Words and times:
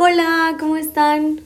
Hola, 0.00 0.56
¿cómo 0.60 0.76
están? 0.76 1.40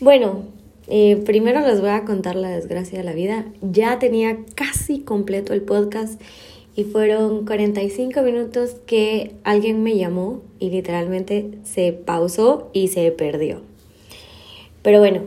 Bueno, 0.00 0.44
eh, 0.86 1.16
primero 1.26 1.60
les 1.60 1.82
voy 1.82 1.90
a 1.90 2.06
contar 2.06 2.34
la 2.34 2.48
desgracia 2.48 2.96
de 2.96 3.04
la 3.04 3.12
vida. 3.12 3.44
Ya 3.60 3.98
tenía 3.98 4.38
casi 4.54 5.00
completo 5.00 5.52
el 5.52 5.60
podcast 5.60 6.18
y 6.74 6.84
fueron 6.84 7.44
45 7.44 8.22
minutos 8.22 8.76
que 8.86 9.32
alguien 9.44 9.82
me 9.82 9.98
llamó 9.98 10.40
y 10.58 10.70
literalmente 10.70 11.58
se 11.64 11.92
pausó 11.92 12.70
y 12.72 12.88
se 12.88 13.10
perdió. 13.12 13.60
Pero 14.80 15.00
bueno, 15.00 15.20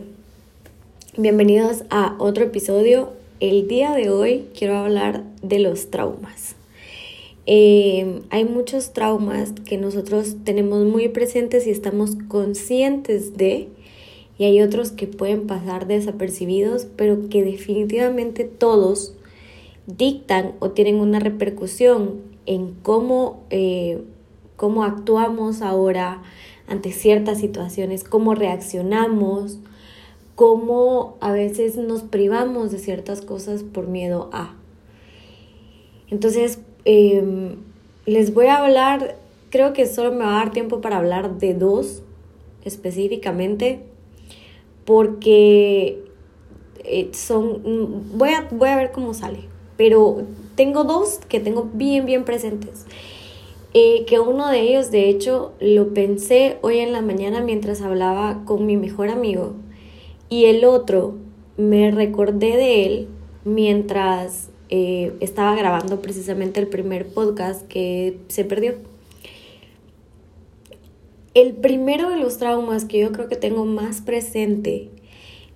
bienvenidos 1.16 1.84
a 1.92 2.16
otro 2.18 2.46
episodio. 2.46 3.14
El 3.40 3.68
día 3.68 3.94
de 3.94 4.10
hoy 4.10 4.48
quiero 4.58 4.80
hablar 4.80 5.22
de 5.44 5.60
los 5.60 5.92
traumas. 5.92 6.57
Eh, 7.50 8.24
hay 8.30 8.44
muchos 8.44 8.92
traumas 8.92 9.54
que 9.54 9.78
nosotros 9.78 10.36
tenemos 10.44 10.84
muy 10.86 11.08
presentes 11.08 11.66
y 11.66 11.70
estamos 11.70 12.18
conscientes 12.28 13.38
de, 13.38 13.70
y 14.38 14.44
hay 14.44 14.62
otros 14.62 14.92
que 14.92 15.08
pueden 15.08 15.48
pasar 15.48 15.88
desapercibidos, 15.88 16.88
pero 16.98 17.30
que 17.30 17.46
definitivamente 17.46 18.44
todos 18.44 19.16
dictan 19.86 20.56
o 20.60 20.72
tienen 20.72 20.98
una 20.98 21.22
repercusión 21.22 22.22
en 22.46 22.74
cómo, 22.84 23.46
eh, 23.50 24.04
cómo 24.58 24.84
actuamos 24.84 25.62
ahora 25.62 26.22
ante 26.68 26.92
ciertas 26.92 27.40
situaciones, 27.40 28.04
cómo 28.04 28.36
reaccionamos, 28.36 29.60
cómo 30.36 31.16
a 31.22 31.32
veces 31.32 31.78
nos 31.78 32.04
privamos 32.04 32.72
de 32.72 32.80
ciertas 32.80 33.22
cosas 33.22 33.64
por 33.64 33.88
miedo 33.88 34.30
a. 34.34 34.54
Entonces, 36.10 36.60
Em, 36.90 37.58
les 38.06 38.34
voy 38.34 38.46
a 38.46 38.64
hablar, 38.64 39.18
creo 39.50 39.74
que 39.74 39.86
solo 39.86 40.14
me 40.14 40.20
va 40.20 40.38
a 40.38 40.46
dar 40.46 40.54
tiempo 40.54 40.80
para 40.80 41.00
hablar 41.00 41.38
de 41.38 41.54
dos 41.54 42.02
específicamente, 42.64 43.82
porque 44.86 46.02
eh, 46.86 47.10
son, 47.12 48.08
voy 48.18 48.30
a, 48.30 48.48
voy 48.52 48.70
a 48.70 48.78
ver 48.78 48.94
cómo 48.94 49.14
sale, 49.14 49.40
pero 49.76 50.22
tengo 50.56 50.86
dos 50.86 51.20
que 51.28 51.42
tengo 51.42 51.70
bien, 51.74 52.06
bien 52.06 52.24
presentes. 52.24 52.86
Eh, 53.74 54.06
que 54.06 54.22
uno 54.22 54.50
de 54.50 54.62
ellos, 54.62 54.90
de 54.90 55.10
hecho, 55.10 55.52
lo 55.60 55.94
pensé 55.94 56.58
hoy 56.62 56.80
en 56.80 56.94
la 56.94 57.02
mañana 57.02 57.42
mientras 57.42 57.82
hablaba 57.82 58.46
con 58.46 58.66
mi 58.66 58.78
mejor 58.78 59.10
amigo, 59.10 59.56
y 60.30 60.46
el 60.46 60.64
otro 60.64 61.16
me 61.58 61.92
recordé 61.92 62.56
de 62.56 62.86
él 62.86 63.08
mientras 63.44 64.52
eh, 64.70 65.14
estaba 65.20 65.56
grabando 65.56 66.02
precisamente 66.02 66.60
el 66.60 66.68
primer 66.68 67.08
podcast 67.08 67.68
que 67.68 68.20
se 68.28 68.44
perdió. 68.44 68.76
El 71.34 71.54
primero 71.54 72.10
de 72.10 72.18
los 72.18 72.38
traumas 72.38 72.86
que 72.86 73.00
yo 73.00 73.12
creo 73.12 73.30
que 73.30 73.36
tengo 73.36 73.66
más 73.66 74.02
presente 74.02 74.90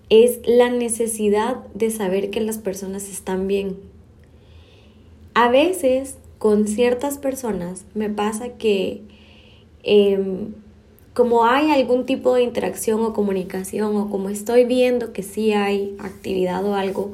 es 0.10 0.40
la 0.46 0.70
necesidad 0.70 1.66
de 1.74 1.90
saber 1.90 2.30
que 2.30 2.42
las 2.42 2.58
personas 2.58 3.10
están 3.10 3.48
bien. 3.48 3.78
A 5.34 5.50
veces 5.50 6.18
con 6.38 6.68
ciertas 6.68 7.18
personas 7.18 7.86
me 7.94 8.10
pasa 8.10 8.50
que 8.58 9.02
em, 9.84 10.54
como 11.14 11.46
hay 11.46 11.72
algún 11.72 12.06
tipo 12.06 12.34
de 12.36 12.44
interacción 12.44 13.02
o 13.02 13.14
comunicación 13.14 13.96
o 13.96 14.10
como 14.10 14.30
estoy 14.30 14.66
viendo 14.66 15.14
que 15.14 15.24
sí 15.24 15.54
hay 15.54 15.96
actividad 16.00 16.66
o 16.66 16.76
algo, 16.76 17.12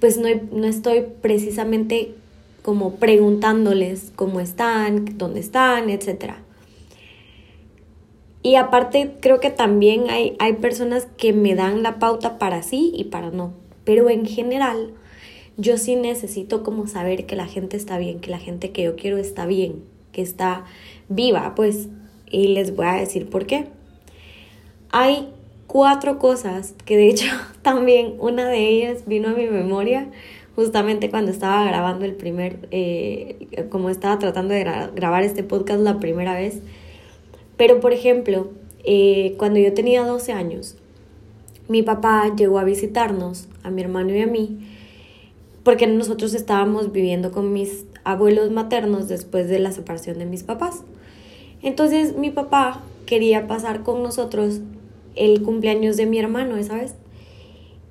pues 0.00 0.18
no, 0.18 0.28
no 0.52 0.66
estoy 0.66 1.04
precisamente 1.20 2.14
como 2.62 2.96
preguntándoles 2.96 4.12
cómo 4.14 4.40
están, 4.40 5.16
dónde 5.16 5.40
están, 5.40 5.90
etc. 5.90 6.34
Y 8.42 8.56
aparte 8.56 9.14
creo 9.20 9.40
que 9.40 9.50
también 9.50 10.10
hay, 10.10 10.36
hay 10.38 10.54
personas 10.54 11.06
que 11.16 11.32
me 11.32 11.54
dan 11.54 11.82
la 11.82 11.98
pauta 11.98 12.38
para 12.38 12.62
sí 12.62 12.92
y 12.94 13.04
para 13.04 13.30
no. 13.30 13.52
Pero 13.84 14.10
en 14.10 14.26
general 14.26 14.92
yo 15.56 15.76
sí 15.76 15.96
necesito 15.96 16.62
como 16.62 16.86
saber 16.86 17.26
que 17.26 17.36
la 17.36 17.46
gente 17.46 17.76
está 17.76 17.98
bien, 17.98 18.20
que 18.20 18.30
la 18.30 18.38
gente 18.38 18.70
que 18.70 18.82
yo 18.82 18.96
quiero 18.96 19.18
está 19.18 19.46
bien, 19.46 19.82
que 20.12 20.22
está 20.22 20.64
viva, 21.08 21.54
pues. 21.54 21.88
Y 22.30 22.48
les 22.48 22.76
voy 22.76 22.86
a 22.86 22.94
decir 22.94 23.28
por 23.28 23.46
qué. 23.46 23.66
Hay 24.90 25.28
cuatro 25.68 26.18
cosas 26.18 26.74
que 26.84 26.96
de 26.96 27.08
hecho 27.08 27.26
también 27.62 28.14
una 28.18 28.48
de 28.48 28.68
ellas 28.68 29.04
vino 29.06 29.28
a 29.28 29.32
mi 29.32 29.46
memoria 29.46 30.08
justamente 30.56 31.08
cuando 31.08 31.30
estaba 31.30 31.62
grabando 31.62 32.04
el 32.04 32.16
primer, 32.16 32.66
eh, 32.72 33.66
como 33.70 33.90
estaba 33.90 34.18
tratando 34.18 34.54
de 34.54 34.64
grabar 34.64 35.22
este 35.22 35.44
podcast 35.44 35.80
la 35.82 36.00
primera 36.00 36.34
vez. 36.34 36.62
Pero 37.56 37.78
por 37.78 37.92
ejemplo, 37.92 38.50
eh, 38.82 39.36
cuando 39.38 39.60
yo 39.60 39.72
tenía 39.72 40.02
12 40.02 40.32
años, 40.32 40.76
mi 41.68 41.84
papá 41.84 42.34
llegó 42.34 42.58
a 42.58 42.64
visitarnos, 42.64 43.46
a 43.62 43.70
mi 43.70 43.82
hermano 43.82 44.12
y 44.12 44.20
a 44.20 44.26
mí, 44.26 44.58
porque 45.62 45.86
nosotros 45.86 46.34
estábamos 46.34 46.90
viviendo 46.90 47.30
con 47.30 47.52
mis 47.52 47.84
abuelos 48.02 48.50
maternos 48.50 49.06
después 49.06 49.48
de 49.48 49.60
la 49.60 49.70
separación 49.70 50.18
de 50.18 50.26
mis 50.26 50.42
papás. 50.42 50.82
Entonces 51.62 52.16
mi 52.16 52.30
papá 52.30 52.80
quería 53.06 53.46
pasar 53.46 53.84
con 53.84 54.02
nosotros 54.02 54.60
el 55.14 55.42
cumpleaños 55.42 55.96
de 55.96 56.06
mi 56.06 56.18
hermano 56.18 56.56
esa 56.56 56.76
vez. 56.76 56.94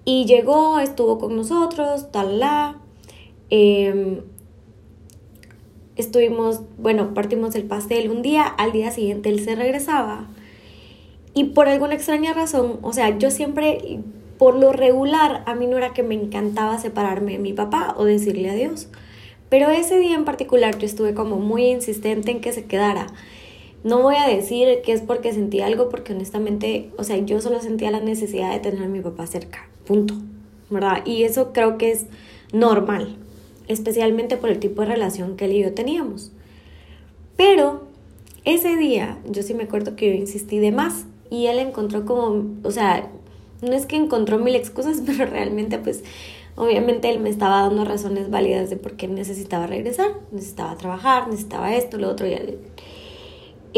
Y 0.06 0.26
llegó, 0.26 0.80
estuvo 0.80 1.18
con 1.18 1.36
nosotros, 1.36 2.12
tal, 2.12 2.40
la. 2.40 2.80
Em, 3.50 4.22
estuvimos, 5.98 6.62
bueno, 6.78 7.14
partimos 7.14 7.56
el 7.56 7.64
pastel 7.64 8.10
un 8.10 8.22
día, 8.22 8.44
al 8.44 8.72
día 8.72 8.92
siguiente 8.92 9.30
él 9.30 9.44
se 9.44 9.56
regresaba. 9.56 10.28
Y 11.34 11.46
por 11.46 11.68
alguna 11.68 11.94
extraña 11.94 12.34
razón, 12.34 12.80
o 12.82 12.94
sea, 12.94 13.18
yo 13.18 13.32
siempre, 13.32 14.00
por 14.38 14.56
lo 14.56 14.72
regular, 14.72 15.44
a 15.46 15.56
mí 15.56 15.68
no 15.68 15.78
era 15.78 15.94
que 15.94 16.04
me 16.04 16.16
encantaba 16.16 16.80
separarme 16.80 17.34
de 17.34 17.40
mi 17.40 17.54
papá 17.54 17.94
o 17.98 18.06
decirle 18.06 18.50
adiós. 18.50 18.90
Pero 19.50 19.70
ese 19.70 19.98
día 20.00 20.16
en 20.16 20.26
particular 20.26 20.78
yo 20.78 20.86
estuve 20.86 21.14
como 21.14 21.38
muy 21.38 21.66
insistente 21.66 22.32
en 22.32 22.42
que 22.42 22.54
se 22.54 22.66
quedara. 22.66 23.08
No 23.84 24.02
voy 24.02 24.16
a 24.16 24.28
decir 24.28 24.82
que 24.84 24.92
es 24.92 25.02
porque 25.02 25.34
sentí 25.34 25.62
algo, 25.62 25.90
porque 25.90 26.14
honestamente, 26.14 26.92
o 26.98 27.04
sea, 27.04 27.18
yo 27.18 27.40
solo 27.42 27.62
sentía 27.62 27.92
la 27.92 28.00
necesidad 28.00 28.52
de 28.52 28.60
tener 28.60 28.84
a 28.84 28.88
mi 28.88 29.02
papá 29.02 29.28
cerca, 29.28 29.70
punto, 29.86 30.16
¿verdad? 30.70 31.06
Y 31.06 31.24
eso 31.24 31.54
creo 31.54 31.78
que 31.78 31.92
es 31.92 32.06
normal, 32.52 33.16
especialmente 33.68 34.38
por 34.38 34.50
el 34.50 34.60
tipo 34.60 34.82
de 34.82 34.88
relación 34.88 35.38
que 35.38 35.46
él 35.46 35.54
y 35.54 35.62
yo 35.62 35.74
teníamos. 35.74 36.32
Pero 37.36 37.84
ese 38.46 38.76
día, 38.76 39.18
yo 39.30 39.44
sí 39.44 39.54
me 39.54 39.64
acuerdo 39.64 39.96
que 39.96 40.08
yo 40.08 40.14
insistí 40.14 40.58
de 40.58 40.72
más 40.72 41.06
y 41.30 41.48
él 41.48 41.60
encontró 41.60 42.06
como, 42.06 42.46
o 42.64 42.72
sea, 42.72 43.10
no 43.62 43.74
es 43.74 43.86
que 43.86 43.96
encontró 43.96 44.40
mil 44.40 44.56
excusas, 44.56 45.02
pero 45.06 45.26
realmente 45.26 45.78
pues 45.78 46.04
obviamente 46.56 47.10
él 47.10 47.20
me 47.20 47.30
estaba 47.30 47.62
dando 47.62 47.86
razones 47.86 48.30
válidas 48.30 48.70
de 48.70 48.78
por 48.78 48.94
qué 48.94 49.08
necesitaba 49.08 49.68
regresar, 49.68 50.12
necesitaba 50.32 50.76
trabajar, 50.76 51.28
necesitaba 51.28 51.76
esto, 51.76 51.98
lo 51.98 52.10
otro, 52.10 52.28
y 52.28 52.58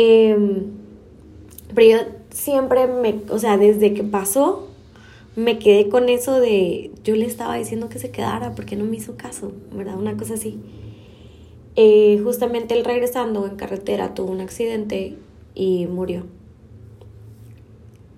Em, 0.01 0.63
pero 1.75 1.89
yo 1.89 1.97
siempre 2.29 2.87
me, 2.87 3.19
o 3.29 3.37
sea, 3.37 3.57
desde 3.57 3.93
que 3.93 4.01
pasó, 4.01 4.69
me 5.35 5.59
quedé 5.59 5.89
con 5.89 6.07
eso 6.07 6.39
de, 6.39 6.91
yo 7.03 7.17
le 7.17 7.25
estaba 7.25 7.57
diciendo 7.57 7.89
que 7.89 7.99
se 7.99 8.09
quedara 8.09 8.55
porque 8.55 8.77
no 8.77 8.85
me 8.85 8.95
hizo 8.95 9.17
caso, 9.17 9.51
¿verdad? 9.73 9.97
Una 9.97 10.15
cosa 10.15 10.35
así. 10.35 10.57
Eh, 11.75 12.21
justamente 12.23 12.77
él 12.77 12.85
regresando 12.85 13.45
en 13.45 13.57
carretera 13.57 14.13
tuvo 14.13 14.31
un 14.31 14.39
accidente 14.39 15.17
y 15.53 15.87
murió. 15.87 16.23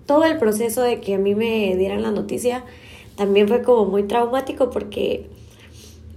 Todo 0.06 0.26
el 0.26 0.38
proceso 0.38 0.84
de 0.84 1.02
que 1.02 1.16
a 1.16 1.18
mí 1.18 1.34
me 1.34 1.76
dieran 1.78 2.04
la 2.04 2.12
noticia 2.12 2.64
también 3.16 3.48
fue 3.48 3.64
como 3.64 3.86
muy 3.86 4.04
traumático 4.04 4.70
porque 4.70 5.26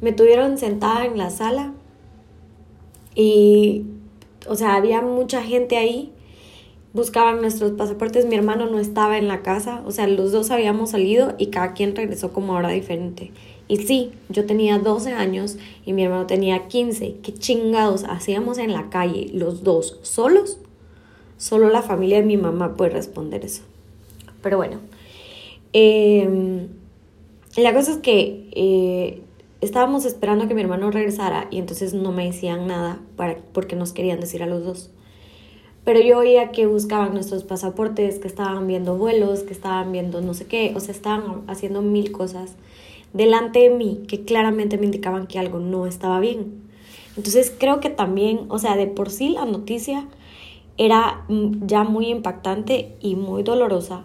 me 0.03 0.13
tuvieron 0.13 0.59
sentada 0.59 1.07
en 1.07 1.17
la 1.17 1.31
sala 1.31 1.73
y 3.15 3.87
o 4.49 4.57
sea, 4.57 4.75
había 4.75 5.01
mucha 5.03 5.43
gente 5.43 5.77
ahí, 5.77 6.13
buscaban 6.93 7.41
nuestros 7.41 7.73
pasaportes, 7.73 8.27
mi 8.27 8.37
hermano 8.37 8.67
no 8.67 8.79
estaba 8.79 9.19
en 9.19 9.29
la 9.29 9.43
casa, 9.43 9.83
o 9.85 9.91
sea, 9.91 10.07
los 10.07 10.33
dos 10.33 10.51
habíamos 10.51 10.91
salido 10.91 11.35
y 11.39 11.47
cada 11.47 11.73
quien 11.75 11.97
regresó 11.97 12.33
como 12.33 12.55
ahora 12.55 12.71
diferente. 12.71 13.33
Y 13.67 13.79
sí, 13.79 14.13
yo 14.29 14.45
tenía 14.47 14.79
12 14.79 15.13
años 15.13 15.57
y 15.87 15.93
mi 15.95 16.05
hermano 16.05 16.27
tenía 16.27 16.69
15. 16.69 17.17
¿Qué 17.23 17.33
chingados 17.33 18.05
hacíamos 18.05 18.59
en 18.59 18.73
la 18.73 18.91
calle 18.91 19.31
los 19.33 19.65
dos 19.65 19.99
solos? 20.03 20.59
Solo 21.39 21.71
la 21.71 21.83
familia 21.83 22.19
de 22.19 22.27
mi 22.27 22.37
mamá 22.37 22.77
puede 22.77 22.91
responder 22.91 23.45
eso. 23.45 23.63
Pero 24.43 24.59
bueno, 24.59 24.81
em, 25.73 26.69
la 27.57 27.73
cosa 27.73 27.93
es 27.93 27.99
que 27.99 28.49
eh, 28.53 29.23
estábamos 29.65 30.05
esperando 30.05 30.47
que 30.49 30.55
mi 30.55 30.61
hermano 30.61 30.91
regresara 30.91 31.49
y 31.51 31.59
entonces 31.59 31.95
no 31.95 32.13
me 32.13 32.27
decían 32.27 32.67
nada 32.67 33.01
para, 33.17 33.39
porque 33.53 33.77
nos 33.77 33.93
querían 33.93 34.21
decir 34.21 34.43
a 34.43 34.47
los 34.47 34.65
dos. 34.65 34.91
Pero 35.85 36.01
yo 36.01 36.19
oía 36.19 36.51
que 36.51 36.67
buscaban 36.67 37.13
nuestros 37.13 37.45
pasaportes, 37.45 38.19
que 38.19 38.29
estaban 38.29 38.67
viendo 38.67 38.97
vuelos, 38.97 39.43
que 39.43 39.53
estaban 39.53 39.93
viendo 39.93 40.21
no 40.23 40.33
sé 40.33 40.47
qué, 40.47 40.73
o 40.75 40.81
sea, 40.81 40.95
estaban 40.95 41.43
haciendo 41.47 41.83
mil 41.83 42.11
cosas 42.13 42.57
delante 43.13 43.61
de 43.61 43.71
mí 43.71 44.03
que 44.09 44.25
claramente 44.25 44.79
me 44.79 44.87
indicaban 44.87 45.27
que 45.27 45.39
algo 45.39 45.59
no 45.59 45.87
estaba 45.87 46.21
bien. 46.21 46.63
Entonces 47.17 47.55
creo 47.57 47.81
que 47.81 47.91
también, 47.91 48.47
o 48.49 48.59
sea, 48.59 48.77
de 48.77 48.87
por 48.87 49.11
sí 49.11 49.29
la 49.29 49.45
noticia 49.45 50.07
era 50.77 51.25
mm, 51.29 51.67
ya 51.67 51.85
muy 51.85 52.09
impactante 52.09 52.97
y 53.01 53.15
muy 53.15 53.43
dolorosa, 53.43 54.05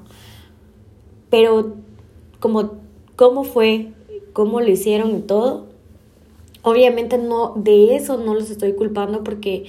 pero 1.30 1.76
como 2.40 2.74
cómo 3.16 3.44
fue, 3.44 3.92
cómo 4.34 4.62
lo 4.62 4.70
hicieron 4.70 5.16
y 5.16 5.22
todo, 5.22 5.68
obviamente 6.62 7.18
no 7.18 7.54
de 7.56 7.96
eso 7.96 8.18
no 8.18 8.34
los 8.34 8.50
estoy 8.50 8.74
culpando 8.74 9.24
porque 9.24 9.66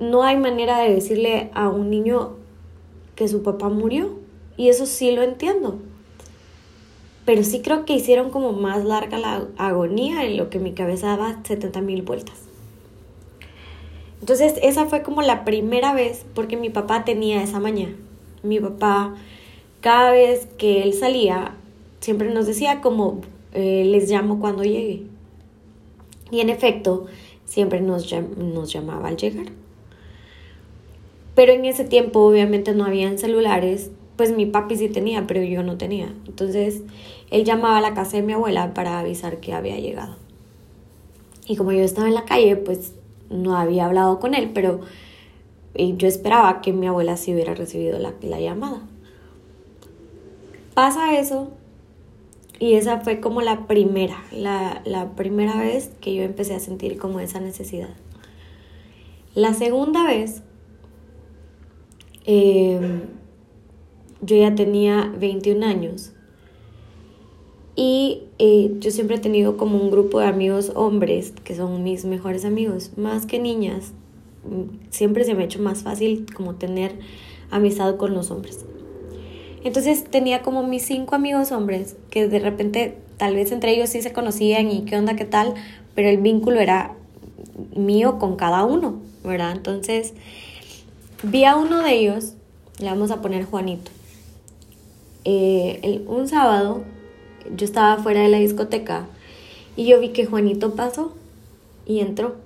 no 0.00 0.22
hay 0.22 0.36
manera 0.36 0.78
de 0.78 0.94
decirle 0.94 1.50
a 1.54 1.68
un 1.68 1.90
niño 1.90 2.32
que 3.14 3.28
su 3.28 3.42
papá 3.42 3.68
murió 3.68 4.10
y 4.56 4.68
eso 4.68 4.86
sí 4.86 5.10
lo 5.12 5.22
entiendo. 5.22 5.78
Pero 7.24 7.42
sí 7.42 7.62
creo 7.62 7.84
que 7.84 7.94
hicieron 7.94 8.30
como 8.30 8.52
más 8.52 8.84
larga 8.84 9.18
la 9.18 9.46
agonía 9.56 10.24
en 10.24 10.36
lo 10.36 10.50
que 10.50 10.58
mi 10.58 10.72
cabeza 10.72 11.08
daba 11.08 11.40
70 11.42 11.80
mil 11.80 12.02
vueltas. 12.02 12.36
Entonces 14.20 14.54
esa 14.62 14.86
fue 14.86 15.02
como 15.02 15.22
la 15.22 15.44
primera 15.44 15.94
vez 15.94 16.24
porque 16.34 16.56
mi 16.56 16.70
papá 16.70 17.04
tenía 17.04 17.42
esa 17.42 17.60
mañana. 17.60 17.94
Mi 18.42 18.60
papá, 18.60 19.14
cada 19.80 20.10
vez 20.10 20.46
que 20.58 20.82
él 20.82 20.92
salía, 20.92 21.54
siempre 22.00 22.32
nos 22.32 22.46
decía 22.46 22.80
como 22.80 23.22
eh, 23.54 23.84
les 23.86 24.10
llamo 24.10 24.40
cuando 24.40 24.64
llegue. 24.64 25.04
Y 26.30 26.40
en 26.40 26.50
efecto, 26.50 27.06
siempre 27.44 27.80
nos, 27.80 28.08
llamaba 28.08 29.08
al 29.08 29.16
llegar. 29.16 29.46
Pero 31.36 31.52
en 31.52 31.64
ese 31.64 31.84
tiempo 31.84 32.20
obviamente 32.20 32.74
no 32.74 32.84
habían 32.84 33.16
celulares, 33.18 33.92
pues 34.16 34.36
mi 34.36 34.46
papi 34.46 34.76
sí 34.76 34.88
tenía, 34.88 35.26
pero 35.26 35.42
yo 35.42 35.62
no 35.62 35.78
tenía. 35.78 36.12
Entonces 36.26 36.82
él 37.30 37.44
llamaba 37.44 37.78
a 37.78 37.80
la 37.80 37.94
casa 37.94 38.16
de 38.16 38.22
mi 38.24 38.32
abuela 38.32 38.74
para 38.74 38.98
avisar 38.98 39.38
que 39.38 39.52
había 39.52 39.78
llegado. 39.78 40.16
Y 41.46 41.56
como 41.56 41.72
yo 41.72 41.82
estaba 41.82 42.08
en 42.08 42.14
la 42.14 42.24
calle, 42.24 42.56
pues 42.56 42.94
no 43.30 43.56
había 43.56 43.86
hablado 43.86 44.18
con 44.18 44.34
él, 44.34 44.50
pero 44.52 44.80
yo 45.74 46.08
esperaba 46.08 46.60
que 46.60 46.72
mi 46.72 46.86
abuela 46.86 47.16
sí 47.16 47.32
hubiera 47.32 47.54
recibido 47.54 47.98
la 47.98 48.40
llamada. 48.40 48.82
Pasa 50.74 51.18
eso 51.18 51.50
y 52.60 52.74
esa 52.74 53.00
fue 53.00 53.20
como 53.20 53.42
la 53.42 53.66
primera, 53.66 54.22
la, 54.32 54.82
la, 54.84 55.16
primera 55.16 55.58
vez 55.60 55.90
que 56.00 56.14
yo 56.14 56.22
empecé 56.22 56.54
a 56.54 56.60
sentir 56.60 56.98
como 56.98 57.20
esa 57.20 57.40
necesidad. 57.40 57.90
La 59.34 59.52
segunda 59.54 60.06
vez, 60.06 60.42
em, 62.24 63.02
yo 64.22 64.36
ya 64.36 64.54
tenía 64.54 65.12
21 65.18 65.66
años 65.66 66.12
y 67.74 68.22
eh, 68.38 68.76
yo 68.78 68.92
siempre 68.92 69.16
he 69.16 69.20
tenido 69.20 69.56
como 69.56 69.76
un 69.78 69.90
grupo 69.90 70.20
de 70.20 70.26
amigos 70.26 70.70
hombres 70.76 71.32
que 71.42 71.56
son 71.56 71.82
mis 71.82 72.04
mejores 72.04 72.44
amigos, 72.44 72.92
más 72.96 73.26
que 73.26 73.40
niñas. 73.40 73.92
Siempre 74.90 75.24
se 75.24 75.34
me 75.34 75.42
ha 75.42 75.46
hecho 75.46 75.60
más 75.60 75.82
fácil 75.82 76.26
como 76.34 76.54
tener 76.54 76.92
amistad 77.50 77.96
con 77.96 78.14
los 78.14 78.30
hombres. 78.30 78.64
Entonces 79.64 80.04
tenía 80.04 80.42
como 80.42 80.62
mis 80.62 80.84
cinco 80.84 81.14
amigos 81.14 81.50
hombres 81.50 81.96
que 82.10 82.28
de 82.28 82.38
repente 82.38 82.98
tal 83.16 83.34
vez 83.34 83.50
entre 83.50 83.72
ellos 83.72 83.90
sí 83.90 84.02
se 84.02 84.12
conocían 84.12 84.70
y 84.70 84.84
qué 84.84 84.96
onda, 84.96 85.16
qué 85.16 85.24
tal, 85.24 85.54
pero 85.94 86.08
el 86.08 86.18
vínculo 86.18 86.60
era 86.60 86.92
mío 87.74 88.18
con 88.18 88.36
cada 88.36 88.64
uno, 88.64 89.00
¿verdad? 89.24 89.52
Entonces 89.52 90.12
vi 91.22 91.44
a 91.44 91.56
uno 91.56 91.82
de 91.82 91.92
ellos, 91.92 92.34
le 92.78 92.86
vamos 92.86 93.10
a 93.10 93.22
poner 93.22 93.44
Juanito. 93.44 93.90
Eh, 95.24 96.04
un 96.06 96.28
sábado 96.28 96.84
yo 97.56 97.64
estaba 97.64 98.02
fuera 98.02 98.20
de 98.20 98.28
la 98.28 98.38
discoteca 98.38 99.06
y 99.76 99.86
yo 99.86 99.98
vi 99.98 100.10
que 100.10 100.26
Juanito 100.26 100.74
pasó 100.74 101.14
y 101.86 102.00
entró. 102.00 102.36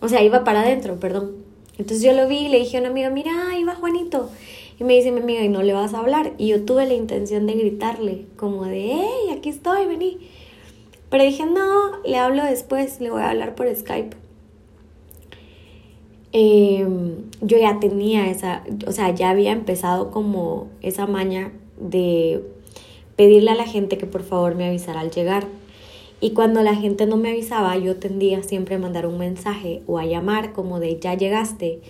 O 0.00 0.08
sea, 0.08 0.22
iba 0.22 0.44
para 0.44 0.60
adentro, 0.60 1.00
perdón. 1.00 1.32
Entonces 1.78 2.02
yo 2.02 2.12
lo 2.12 2.28
vi 2.28 2.40
y 2.40 2.48
le 2.48 2.58
dije 2.58 2.76
a 2.76 2.80
una 2.80 2.90
amiga, 2.90 3.08
mira, 3.08 3.48
ahí 3.50 3.64
va 3.64 3.74
Juanito. 3.74 4.30
Y 4.80 4.84
me 4.84 4.94
dice 4.94 5.12
mi 5.12 5.20
amiga, 5.20 5.42
¿y 5.42 5.50
no 5.50 5.62
le 5.62 5.74
vas 5.74 5.92
a 5.92 5.98
hablar? 5.98 6.32
Y 6.38 6.48
yo 6.48 6.64
tuve 6.64 6.86
la 6.86 6.94
intención 6.94 7.46
de 7.46 7.52
gritarle, 7.52 8.24
como 8.36 8.64
de, 8.64 8.92
hey, 8.94 9.36
aquí 9.36 9.50
estoy, 9.50 9.86
vení. 9.86 10.16
Pero 11.10 11.22
dije, 11.22 11.44
no, 11.44 12.00
le 12.02 12.16
hablo 12.16 12.42
después, 12.44 12.98
le 12.98 13.10
voy 13.10 13.20
a 13.20 13.28
hablar 13.28 13.54
por 13.54 13.72
Skype. 13.74 14.16
Em, 16.32 17.30
yo 17.42 17.58
ya 17.58 17.78
tenía 17.78 18.30
esa, 18.30 18.64
o 18.86 18.92
sea, 18.92 19.14
ya 19.14 19.28
había 19.28 19.52
empezado 19.52 20.10
como 20.10 20.68
esa 20.80 21.06
maña 21.06 21.52
de 21.78 22.42
pedirle 23.16 23.50
a 23.50 23.56
la 23.56 23.66
gente 23.66 23.98
que 23.98 24.06
por 24.06 24.22
favor 24.22 24.54
me 24.54 24.66
avisara 24.66 25.00
al 25.00 25.10
llegar. 25.10 25.46
Y 26.22 26.30
cuando 26.30 26.62
la 26.62 26.74
gente 26.74 27.04
no 27.04 27.18
me 27.18 27.28
avisaba, 27.28 27.76
yo 27.76 27.96
tendía 27.96 28.42
siempre 28.42 28.76
a 28.76 28.78
mandar 28.78 29.06
un 29.06 29.18
mensaje 29.18 29.82
o 29.86 29.98
a 29.98 30.06
llamar 30.06 30.54
como 30.54 30.80
de 30.80 30.98
ya 30.98 31.12
llegaste. 31.12 31.80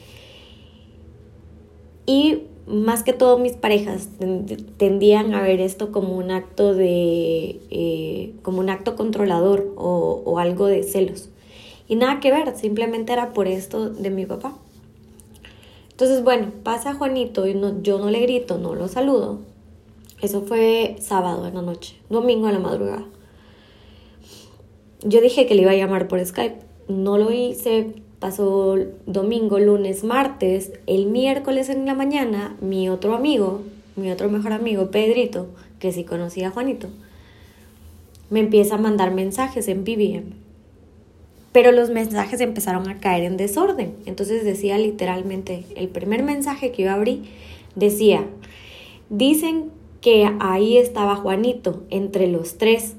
Y 2.04 2.49
más 2.70 3.02
que 3.02 3.12
todo 3.12 3.38
mis 3.38 3.52
parejas 3.52 4.08
tendían 4.76 5.34
a 5.34 5.42
ver 5.42 5.60
esto 5.60 5.92
como 5.92 6.16
un 6.16 6.30
acto 6.30 6.74
de, 6.74 7.60
eh, 7.70 8.34
como 8.42 8.60
un 8.60 8.70
acto 8.70 8.96
controlador 8.96 9.74
o, 9.76 10.22
o 10.24 10.38
algo 10.38 10.66
de 10.66 10.82
celos. 10.82 11.28
Y 11.88 11.96
nada 11.96 12.20
que 12.20 12.30
ver, 12.30 12.56
simplemente 12.56 13.12
era 13.12 13.32
por 13.32 13.48
esto 13.48 13.90
de 13.90 14.10
mi 14.10 14.24
papá. 14.24 14.56
Entonces, 15.90 16.22
bueno, 16.22 16.52
pasa 16.62 16.94
Juanito 16.94 17.46
y 17.46 17.60
yo 17.82 17.98
no 17.98 18.10
le 18.10 18.20
grito, 18.20 18.58
no 18.58 18.74
lo 18.74 18.88
saludo. 18.88 19.40
Eso 20.22 20.42
fue 20.42 20.96
sábado 21.00 21.46
en 21.46 21.54
la 21.54 21.62
noche, 21.62 21.96
domingo 22.08 22.46
en 22.48 22.54
la 22.54 22.60
madrugada. 22.60 23.04
Yo 25.02 25.20
dije 25.20 25.46
que 25.46 25.54
le 25.54 25.62
iba 25.62 25.70
a 25.70 25.76
llamar 25.76 26.08
por 26.08 26.24
Skype. 26.24 26.58
No 26.88 27.16
lo 27.16 27.32
hice. 27.32 27.94
Pasó 28.20 28.76
domingo, 29.06 29.58
lunes, 29.58 30.04
martes. 30.04 30.72
El 30.86 31.06
miércoles 31.06 31.70
en 31.70 31.86
la 31.86 31.94
mañana, 31.94 32.54
mi 32.60 32.90
otro 32.90 33.14
amigo, 33.14 33.62
mi 33.96 34.10
otro 34.10 34.28
mejor 34.28 34.52
amigo, 34.52 34.90
Pedrito, 34.90 35.48
que 35.78 35.90
sí 35.90 36.04
conocía 36.04 36.48
a 36.48 36.50
Juanito, 36.50 36.88
me 38.28 38.40
empieza 38.40 38.74
a 38.74 38.78
mandar 38.78 39.14
mensajes 39.14 39.68
en 39.68 39.84
BBM. 39.84 40.34
Pero 41.52 41.72
los 41.72 41.88
mensajes 41.88 42.42
empezaron 42.42 42.90
a 42.90 42.98
caer 42.98 43.24
en 43.24 43.38
desorden. 43.38 43.94
Entonces 44.04 44.44
decía 44.44 44.76
literalmente, 44.76 45.64
el 45.74 45.88
primer 45.88 46.22
mensaje 46.22 46.72
que 46.72 46.84
yo 46.84 46.92
abrí 46.92 47.22
decía, 47.74 48.26
dicen 49.08 49.70
que 50.02 50.30
ahí 50.40 50.76
estaba 50.76 51.16
Juanito 51.16 51.84
entre 51.88 52.26
los 52.26 52.58
tres 52.58 52.96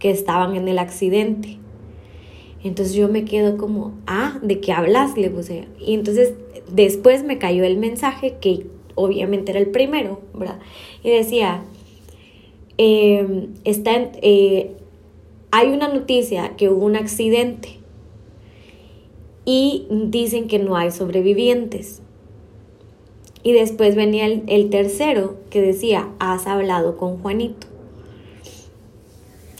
que 0.00 0.10
estaban 0.10 0.56
en 0.56 0.66
el 0.66 0.80
accidente. 0.80 1.61
Entonces 2.64 2.94
yo 2.94 3.08
me 3.08 3.24
quedo 3.24 3.56
como, 3.56 3.92
ah, 4.06 4.38
¿de 4.42 4.60
qué 4.60 4.72
hablas? 4.72 5.16
Le 5.16 5.30
puse. 5.30 5.66
Y 5.80 5.94
entonces 5.94 6.34
después 6.70 7.24
me 7.24 7.38
cayó 7.38 7.64
el 7.64 7.76
mensaje 7.76 8.36
que 8.40 8.66
obviamente 8.94 9.50
era 9.50 9.60
el 9.60 9.68
primero, 9.68 10.20
¿verdad? 10.34 10.60
Y 11.02 11.10
decía, 11.10 11.64
em, 12.78 13.48
está 13.64 13.92
eh, 14.22 14.76
hay 15.50 15.68
una 15.68 15.88
noticia 15.88 16.56
que 16.56 16.70
hubo 16.70 16.86
un 16.86 16.96
accidente 16.96 17.82
y 19.44 19.86
dicen 19.90 20.48
que 20.48 20.58
no 20.58 20.76
hay 20.76 20.90
sobrevivientes. 20.90 22.00
Y 23.42 23.52
después 23.52 23.96
venía 23.96 24.26
el, 24.26 24.70
tercero 24.70 25.36
que 25.50 25.60
decía, 25.60 26.08
has 26.20 26.46
hablado 26.46 26.96
con 26.96 27.18
Juanito. 27.18 27.66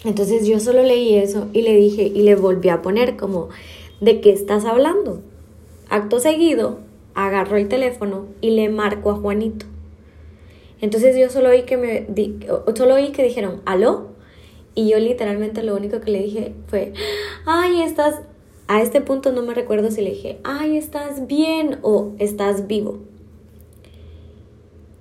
Entonces 0.04 0.46
yo 0.46 0.58
solo 0.58 0.82
leí 0.82 1.14
eso 1.14 1.48
y 1.52 1.62
le 1.62 1.76
dije 1.76 2.02
y 2.02 2.22
le 2.22 2.34
volví 2.34 2.68
a 2.68 2.82
poner 2.82 3.16
como, 3.16 3.48
¿de 4.00 4.20
qué 4.20 4.32
estás 4.32 4.64
hablando? 4.64 5.20
Acto 5.88 6.18
seguido, 6.18 6.78
agarro 7.14 7.56
el 7.56 7.68
teléfono 7.68 8.26
y 8.40 8.50
le 8.50 8.68
marco 8.68 9.10
a 9.10 9.16
Juanito. 9.16 9.66
Entonces 10.80 11.16
yo 11.16 11.30
solo 11.30 11.50
oí 11.50 11.62
que 11.62 11.76
me 11.76 12.06
solo 12.76 12.94
oí 12.94 13.12
que 13.12 13.22
dijeron, 13.22 13.60
"¿Aló?" 13.64 14.08
Y 14.74 14.88
yo 14.88 14.98
literalmente 14.98 15.62
lo 15.62 15.76
único 15.76 16.00
que 16.00 16.10
le 16.10 16.22
dije 16.22 16.54
fue, 16.66 16.92
"Ay, 17.46 17.82
estás 17.82 18.22
a 18.66 18.80
este 18.80 19.00
punto 19.00 19.32
no 19.32 19.42
me 19.42 19.54
recuerdo 19.54 19.90
si 19.90 20.00
le 20.00 20.10
dije, 20.10 20.38
"Ay, 20.42 20.76
estás 20.76 21.26
bien" 21.28 21.78
o 21.82 22.12
"Estás 22.18 22.66
vivo." 22.66 22.98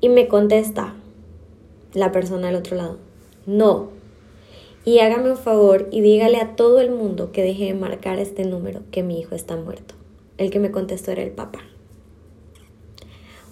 Y 0.01 0.09
me 0.09 0.27
contesta 0.27 0.93
la 1.93 2.11
persona 2.11 2.47
del 2.47 2.57
otro 2.57 2.75
lado, 2.75 2.97
no. 3.47 4.00
Y 4.83 4.99
hágame 4.99 5.29
un 5.29 5.37
favor 5.37 5.87
y 5.91 6.01
dígale 6.01 6.37
a 6.37 6.55
todo 6.55 6.81
el 6.81 6.89
mundo 6.89 7.31
que 7.31 7.43
deje 7.43 7.65
de 7.65 7.73
marcar 7.75 8.17
este 8.17 8.45
número, 8.45 8.81
que 8.89 9.03
mi 9.03 9.19
hijo 9.19 9.35
está 9.35 9.55
muerto. 9.55 9.93
El 10.37 10.49
que 10.49 10.59
me 10.59 10.71
contestó 10.71 11.11
era 11.11 11.21
el 11.21 11.31
papá. 11.31 11.59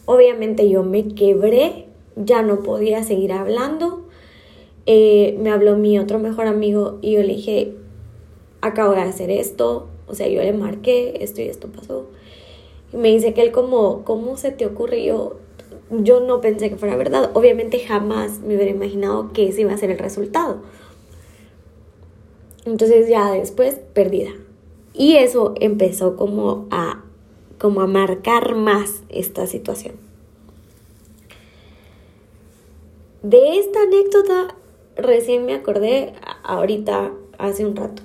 Obviamente 0.05 0.67
yo 0.67 0.83
me 0.83 1.07
quebré, 1.09 1.85
ya 2.15 2.41
no 2.41 2.61
podía 2.63 3.03
seguir 3.03 3.31
hablando. 3.31 4.07
Eh, 4.87 5.37
me 5.39 5.51
habló 5.51 5.77
mi 5.77 5.99
otro 5.99 6.17
mejor 6.17 6.47
amigo 6.47 6.97
y 7.03 7.11
yo 7.11 7.21
le 7.21 7.35
dije, 7.35 7.75
acabo 8.61 8.93
de 8.93 9.01
hacer 9.01 9.29
esto, 9.29 9.87
o 10.07 10.15
sea, 10.15 10.27
yo 10.27 10.41
le 10.41 10.53
marqué, 10.53 11.23
esto 11.23 11.41
y 11.41 11.45
esto 11.45 11.67
pasó. 11.67 12.07
Y 12.91 12.97
me 12.97 13.09
dice 13.09 13.35
que 13.35 13.43
él 13.43 13.51
como, 13.51 14.03
¿cómo 14.03 14.35
se 14.35 14.49
te 14.49 14.65
ocurre? 14.65 15.05
yo, 15.05 15.37
yo 15.91 16.21
no 16.21 16.41
pensé 16.41 16.71
que 16.71 16.75
fuera 16.75 16.95
verdad. 16.95 17.29
Obviamente 17.35 17.79
jamás 17.79 18.39
me 18.39 18.55
hubiera 18.55 18.71
imaginado 18.71 19.31
que 19.31 19.47
ese 19.47 19.61
iba 19.61 19.73
a 19.73 19.77
ser 19.77 19.91
el 19.91 19.99
resultado. 19.99 20.61
Entonces 22.69 23.09
ya 23.09 23.31
después, 23.31 23.79
perdida. 23.93 24.31
Y 24.93 25.15
eso 25.15 25.53
empezó 25.59 26.15
como 26.15 26.67
a 26.71 27.03
como 27.57 27.81
a 27.81 27.87
marcar 27.87 28.55
más 28.55 29.03
esta 29.09 29.45
situación. 29.45 29.95
De 33.21 33.59
esta 33.59 33.81
anécdota 33.81 34.55
recién 34.95 35.45
me 35.45 35.53
acordé 35.53 36.13
ahorita, 36.43 37.11
hace 37.37 37.65
un 37.65 37.75
rato. 37.75 38.01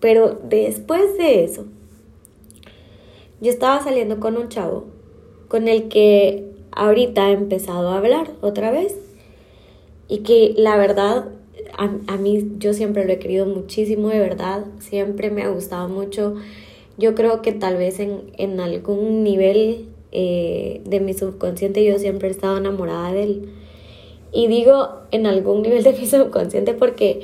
Pero 0.00 0.38
después 0.44 1.18
de 1.18 1.44
eso, 1.44 1.66
yo 3.42 3.50
estaba 3.50 3.82
saliendo 3.82 4.18
con 4.18 4.38
un 4.38 4.48
chavo 4.48 4.86
con 5.48 5.68
el 5.68 5.88
que 5.88 6.50
ahorita 6.72 7.28
he 7.28 7.32
empezado 7.32 7.90
a 7.90 7.98
hablar 7.98 8.30
otra 8.40 8.70
vez 8.70 8.96
y 10.08 10.18
que 10.18 10.54
la 10.56 10.76
verdad 10.76 11.26
a, 11.80 12.16
mí 12.18 12.46
yo 12.58 12.74
siempre 12.74 13.06
lo 13.06 13.12
he 13.12 13.18
querido 13.18 13.46
muchísimo, 13.46 14.10
de 14.10 14.18
verdad, 14.18 14.66
siempre 14.80 15.30
me 15.30 15.42
ha 15.42 15.48
gustado 15.48 15.88
mucho. 15.88 16.34
Yo 16.98 17.14
creo 17.14 17.40
que 17.40 17.52
tal 17.52 17.78
vez 17.78 18.00
en, 18.00 18.32
en 18.36 18.60
algún 18.60 19.24
nivel 19.24 19.88
eh, 20.12 20.82
de 20.84 21.00
mi 21.00 21.14
subconsciente 21.14 21.84
yo 21.84 21.98
siempre 21.98 22.28
he 22.28 22.30
estado 22.30 22.58
enamorada 22.58 23.12
de 23.12 23.22
él. 23.22 23.48
Y 24.32 24.46
digo 24.48 24.90
en 25.10 25.26
algún 25.26 25.62
nivel 25.62 25.82
de 25.82 25.94
mi 25.94 26.06
subconsciente 26.06 26.74
porque 26.74 27.22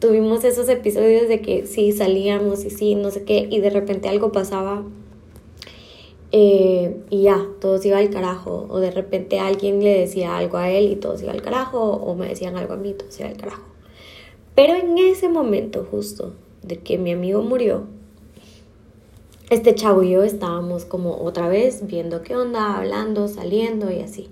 tuvimos 0.00 0.44
esos 0.44 0.68
episodios 0.68 1.26
de 1.26 1.40
que 1.40 1.66
sí 1.66 1.92
salíamos 1.92 2.66
y 2.66 2.70
sí, 2.70 2.94
no 2.94 3.10
sé 3.10 3.24
qué, 3.24 3.48
y 3.50 3.60
de 3.60 3.70
repente 3.70 4.08
algo 4.08 4.32
pasaba 4.32 4.84
eh, 6.30 6.94
y 7.08 7.22
ya, 7.22 7.46
todo 7.58 7.78
se 7.78 7.88
iba 7.88 7.98
al 7.98 8.10
carajo. 8.10 8.66
O 8.68 8.80
de 8.80 8.90
repente 8.90 9.40
alguien 9.40 9.82
le 9.82 9.98
decía 9.98 10.36
algo 10.36 10.58
a 10.58 10.70
él 10.70 10.92
y 10.92 10.96
todo 10.96 11.16
se 11.16 11.24
iba 11.24 11.32
al 11.32 11.42
carajo, 11.42 11.80
o 11.80 12.14
me 12.14 12.28
decían 12.28 12.56
algo 12.58 12.74
a 12.74 12.76
mí 12.76 12.92
todo 12.92 13.10
se 13.10 13.22
iba 13.22 13.30
al 13.30 13.38
carajo. 13.38 13.67
Pero 14.58 14.74
en 14.74 14.98
ese 14.98 15.28
momento 15.28 15.86
justo 15.88 16.32
de 16.64 16.78
que 16.78 16.98
mi 16.98 17.12
amigo 17.12 17.42
murió, 17.42 17.84
este 19.50 19.72
chavo 19.76 20.02
y 20.02 20.10
yo 20.10 20.24
estábamos 20.24 20.84
como 20.84 21.22
otra 21.22 21.46
vez 21.46 21.86
viendo 21.86 22.22
qué 22.22 22.34
onda, 22.34 22.76
hablando, 22.76 23.28
saliendo 23.28 23.88
y 23.92 24.00
así. 24.00 24.28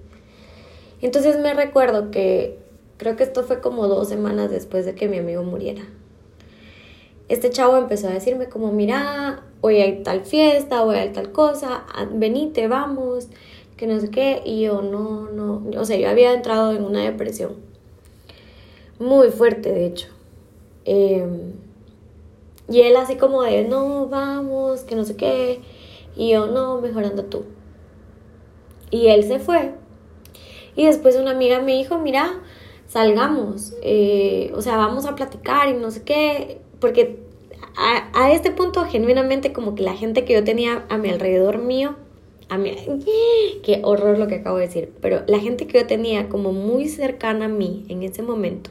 Entonces 1.01 1.39
me 1.39 1.55
recuerdo 1.55 2.11
que 2.11 2.59
creo 2.97 3.15
que 3.15 3.23
esto 3.23 3.45
fue 3.45 3.61
como 3.61 3.87
dos 3.87 4.09
semanas 4.09 4.51
después 4.51 4.85
de 4.85 4.97
que 4.97 5.07
mi 5.07 5.19
amigo 5.19 5.45
muriera. 5.45 5.85
Este 7.29 7.51
chavo 7.51 7.77
empezó 7.77 8.09
a 8.09 8.11
decirme 8.11 8.49
como, 8.49 8.73
mira, 8.73 9.45
a 9.63 9.73
ir 9.73 10.03
tal 10.03 10.23
fiesta, 10.23 10.81
a 10.81 11.05
ir 11.05 11.13
tal 11.13 11.31
cosa, 11.31 11.85
venite, 12.13 12.67
vamos, 12.67 13.29
que 13.77 13.87
no 13.87 14.01
sé 14.01 14.11
qué. 14.11 14.43
Y 14.45 14.63
yo 14.63 14.83
no, 14.83 15.31
no, 15.31 15.63
o 15.79 15.85
sea, 15.85 15.97
yo 15.97 16.11
había 16.11 16.35
entrado 16.35 16.73
en 16.73 16.83
una 16.83 17.05
depresión 17.05 17.55
muy 18.99 19.31
fuerte, 19.31 19.71
de 19.71 19.87
hecho. 19.87 20.16
Em, 20.87 21.53
y 22.69 22.81
él 22.81 22.97
así 22.97 23.17
como 23.17 23.43
de, 23.43 23.65
no, 23.65 24.07
vamos, 24.09 24.81
que 24.83 24.97
no 24.97 25.05
sé 25.05 25.17
qué. 25.17 25.61
Y 26.17 26.31
yo, 26.31 26.47
no, 26.47 26.81
mejorando 26.81 27.25
tú. 27.25 27.45
Y 28.91 29.09
él 29.09 29.25
se 29.25 29.39
fue. 29.39 29.75
Y 30.77 30.87
después 30.87 31.17
una 31.17 31.33
amiga 31.33 31.61
me 31.61 31.73
dijo, 31.73 31.99
mira, 31.99 32.41
salgamos, 32.87 33.75
eh, 33.83 34.53
o 34.55 34.63
sea, 34.63 34.77
vamos 34.77 35.07
a 35.07 35.15
platicar 35.15 35.69
y 35.69 35.75
no 35.75 35.91
sé 35.91 36.03
qué, 36.03 36.61
porque 36.81 37.19
a, 37.77 38.11
a, 38.15 38.33
este 38.33 38.51
punto 38.51 38.85
genuinamente 38.85 39.53
como 39.53 39.75
que 39.75 39.83
la 39.83 39.95
gente 39.95 40.25
que 40.25 40.35
yo 40.35 40.45
tenía 40.45 40.85
a 40.89 40.99
mi 40.99 41.09
alrededor 41.09 41.59
mío, 41.59 41.97
a 42.49 42.59
mí, 42.59 42.73
qué 43.65 43.81
horror 43.83 44.19
lo 44.19 44.29
que 44.29 44.37
acabo 44.37 44.59
de 44.59 44.67
decir, 44.67 44.93
pero 45.01 45.23
la 45.27 45.41
gente 45.41 45.67
que 45.67 45.81
yo 45.81 45.87
tenía 45.87 46.29
como 46.29 46.53
muy 46.53 46.89
cercana 46.89 47.47
a 47.47 47.49
mí 47.49 47.85
en 47.89 48.03
ese 48.03 48.23
momento, 48.23 48.71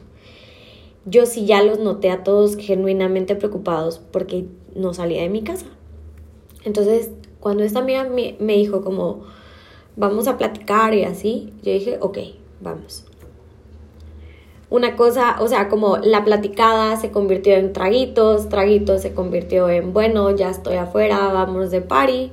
yo 1.06 1.24
sí 1.24 1.46
ya 1.46 1.62
los 1.62 1.78
noté 1.78 2.10
a 2.10 2.24
todos 2.24 2.56
genuinamente 2.56 3.36
preocupados 3.36 4.00
porque 4.12 4.46
no 4.74 4.92
salía 4.92 5.22
de 5.22 5.28
mi 5.28 5.42
casa. 5.42 5.66
Entonces, 6.64 7.10
cuando 7.40 7.62
esta 7.62 7.78
amiga 7.78 8.04
me, 8.04 8.34
dijo 8.38 8.82
como, 8.82 9.22
vamos 9.96 10.26
a 10.26 10.36
platicar 10.36 10.94
y 10.94 11.04
así, 11.04 11.52
yo 11.62 11.72
dije, 11.72 11.98
ok, 12.00 12.18
vamos 12.60 13.06
una 14.68 14.96
cosa, 14.96 15.36
o 15.40 15.46
sea, 15.46 15.68
como 15.68 15.96
la 15.98 16.24
platicada 16.24 16.96
se 16.96 17.12
convirtió 17.12 17.54
en 17.54 17.72
traguitos, 17.72 18.48
traguitos 18.48 19.02
se 19.02 19.14
convirtió 19.14 19.68
en, 19.68 19.92
bueno, 19.92 20.34
ya 20.34 20.50
estoy 20.50 20.74
afuera, 20.74 21.28
vamos 21.28 21.70
de 21.70 21.82
party, 21.82 22.32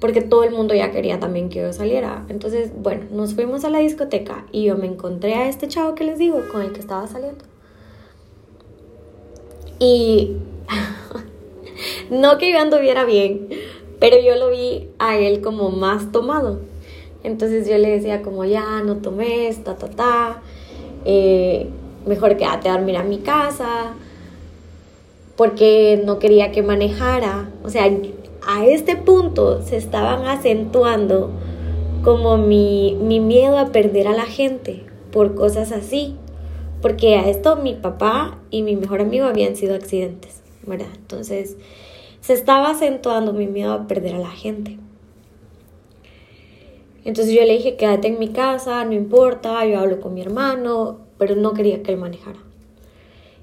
porque 0.00 0.20
todo 0.20 0.44
el 0.44 0.52
mundo 0.52 0.74
ya 0.74 0.92
quería 0.92 1.18
también 1.18 1.48
que 1.48 1.60
yo 1.60 1.72
saliera. 1.72 2.24
Entonces, 2.28 2.70
bueno, 2.80 3.06
nos 3.10 3.34
fuimos 3.34 3.64
a 3.64 3.70
la 3.70 3.80
discoteca 3.80 4.46
y 4.52 4.64
yo 4.64 4.76
me 4.76 4.86
encontré 4.86 5.34
a 5.34 5.48
este 5.48 5.66
chavo 5.66 5.94
que 5.94 6.04
les 6.04 6.18
digo, 6.18 6.40
con 6.52 6.62
el 6.62 6.72
que 6.72 6.80
estaba 6.80 7.06
saliendo. 7.08 7.44
Y 9.80 10.36
no 12.10 12.38
que 12.38 12.52
yo 12.52 12.60
anduviera 12.60 13.04
bien, 13.04 13.48
pero 13.98 14.20
yo 14.20 14.36
lo 14.36 14.50
vi 14.50 14.88
a 15.00 15.18
él 15.18 15.40
como 15.40 15.70
más 15.70 16.12
tomado. 16.12 16.60
Entonces 17.24 17.68
yo 17.68 17.76
le 17.78 17.90
decía 17.90 18.22
como, 18.22 18.44
ya, 18.44 18.82
no 18.82 18.98
tomes, 18.98 19.64
ta, 19.64 19.76
ta, 19.76 19.90
ta 19.90 20.42
eh, 21.04 21.68
mejor 22.06 22.36
quédate 22.36 22.68
a 22.68 22.72
dormir 22.72 22.96
a 22.96 23.02
mi 23.02 23.18
casa, 23.18 23.94
porque 25.36 26.00
no 26.04 26.18
quería 26.18 26.52
que 26.52 26.62
manejara. 26.62 27.50
O 27.64 27.70
sea, 27.70 27.90
a 28.46 28.66
este 28.66 28.96
punto 28.96 29.62
se 29.62 29.76
estaban 29.76 30.26
acentuando 30.26 31.30
como 32.04 32.38
mi, 32.38 32.96
mi 33.00 33.20
miedo 33.20 33.58
a 33.58 33.66
perder 33.66 34.08
a 34.08 34.12
la 34.12 34.26
gente 34.26 34.84
por 35.12 35.34
cosas 35.34 35.72
así. 35.72 36.16
Porque 36.82 37.16
a 37.16 37.28
esto 37.28 37.56
mi 37.56 37.74
papá 37.74 38.38
y 38.50 38.62
mi 38.62 38.76
mejor 38.76 39.00
amigo 39.00 39.26
habían 39.26 39.56
sido 39.56 39.74
accidentes, 39.74 40.42
¿verdad? 40.66 40.88
Entonces 40.96 41.56
se 42.20 42.32
estaba 42.32 42.70
acentuando 42.70 43.32
mi 43.32 43.46
miedo 43.46 43.72
a 43.72 43.86
perder 43.86 44.14
a 44.14 44.18
la 44.18 44.30
gente. 44.30 44.78
Entonces 47.04 47.34
yo 47.34 47.42
le 47.42 47.54
dije, 47.54 47.76
quédate 47.76 48.08
en 48.08 48.18
mi 48.18 48.28
casa, 48.28 48.84
no 48.84 48.92
importa, 48.92 49.64
yo 49.64 49.78
hablo 49.78 50.00
con 50.00 50.14
mi 50.14 50.20
hermano, 50.20 50.98
pero 51.18 51.34
no 51.34 51.54
quería 51.54 51.82
que 51.82 51.92
él 51.92 51.98
manejara. 51.98 52.38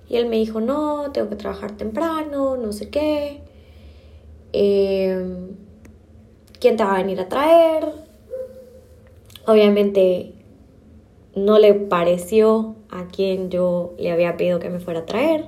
Y 0.10 0.16
él 0.16 0.28
me 0.28 0.38
dijo, 0.38 0.62
no, 0.62 1.12
tengo 1.12 1.30
que 1.30 1.36
trabajar 1.36 1.76
temprano, 1.76 2.56
no 2.56 2.72
sé 2.72 2.90
qué. 2.90 3.42
Em, 4.54 5.50
¿Quién 6.60 6.78
te 6.78 6.84
va 6.84 6.96
a 6.96 6.98
venir 6.98 7.20
a 7.20 7.28
traer? 7.28 7.92
Obviamente 9.46 10.34
no 11.38 11.60
le 11.60 11.74
pareció 11.74 12.76
a 12.90 13.08
quien 13.08 13.50
yo 13.50 13.94
le 13.98 14.12
había 14.12 14.38
pedido 14.38 14.60
que 14.60 14.70
me 14.70 14.80
fuera 14.80 15.02
a 15.02 15.06
traer. 15.06 15.46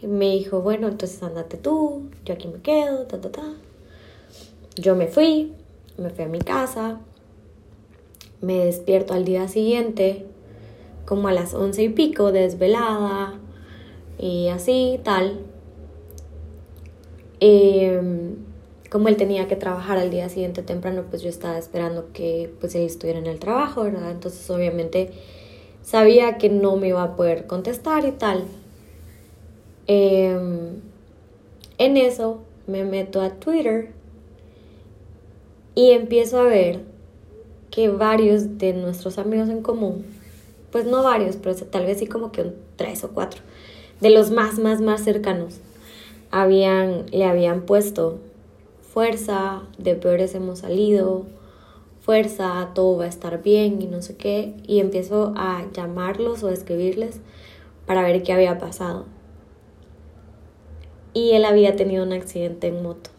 Y 0.00 0.06
me 0.06 0.30
dijo, 0.30 0.60
bueno, 0.60 0.88
entonces 0.88 1.22
andate 1.22 1.56
tú, 1.56 2.08
yo 2.24 2.34
aquí 2.34 2.48
me 2.48 2.60
quedo, 2.60 3.06
ta, 3.06 3.20
ta, 3.20 3.30
ta. 3.30 3.54
Yo 4.76 4.94
me 4.94 5.08
fui, 5.08 5.52
me 5.96 6.10
fui 6.10 6.24
a 6.24 6.28
mi 6.28 6.38
casa, 6.38 7.00
me 8.40 8.64
despierto 8.64 9.14
al 9.14 9.24
día 9.24 9.48
siguiente, 9.48 10.24
como 11.04 11.26
a 11.28 11.32
las 11.32 11.52
once 11.54 11.82
y 11.82 11.88
pico, 11.88 12.30
desvelada, 12.30 13.34
y 14.18 14.48
así, 14.48 15.00
tal. 15.02 15.40
Em, 17.40 18.47
como 18.88 19.08
él 19.08 19.16
tenía 19.16 19.48
que 19.48 19.56
trabajar 19.56 19.98
al 19.98 20.10
día 20.10 20.28
siguiente 20.28 20.62
temprano, 20.62 21.04
pues 21.10 21.22
yo 21.22 21.28
estaba 21.28 21.58
esperando 21.58 22.08
que 22.12 22.50
pues 22.60 22.74
él 22.74 22.82
estuviera 22.82 23.18
en 23.18 23.26
el 23.26 23.38
trabajo, 23.38 23.84
¿verdad? 23.84 24.10
Entonces 24.10 24.48
obviamente 24.50 25.10
sabía 25.82 26.38
que 26.38 26.48
no 26.48 26.76
me 26.76 26.88
iba 26.88 27.02
a 27.02 27.16
poder 27.16 27.46
contestar 27.46 28.06
y 28.06 28.12
tal. 28.12 28.44
Em, 29.86 30.80
en 31.78 31.96
eso 31.96 32.40
me 32.66 32.84
meto 32.84 33.20
a 33.20 33.30
Twitter 33.30 33.92
y 35.74 35.92
empiezo 35.92 36.40
a 36.40 36.44
ver 36.44 36.80
que 37.70 37.88
varios 37.88 38.58
de 38.58 38.72
nuestros 38.72 39.18
amigos 39.18 39.48
en 39.50 39.62
común, 39.62 40.04
pues 40.72 40.86
no 40.86 41.02
varios, 41.02 41.36
pero 41.36 41.54
tal 41.54 41.86
vez 41.86 41.98
sí 41.98 42.06
como 42.06 42.32
que 42.32 42.42
un 42.42 42.54
tres 42.76 43.04
o 43.04 43.10
cuatro, 43.10 43.42
de 44.00 44.10
los 44.10 44.30
más, 44.30 44.58
más, 44.58 44.80
más 44.80 45.02
cercanos, 45.04 45.60
habían, 46.30 47.06
le 47.10 47.24
habían 47.24 47.62
puesto 47.62 48.18
fuerza, 48.92 49.62
de 49.78 49.94
peores 49.94 50.34
hemos 50.34 50.60
salido, 50.60 51.26
fuerza, 52.00 52.70
todo 52.74 52.96
va 52.98 53.04
a 53.04 53.08
estar 53.08 53.42
bien 53.42 53.82
y 53.82 53.86
no 53.86 54.02
sé 54.02 54.16
qué, 54.16 54.54
y 54.66 54.80
empiezo 54.80 55.34
a 55.36 55.66
llamarlos 55.72 56.42
o 56.42 56.48
a 56.48 56.52
escribirles 56.52 57.20
para 57.86 58.02
ver 58.02 58.22
qué 58.22 58.32
había 58.32 58.58
pasado. 58.58 59.04
Y 61.12 61.32
él 61.32 61.44
había 61.44 61.76
tenido 61.76 62.04
un 62.04 62.12
accidente 62.12 62.68
en 62.68 62.82
moto. 62.82 63.10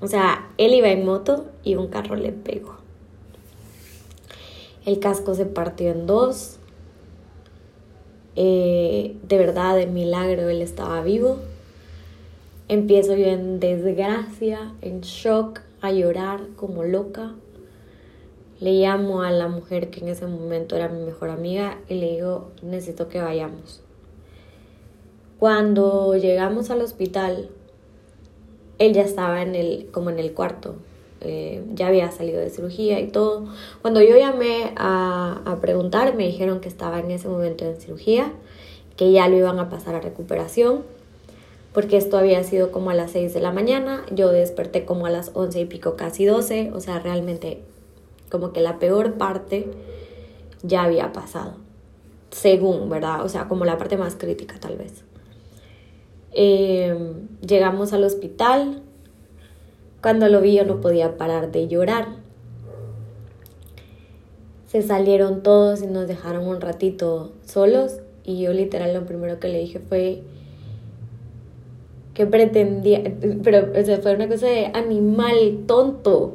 O 0.00 0.06
sea, 0.06 0.48
él 0.58 0.74
iba 0.74 0.88
en 0.88 1.04
moto 1.04 1.46
y 1.64 1.74
un 1.74 1.88
carro 1.88 2.14
le 2.14 2.32
pegó. 2.32 2.76
El 4.86 5.00
casco 5.00 5.34
se 5.34 5.44
partió 5.44 5.90
en 5.90 6.06
dos. 6.06 6.58
Eh, 8.36 9.16
de 9.22 9.38
verdad, 9.38 9.76
de 9.76 9.86
milagro, 9.86 10.48
él 10.48 10.62
estaba 10.62 11.02
vivo. 11.02 11.38
Empiezo 12.68 13.16
yo 13.16 13.24
en 13.24 13.60
desgracia, 13.60 14.74
en 14.82 15.00
shock, 15.00 15.60
a 15.80 15.90
llorar 15.90 16.48
como 16.54 16.84
loca. 16.84 17.34
Le 18.60 18.72
llamo 18.72 19.22
a 19.22 19.30
la 19.30 19.48
mujer 19.48 19.88
que 19.88 20.00
en 20.00 20.08
ese 20.08 20.26
momento 20.26 20.76
era 20.76 20.88
mi 20.88 21.02
mejor 21.02 21.30
amiga 21.30 21.78
y 21.88 21.94
le 21.94 22.10
digo, 22.10 22.50
necesito 22.60 23.08
que 23.08 23.22
vayamos. 23.22 23.80
Cuando 25.38 26.14
llegamos 26.16 26.68
al 26.70 26.82
hospital, 26.82 27.48
él 28.78 28.92
ya 28.92 29.02
estaba 29.02 29.40
en 29.40 29.54
el, 29.54 29.88
como 29.90 30.10
en 30.10 30.18
el 30.18 30.34
cuarto, 30.34 30.74
eh, 31.22 31.64
ya 31.74 31.86
había 31.86 32.10
salido 32.10 32.40
de 32.40 32.50
cirugía 32.50 33.00
y 33.00 33.08
todo. 33.08 33.46
Cuando 33.80 34.02
yo 34.02 34.18
llamé 34.18 34.72
a, 34.76 35.40
a 35.46 35.60
preguntar, 35.62 36.14
me 36.16 36.26
dijeron 36.26 36.60
que 36.60 36.68
estaba 36.68 37.00
en 37.00 37.12
ese 37.12 37.28
momento 37.28 37.64
en 37.64 37.80
cirugía, 37.80 38.30
que 38.96 39.10
ya 39.10 39.26
lo 39.28 39.38
iban 39.38 39.58
a 39.58 39.70
pasar 39.70 39.94
a 39.94 40.00
recuperación, 40.00 40.82
porque 41.78 41.96
esto 41.96 42.18
había 42.18 42.42
sido 42.42 42.72
como 42.72 42.90
a 42.90 42.94
las 42.94 43.12
6 43.12 43.32
de 43.34 43.40
la 43.40 43.52
mañana, 43.52 44.04
yo 44.10 44.32
desperté 44.32 44.84
como 44.84 45.06
a 45.06 45.10
las 45.10 45.30
11 45.34 45.60
y 45.60 45.64
pico, 45.64 45.94
casi 45.94 46.24
12, 46.24 46.72
o 46.74 46.80
sea, 46.80 46.98
realmente 46.98 47.62
como 48.32 48.52
que 48.52 48.60
la 48.60 48.80
peor 48.80 49.14
parte 49.14 49.70
ya 50.64 50.82
había 50.82 51.12
pasado, 51.12 51.52
según, 52.32 52.90
¿verdad? 52.90 53.24
O 53.24 53.28
sea, 53.28 53.46
como 53.46 53.64
la 53.64 53.78
parte 53.78 53.96
más 53.96 54.16
crítica 54.16 54.56
tal 54.58 54.76
vez. 54.76 55.04
Eh, 56.32 57.12
llegamos 57.46 57.92
al 57.92 58.02
hospital, 58.02 58.82
cuando 60.02 60.26
lo 60.26 60.40
vi 60.40 60.56
yo 60.56 60.64
no 60.64 60.80
podía 60.80 61.16
parar 61.16 61.52
de 61.52 61.68
llorar. 61.68 62.08
Se 64.66 64.82
salieron 64.82 65.44
todos 65.44 65.80
y 65.80 65.86
nos 65.86 66.08
dejaron 66.08 66.44
un 66.44 66.60
ratito 66.60 67.30
solos 67.46 68.00
y 68.24 68.40
yo 68.40 68.52
literal 68.52 68.94
lo 68.94 69.06
primero 69.06 69.38
que 69.38 69.46
le 69.46 69.60
dije 69.60 69.78
fue 69.78 70.24
que 72.18 72.26
pretendía, 72.26 73.00
pero 73.44 73.68
o 73.70 74.02
fue 74.02 74.14
una 74.16 74.26
cosa 74.26 74.48
de 74.48 74.72
animal 74.74 75.60
tonto. 75.68 76.34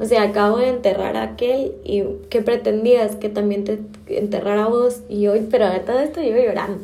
O 0.00 0.04
sea, 0.04 0.24
acabo 0.24 0.56
de 0.56 0.66
enterrar 0.66 1.16
a 1.16 1.22
aquel 1.22 1.74
y 1.84 2.02
¿qué 2.28 2.42
pretendías? 2.42 3.14
Que 3.14 3.28
también 3.28 3.62
te 3.62 3.78
enterrara 4.08 4.64
a 4.64 4.68
vos. 4.68 5.02
Y 5.08 5.28
hoy, 5.28 5.46
pero 5.48 5.70
de 5.70 5.78
todo 5.78 6.00
esto 6.00 6.20
yo 6.20 6.36
llorando. 6.36 6.80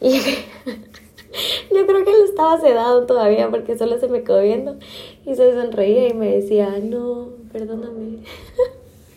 Y 0.00 1.74
yo 1.74 1.86
creo 1.86 2.04
que 2.04 2.10
él 2.10 2.24
estaba 2.26 2.60
sedado 2.60 3.06
todavía 3.06 3.48
porque 3.48 3.78
solo 3.78 3.98
se 3.98 4.06
me 4.06 4.22
quedó 4.22 4.42
viendo 4.42 4.76
y 5.24 5.34
se 5.34 5.54
sonreía 5.54 6.08
y 6.08 6.12
me 6.12 6.30
decía, 6.30 6.78
no, 6.82 7.30
perdóname. 7.50 8.18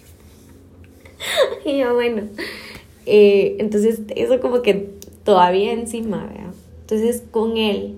y 1.66 1.78
yo, 1.80 1.94
bueno, 1.94 2.22
eh, 3.06 3.58
entonces 3.60 4.00
eso 4.16 4.40
como 4.40 4.62
que 4.62 4.92
todavía 5.26 5.74
encima, 5.74 6.26
¿verdad? 6.26 6.54
Entonces 6.84 7.22
con 7.32 7.58
él 7.58 7.96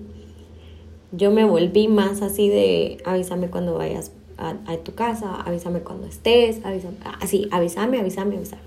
yo 1.12 1.30
me 1.30 1.44
volví 1.44 1.88
más 1.88 2.22
así 2.22 2.48
de 2.48 2.98
avísame 3.04 3.48
cuando 3.48 3.74
vayas 3.74 4.12
a, 4.36 4.56
a 4.66 4.76
tu 4.78 4.94
casa, 4.94 5.34
avísame 5.34 5.80
cuando 5.80 6.06
estés, 6.06 6.64
avísame, 6.64 6.96
así, 7.20 7.48
avísame, 7.50 8.00
avísame, 8.00 8.36
avísame. 8.36 8.62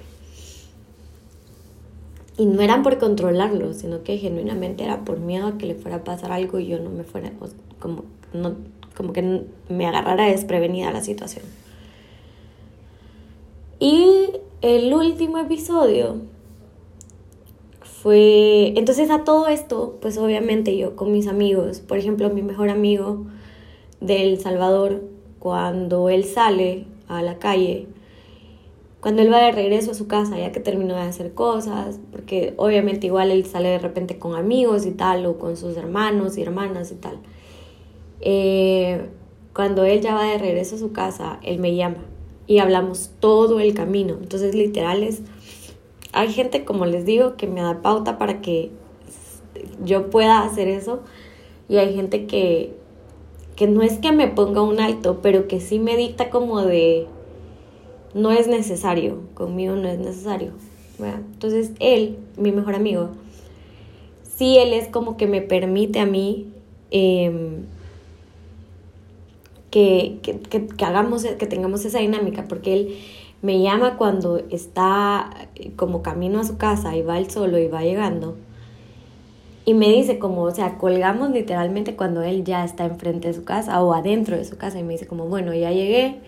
Y 2.38 2.46
no 2.46 2.62
eran 2.62 2.82
por 2.82 2.98
controlarlo, 2.98 3.74
sino 3.74 4.04
que 4.04 4.18
genuinamente 4.18 4.84
era 4.84 5.06
por 5.06 5.20
miedo 5.20 5.48
a 5.48 5.58
que 5.58 5.68
le 5.68 5.76
fuera 5.76 5.98
a 5.98 6.04
pasar 6.04 6.32
algo 6.32 6.60
y 6.60 6.68
yo 6.68 6.80
no 6.80 6.90
me 6.90 7.04
fuera, 7.04 7.32
como, 7.80 8.06
no, 8.34 8.56
como 8.96 9.14
que 9.14 9.44
me 9.70 9.86
agarrara 9.86 10.26
desprevenida 10.26 10.92
la 10.92 11.02
situación. 11.02 11.46
Y 13.80 14.32
el 14.62 14.94
último 14.94 15.38
episodio 15.38 16.18
fue, 18.02 18.74
entonces 18.78 19.12
a 19.12 19.24
todo 19.24 19.48
esto, 19.48 20.00
pues 20.02 20.18
obviamente 20.18 20.76
yo 20.76 20.96
con 20.96 21.12
mis 21.12 21.28
amigos, 21.28 21.82
por 21.82 22.00
ejemplo, 22.00 22.32
mi 22.32 22.42
mejor 22.42 22.70
amigo 22.70 23.26
del 24.00 24.40
Salvador, 24.40 25.04
cuando 25.38 26.10
él 26.10 26.24
sale 26.26 26.88
a 27.08 27.22
la 27.22 27.38
calle, 27.38 27.88
cuando 29.02 29.22
él 29.22 29.32
va 29.32 29.40
de 29.40 29.52
regreso 29.52 29.92
a 29.92 29.94
su 29.94 30.08
casa, 30.08 30.40
ya 30.40 30.52
que 30.52 30.60
terminó 30.60 30.96
de 30.96 31.02
hacer 31.02 31.34
cosas, 31.34 32.00
porque 32.12 32.56
obviamente 32.58 33.06
igual 33.06 33.30
él 33.30 33.46
sale 33.46 33.70
de 33.70 33.80
repente 33.80 34.18
con 34.18 34.36
amigos 34.36 34.88
y 34.88 34.92
tal, 34.92 35.26
o 35.28 35.38
con 35.38 35.56
sus 35.56 35.78
hermanos 35.78 36.40
y 36.40 36.42
hermanas 36.42 36.92
y 36.92 36.96
tal. 36.96 37.20
Eh, 38.22 39.06
cuando 39.54 39.84
él 39.84 40.02
ya 40.02 40.16
va 40.16 40.24
de 40.26 40.40
regreso 40.40 40.76
a 40.76 40.80
su 40.80 40.92
casa, 40.92 41.40
él 41.44 41.60
me 41.60 41.76
llama 41.76 41.98
y 42.48 42.60
hablamos 42.60 43.12
todo 43.20 43.60
el 43.60 43.74
camino. 43.74 44.18
Entonces, 44.20 44.56
literal 44.56 45.04
es, 45.04 45.22
hay 46.14 46.32
gente, 46.32 46.66
como 46.66 46.86
les 46.86 47.06
digo, 47.06 47.36
que 47.36 47.48
me 47.48 47.62
da 47.62 47.82
pauta 47.82 48.18
para 48.18 48.42
que 48.42 48.72
yo 49.84 50.10
pueda 50.10 50.44
hacer 50.44 50.68
eso 50.68 51.02
y 51.70 51.78
hay 51.78 51.96
gente 51.96 52.26
que, 52.26 52.74
que 53.56 53.68
no 53.68 53.82
es 53.82 54.00
que 54.00 54.12
me 54.12 54.28
ponga 54.28 54.62
un 54.62 54.80
alto, 54.80 55.20
pero 55.22 55.48
que 55.48 55.60
sí 55.60 55.80
me 55.80 55.96
dicta 55.96 56.30
como 56.30 56.62
de 56.62 57.08
no 58.14 58.32
es 58.32 58.48
necesario, 58.48 59.22
conmigo 59.34 59.76
no 59.76 59.88
es 59.88 60.00
necesario. 60.00 60.52
Entonces 61.00 61.72
él, 61.80 62.18
mi 62.38 62.52
mejor 62.52 62.76
amigo, 62.76 63.10
sí 64.24 64.58
él 64.58 64.74
es 64.74 64.88
como 64.88 65.18
que 65.18 65.28
me 65.28 65.42
permite 65.42 66.00
a 66.00 66.06
mí 66.06 66.48
em, 66.92 67.66
que, 69.72 70.20
que, 70.22 70.40
que, 70.40 70.86
hagamos, 70.86 71.24
que 71.24 71.48
tengamos 71.48 71.86
esa 71.86 72.00
dinámica, 72.00 72.46
porque 72.48 72.74
él 72.74 72.98
me 73.42 73.62
llama 73.62 73.98
cuando 73.98 74.38
está 74.50 75.30
como 75.76 76.04
camino 76.04 76.40
a 76.40 76.44
su 76.44 76.58
casa 76.58 76.96
y 76.96 77.02
va 77.02 77.18
él 77.18 77.30
solo 77.30 77.58
y 77.58 77.68
va 77.68 77.82
llegando. 77.82 78.38
Y 79.66 79.74
me 79.74 79.90
dice 79.90 80.20
como, 80.20 80.44
o 80.44 80.52
sea, 80.52 80.78
colgamos 80.78 81.32
literalmente 81.32 81.96
cuando 81.96 82.24
él 82.24 82.44
ya 82.44 82.64
está 82.64 82.86
enfrente 82.86 83.28
de 83.28 83.34
su 83.34 83.44
casa 83.44 83.82
o 83.82 83.94
adentro 83.94 84.36
de 84.36 84.46
su 84.46 84.58
casa 84.58 84.80
y 84.80 84.84
me 84.84 84.94
dice 84.94 85.08
como, 85.08 85.28
bueno, 85.28 85.54
ya 85.54 85.72
llegué, 85.72 86.20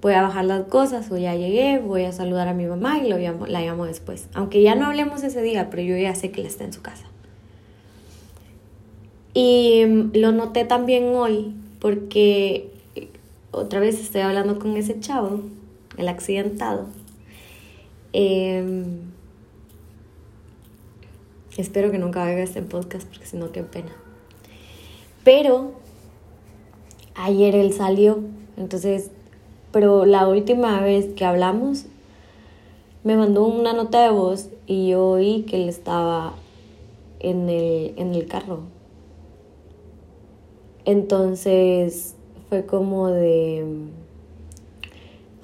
voy 0.00 0.14
a 0.14 0.22
bajar 0.22 0.44
las 0.44 0.64
cosas 0.64 1.10
o 1.10 1.16
ya 1.16 1.34
llegué, 1.34 1.78
voy 1.78 2.04
a 2.04 2.12
saludar 2.12 2.48
a 2.48 2.54
mi 2.54 2.66
mamá 2.66 2.98
y 2.98 3.08
lo 3.08 3.18
llamo, 3.18 3.46
la 3.46 3.60
llamo 3.60 3.84
después. 3.86 4.28
Aunque 4.34 4.62
ya 4.62 4.74
no 4.74 4.86
hablemos 4.86 5.22
ese 5.22 5.42
día, 5.42 5.68
pero 5.70 5.82
yo 5.82 5.96
ya 5.96 6.14
sé 6.14 6.30
que 6.30 6.40
él 6.40 6.46
está 6.46 6.64
en 6.64 6.72
su 6.72 6.82
casa. 6.82 7.06
Y 9.34 9.84
mm, 9.86 10.10
lo 10.14 10.32
noté 10.32 10.64
también 10.64 11.14
hoy 11.14 11.54
porque 11.80 12.70
eh, 12.94 13.08
otra 13.50 13.80
vez 13.80 14.00
estoy 14.00 14.22
hablando 14.22 14.58
con 14.58 14.76
ese 14.76 15.00
chavo, 15.00 15.40
el 15.96 16.08
accidentado. 16.08 16.86
Em, 18.12 19.00
espero 21.56 21.90
que 21.90 21.98
nunca 21.98 22.24
vea 22.24 22.42
este 22.42 22.62
podcast 22.62 23.08
porque 23.08 23.26
si 23.26 23.36
no, 23.36 23.52
qué 23.52 23.62
pena. 23.62 23.92
Pero 25.24 25.72
ayer 27.14 27.54
él 27.54 27.72
salió, 27.72 28.20
entonces 28.56 29.10
pero 29.74 30.06
la 30.06 30.28
última 30.28 30.80
vez 30.82 31.06
que 31.14 31.24
hablamos 31.24 31.86
me 33.02 33.16
mandó 33.16 33.44
una 33.44 33.72
nota 33.72 34.04
de 34.04 34.10
voz 34.10 34.48
y 34.68 34.90
yo 34.90 35.04
oí 35.04 35.42
que 35.48 35.56
él 35.56 35.68
estaba 35.68 36.34
en 37.18 37.48
el, 37.48 37.92
en 37.96 38.14
el 38.14 38.28
carro. 38.28 38.60
Entonces 40.84 42.14
fue 42.48 42.66
como 42.66 43.08
de, 43.08 43.66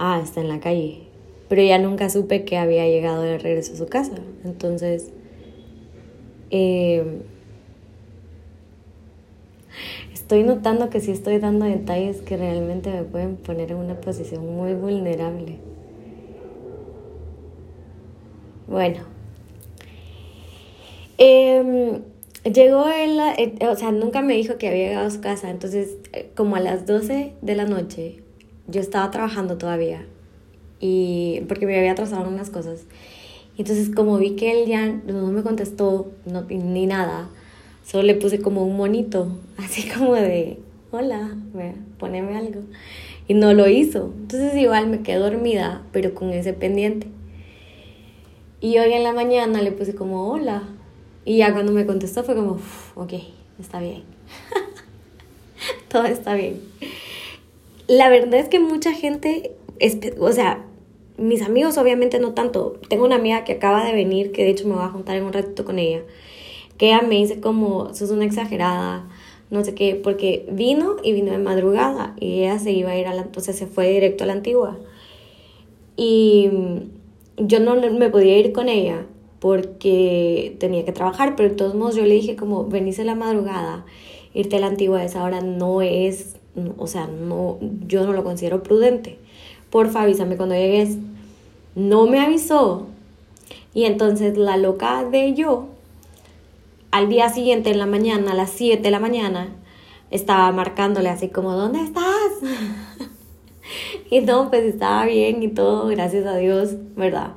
ah, 0.00 0.20
está 0.22 0.40
en 0.40 0.48
la 0.48 0.60
calle. 0.60 1.02
Pero 1.48 1.62
ya 1.62 1.78
nunca 1.78 2.10
supe 2.10 2.44
que 2.44 2.56
había 2.56 2.86
llegado 2.86 3.22
de 3.22 3.38
regreso 3.38 3.74
a 3.74 3.76
su 3.76 3.86
casa. 3.86 4.14
Entonces, 4.44 5.12
eh, 6.50 7.22
estoy 10.12 10.42
notando 10.42 10.90
que 10.90 11.00
sí 11.00 11.10
estoy 11.10 11.38
dando 11.38 11.66
detalles 11.66 12.22
que 12.22 12.36
realmente 12.36 12.90
me 12.90 13.02
pueden 13.02 13.36
poner 13.36 13.72
en 13.72 13.78
una 13.78 14.00
posición 14.00 14.56
muy 14.56 14.74
vulnerable. 14.74 15.58
Bueno. 18.66 19.00
Eh, 21.18 22.00
llegó 22.44 22.88
él, 22.88 23.18
eh, 23.36 23.58
o 23.66 23.76
sea, 23.76 23.92
nunca 23.92 24.22
me 24.22 24.34
dijo 24.34 24.56
que 24.56 24.68
había 24.68 24.88
llegado 24.88 25.06
a 25.06 25.10
su 25.10 25.20
casa, 25.20 25.50
entonces 25.50 25.96
eh, 26.12 26.30
como 26.34 26.56
a 26.56 26.60
las 26.60 26.86
12 26.86 27.34
de 27.42 27.54
la 27.54 27.66
noche, 27.66 28.22
yo 28.68 28.80
estaba 28.80 29.10
trabajando 29.10 29.58
todavía, 29.58 30.06
y 30.80 31.42
porque 31.48 31.66
me 31.66 31.78
había 31.78 31.92
atrasado 31.92 32.28
unas 32.28 32.50
cosas. 32.50 32.84
Entonces 33.58 33.90
como 33.94 34.16
vi 34.18 34.36
que 34.36 34.62
él 34.62 34.68
ya 34.68 34.86
no 34.86 35.26
me 35.26 35.42
contestó 35.42 36.12
no, 36.24 36.42
ni 36.42 36.86
nada, 36.86 37.28
Solo 37.90 38.04
le 38.04 38.14
puse 38.14 38.40
como 38.40 38.64
un 38.64 38.76
monito, 38.76 39.36
así 39.56 39.88
como 39.88 40.14
de, 40.14 40.58
hola, 40.92 41.36
poneme 41.98 42.36
algo. 42.36 42.60
Y 43.26 43.34
no 43.34 43.52
lo 43.52 43.68
hizo. 43.68 44.12
Entonces 44.16 44.54
igual 44.54 44.88
me 44.88 45.02
quedé 45.02 45.16
dormida, 45.16 45.82
pero 45.90 46.14
con 46.14 46.30
ese 46.30 46.52
pendiente. 46.52 47.08
Y 48.60 48.78
hoy 48.78 48.92
en 48.92 49.02
la 49.02 49.12
mañana 49.12 49.60
le 49.60 49.72
puse 49.72 49.96
como, 49.96 50.30
hola. 50.30 50.62
Y 51.24 51.38
ya 51.38 51.52
cuando 51.52 51.72
me 51.72 51.84
contestó 51.84 52.22
fue 52.22 52.36
como, 52.36 52.58
ok, 52.94 53.14
está 53.58 53.80
bien. 53.80 54.04
Todo 55.88 56.04
está 56.04 56.34
bien. 56.34 56.60
La 57.90 58.08
verdad 58.08 58.38
es 58.38 58.48
que 58.48 58.60
mucha 58.60 58.92
gente, 58.92 59.56
o 60.20 60.30
sea, 60.30 60.64
mis 61.18 61.42
amigos 61.42 61.76
obviamente 61.76 62.20
no 62.20 62.34
tanto. 62.34 62.74
Tengo 62.88 63.04
una 63.04 63.16
amiga 63.16 63.42
que 63.42 63.54
acaba 63.54 63.84
de 63.84 63.92
venir, 63.92 64.30
que 64.30 64.44
de 64.44 64.50
hecho 64.50 64.68
me 64.68 64.74
voy 64.74 64.84
a 64.84 64.90
juntar 64.90 65.16
en 65.16 65.24
un 65.24 65.32
ratito 65.32 65.64
con 65.64 65.80
ella 65.80 66.02
que 66.78 66.86
ella 66.86 67.02
me 67.02 67.16
dice 67.16 67.40
como, 67.40 67.92
sos 67.92 68.10
una 68.10 68.24
exagerada, 68.24 69.08
no 69.50 69.64
sé 69.64 69.74
qué, 69.74 69.96
porque 69.96 70.46
vino 70.52 70.98
y 71.02 71.12
vino 71.12 71.32
de 71.32 71.38
madrugada 71.38 72.14
y 72.18 72.44
ella 72.44 72.60
se 72.60 72.70
iba 72.70 72.92
a 72.92 72.96
ir 72.96 73.08
a 73.08 73.12
la, 73.12 73.22
entonces 73.22 73.56
se 73.56 73.66
fue 73.66 73.90
directo 73.90 74.22
a 74.22 74.28
la 74.28 74.34
antigua. 74.34 74.78
Y 75.96 76.48
yo 77.38 77.58
no 77.58 77.74
me 77.74 78.08
podía 78.08 78.38
ir 78.38 78.52
con 78.52 78.68
ella 78.68 79.04
porque 79.40 80.56
tenía 80.60 80.84
que 80.84 80.92
trabajar, 80.92 81.34
pero 81.34 81.48
de 81.48 81.56
todos 81.56 81.74
modos 81.74 81.96
yo 81.96 82.04
le 82.04 82.14
dije 82.14 82.36
como, 82.36 82.66
venís 82.66 83.00
a 83.00 83.04
la 83.04 83.16
madrugada 83.16 83.84
irte 84.32 84.56
a 84.56 84.60
la 84.60 84.68
antigua 84.68 85.00
a 85.00 85.04
esa 85.04 85.24
hora 85.24 85.40
no 85.40 85.82
es, 85.82 86.36
o 86.78 86.86
sea, 86.86 87.06
no, 87.06 87.58
yo 87.86 88.04
no 88.06 88.12
lo 88.12 88.24
considero 88.24 88.62
prudente. 88.62 89.18
Porfa, 89.70 90.02
avísame 90.02 90.36
cuando 90.36 90.54
llegues. 90.54 90.96
No 91.74 92.06
me 92.06 92.20
avisó. 92.20 92.86
Y 93.72 93.84
entonces 93.84 94.36
la 94.36 94.56
loca 94.56 95.04
de 95.04 95.34
yo, 95.34 95.68
al 96.90 97.08
día 97.08 97.28
siguiente 97.28 97.70
en 97.70 97.78
la 97.78 97.86
mañana, 97.86 98.32
a 98.32 98.34
las 98.34 98.50
7 98.50 98.82
de 98.82 98.90
la 98.90 98.98
mañana, 98.98 99.48
estaba 100.10 100.50
marcándole 100.50 101.08
así 101.08 101.28
como, 101.28 101.52
¿dónde 101.52 101.80
estás? 101.80 102.32
y 104.10 104.20
no, 104.20 104.50
pues 104.50 104.64
estaba 104.64 105.04
bien 105.06 105.42
y 105.42 105.48
todo, 105.48 105.86
gracias 105.86 106.26
a 106.26 106.36
Dios, 106.36 106.74
¿verdad? 106.96 107.34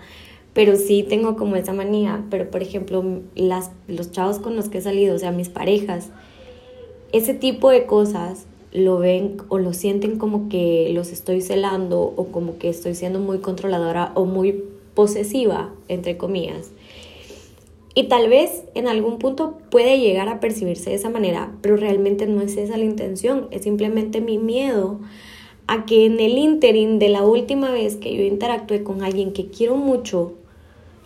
Pero 0.53 0.75
sí 0.75 1.03
tengo 1.07 1.35
como 1.35 1.55
esa 1.55 1.73
manía, 1.73 2.23
pero 2.31 2.49
por 2.49 2.63
ejemplo, 2.63 3.21
las, 3.35 3.69
los 3.87 4.11
chavos 4.11 4.39
con 4.39 4.55
los 4.55 4.69
que 4.69 4.79
he 4.79 4.81
salido, 4.81 5.15
o 5.15 5.19
sea, 5.19 5.31
mis 5.31 5.49
parejas, 5.49 6.09
ese 7.11 7.35
tipo 7.35 7.69
de 7.69 7.85
cosas 7.85 8.47
lo 8.73 8.97
ven 8.97 9.37
o 9.49 9.59
lo 9.59 9.71
sienten 9.71 10.17
como 10.17 10.49
que 10.49 10.89
los 10.93 11.11
estoy 11.11 11.41
celando 11.41 12.01
o 12.01 12.25
como 12.31 12.57
que 12.57 12.69
estoy 12.69 12.95
siendo 12.95 13.19
muy 13.19 13.37
controladora 13.37 14.11
o 14.15 14.25
muy 14.25 14.63
posesiva, 14.95 15.71
entre 15.87 16.17
comillas. 16.17 16.71
Y 17.95 18.05
tal 18.05 18.27
vez 18.27 18.63
en 18.73 18.87
algún 18.87 19.19
punto 19.19 19.59
puede 19.69 19.99
llegar 19.99 20.27
a 20.27 20.39
percibirse 20.39 20.89
de 20.89 20.95
esa 20.95 21.11
manera, 21.11 21.51
pero 21.61 21.77
realmente 21.77 22.25
no 22.25 22.41
es 22.41 22.57
esa 22.57 22.75
la 22.77 22.85
intención, 22.85 23.47
es 23.51 23.61
simplemente 23.61 24.19
mi 24.19 24.39
miedo 24.39 24.99
a 25.67 25.85
que 25.85 26.05
en 26.05 26.19
el 26.19 26.39
interim 26.39 26.97
de 26.97 27.09
la 27.09 27.23
última 27.23 27.71
vez 27.71 27.95
que 27.95 28.15
yo 28.15 28.23
interactué 28.23 28.81
con 28.81 29.03
alguien 29.03 29.33
que 29.33 29.47
quiero 29.47 29.75
mucho, 29.75 30.33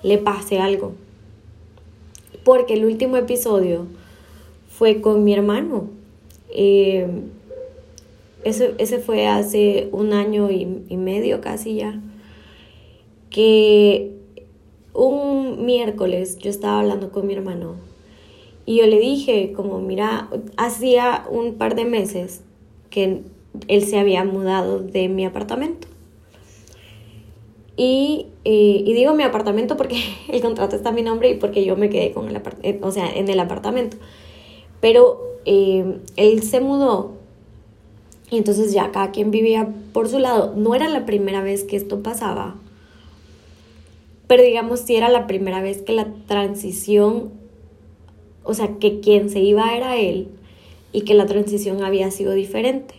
le 0.03 0.17
pase 0.17 0.59
algo. 0.59 0.93
Porque 2.45 2.75
el 2.75 2.85
último 2.85 3.17
episodio 3.17 3.87
fue 4.69 5.01
con 5.01 5.25
mi 5.25 5.33
hermano. 5.33 5.89
Eh, 6.49 7.07
ese, 8.47 8.73
ese, 8.77 8.99
fue 8.99 9.27
hace 9.27 9.89
un 9.91 10.13
año 10.13 10.49
y, 10.51 10.83
y 10.89 10.97
medio 10.97 11.41
casi 11.41 11.75
ya. 11.75 12.01
Que 13.29 14.13
un 14.93 15.65
miércoles 15.65 16.37
yo 16.39 16.49
estaba 16.49 16.79
hablando 16.79 17.11
con 17.11 17.27
mi 17.27 17.33
hermano 17.33 17.75
y 18.67 18.75
yo 18.75 18.85
le 18.85 18.99
dije 18.99 19.53
como, 19.55 19.79
mira, 19.79 20.27
hacía 20.57 21.25
un 21.31 21.53
par 21.53 21.75
de 21.75 21.85
meses 21.85 22.41
que 22.89 23.21
él 23.69 23.85
se 23.85 23.97
había 23.97 24.25
mudado 24.25 24.79
de 24.79 25.07
mi 25.07 25.25
apartamento. 25.25 25.87
Y, 27.77 28.27
eh, 28.43 28.83
y, 28.85 28.93
digo 28.93 29.13
mi 29.13 29.23
apartamento 29.23 29.77
porque 29.77 30.01
el 30.27 30.41
contrato 30.41 30.75
está 30.75 30.89
a 30.89 30.91
mi 30.91 31.01
nombre 31.01 31.29
y 31.29 31.35
porque 31.35 31.63
yo 31.63 31.77
me 31.77 31.89
quedé 31.89 32.11
con 32.11 32.27
el 32.27 32.41
eh, 32.63 32.77
o 32.81 32.91
sea, 32.91 33.09
en 33.09 33.29
el 33.29 33.39
apartamento. 33.39 33.95
Pero 34.81 35.37
eh, 35.45 35.99
él 36.17 36.43
se 36.43 36.59
mudó 36.59 37.13
y 38.29 38.37
entonces 38.37 38.73
ya 38.73 38.91
cada 38.91 39.11
quien 39.11 39.31
vivía 39.31 39.69
por 39.93 40.09
su 40.09 40.19
lado. 40.19 40.53
No 40.55 40.75
era 40.75 40.89
la 40.89 41.05
primera 41.05 41.41
vez 41.41 41.63
que 41.63 41.75
esto 41.75 42.03
pasaba, 42.03 42.55
pero 44.27 44.43
digamos 44.43 44.81
si 44.81 44.95
era 44.95 45.09
la 45.09 45.27
primera 45.27 45.61
vez 45.61 45.81
que 45.81 45.93
la 45.93 46.07
transición, 46.27 47.31
o 48.43 48.53
sea, 48.53 48.77
que 48.79 48.99
quien 48.99 49.29
se 49.29 49.39
iba 49.39 49.75
era 49.75 49.97
él 49.97 50.27
y 50.91 51.01
que 51.01 51.13
la 51.13 51.25
transición 51.25 51.83
había 51.83 52.11
sido 52.11 52.33
diferente. 52.33 52.95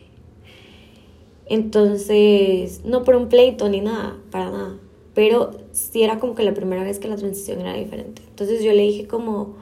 Entonces, 1.46 2.82
no 2.84 3.04
por 3.04 3.16
un 3.16 3.28
pleito 3.28 3.68
ni 3.68 3.80
nada, 3.80 4.18
para 4.30 4.50
nada, 4.50 4.78
pero 5.14 5.50
sí 5.72 6.02
era 6.02 6.18
como 6.18 6.34
que 6.34 6.42
la 6.42 6.54
primera 6.54 6.84
vez 6.84 6.98
que 6.98 7.08
la 7.08 7.16
transición 7.16 7.60
era 7.60 7.74
diferente. 7.74 8.22
Entonces 8.28 8.62
yo 8.62 8.72
le 8.72 8.82
dije 8.82 9.06
como 9.06 9.56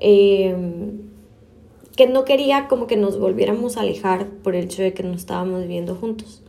em, 0.00 1.05
que 1.96 2.06
no 2.06 2.24
quería 2.24 2.68
como 2.68 2.86
que 2.86 2.96
nos 2.96 3.18
volviéramos 3.18 3.76
a 3.76 3.80
alejar 3.80 4.26
por 4.42 4.54
el 4.54 4.64
hecho 4.64 4.82
de 4.82 4.92
que 4.92 5.02
no 5.02 5.14
estábamos 5.14 5.62
viviendo 5.62 5.94
juntos. 5.94 6.42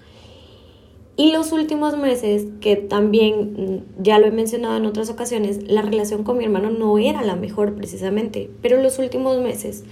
Y 1.19 1.31
los 1.31 1.51
últimos 1.51 1.97
meses, 1.97 2.45
que 2.61 2.75
también 2.75 3.53
mm, 3.97 4.03
ya 4.03 4.19
lo 4.19 4.27
he 4.27 4.31
mencionado 4.31 4.77
en 4.77 4.85
otras 4.85 5.09
ocasiones, 5.09 5.63
la 5.67 5.81
relación 5.81 6.23
con 6.23 6.37
mi 6.37 6.43
hermano 6.43 6.69
no 6.69 6.99
era 6.99 7.23
la 7.23 7.35
mejor 7.35 7.73
precisamente, 7.73 8.51
pero 8.61 8.81
los 8.81 8.99
últimos 8.99 9.39
meses 9.41 9.83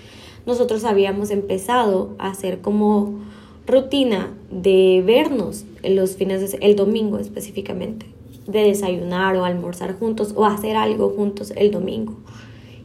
nosotros 0.45 0.83
habíamos 0.83 1.31
empezado 1.31 2.13
a 2.19 2.29
hacer 2.29 2.61
como 2.61 3.21
rutina 3.65 4.31
de 4.51 5.01
vernos 5.03 5.65
los 5.83 6.15
fines 6.15 6.51
de 6.51 6.59
el 6.59 6.75
domingo 6.75 7.17
específicamente, 7.17 8.05
de 8.45 8.59
desayunar 8.59 9.35
o 9.37 9.45
almorzar 9.45 9.97
juntos 9.97 10.33
o 10.35 10.45
hacer 10.45 10.75
algo 10.75 11.09
juntos 11.09 11.51
el 11.55 11.71
domingo 11.71 12.17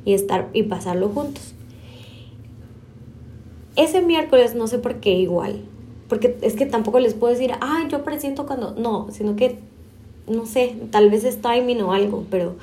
y 0.06 0.14
estar 0.14 0.48
y 0.54 0.62
pasarlo 0.62 1.11
juntos. 1.11 1.54
Ese 3.81 4.03
miércoles 4.03 4.55
no 4.55 4.66
sé 4.66 4.79
por 4.79 4.97
qué 4.97 5.14
igual, 5.14 5.62
porque 6.07 6.37
es 6.43 6.55
que 6.55 6.66
tampoco 6.66 7.01
les 7.01 7.14
puedo 7.14 7.33
decir, 7.33 7.53
ay, 7.62 7.87
yo 7.88 8.05
presiento 8.05 8.45
cuando, 8.45 8.73
no, 8.73 9.07
sino 9.11 9.37
que, 9.37 9.57
no 10.29 10.45
sé, 10.45 10.77
tal 10.90 11.09
vez 11.09 11.25
es 11.25 11.40
timing 11.40 11.81
o 11.81 11.95
algo, 11.95 12.27
pero 12.31 12.57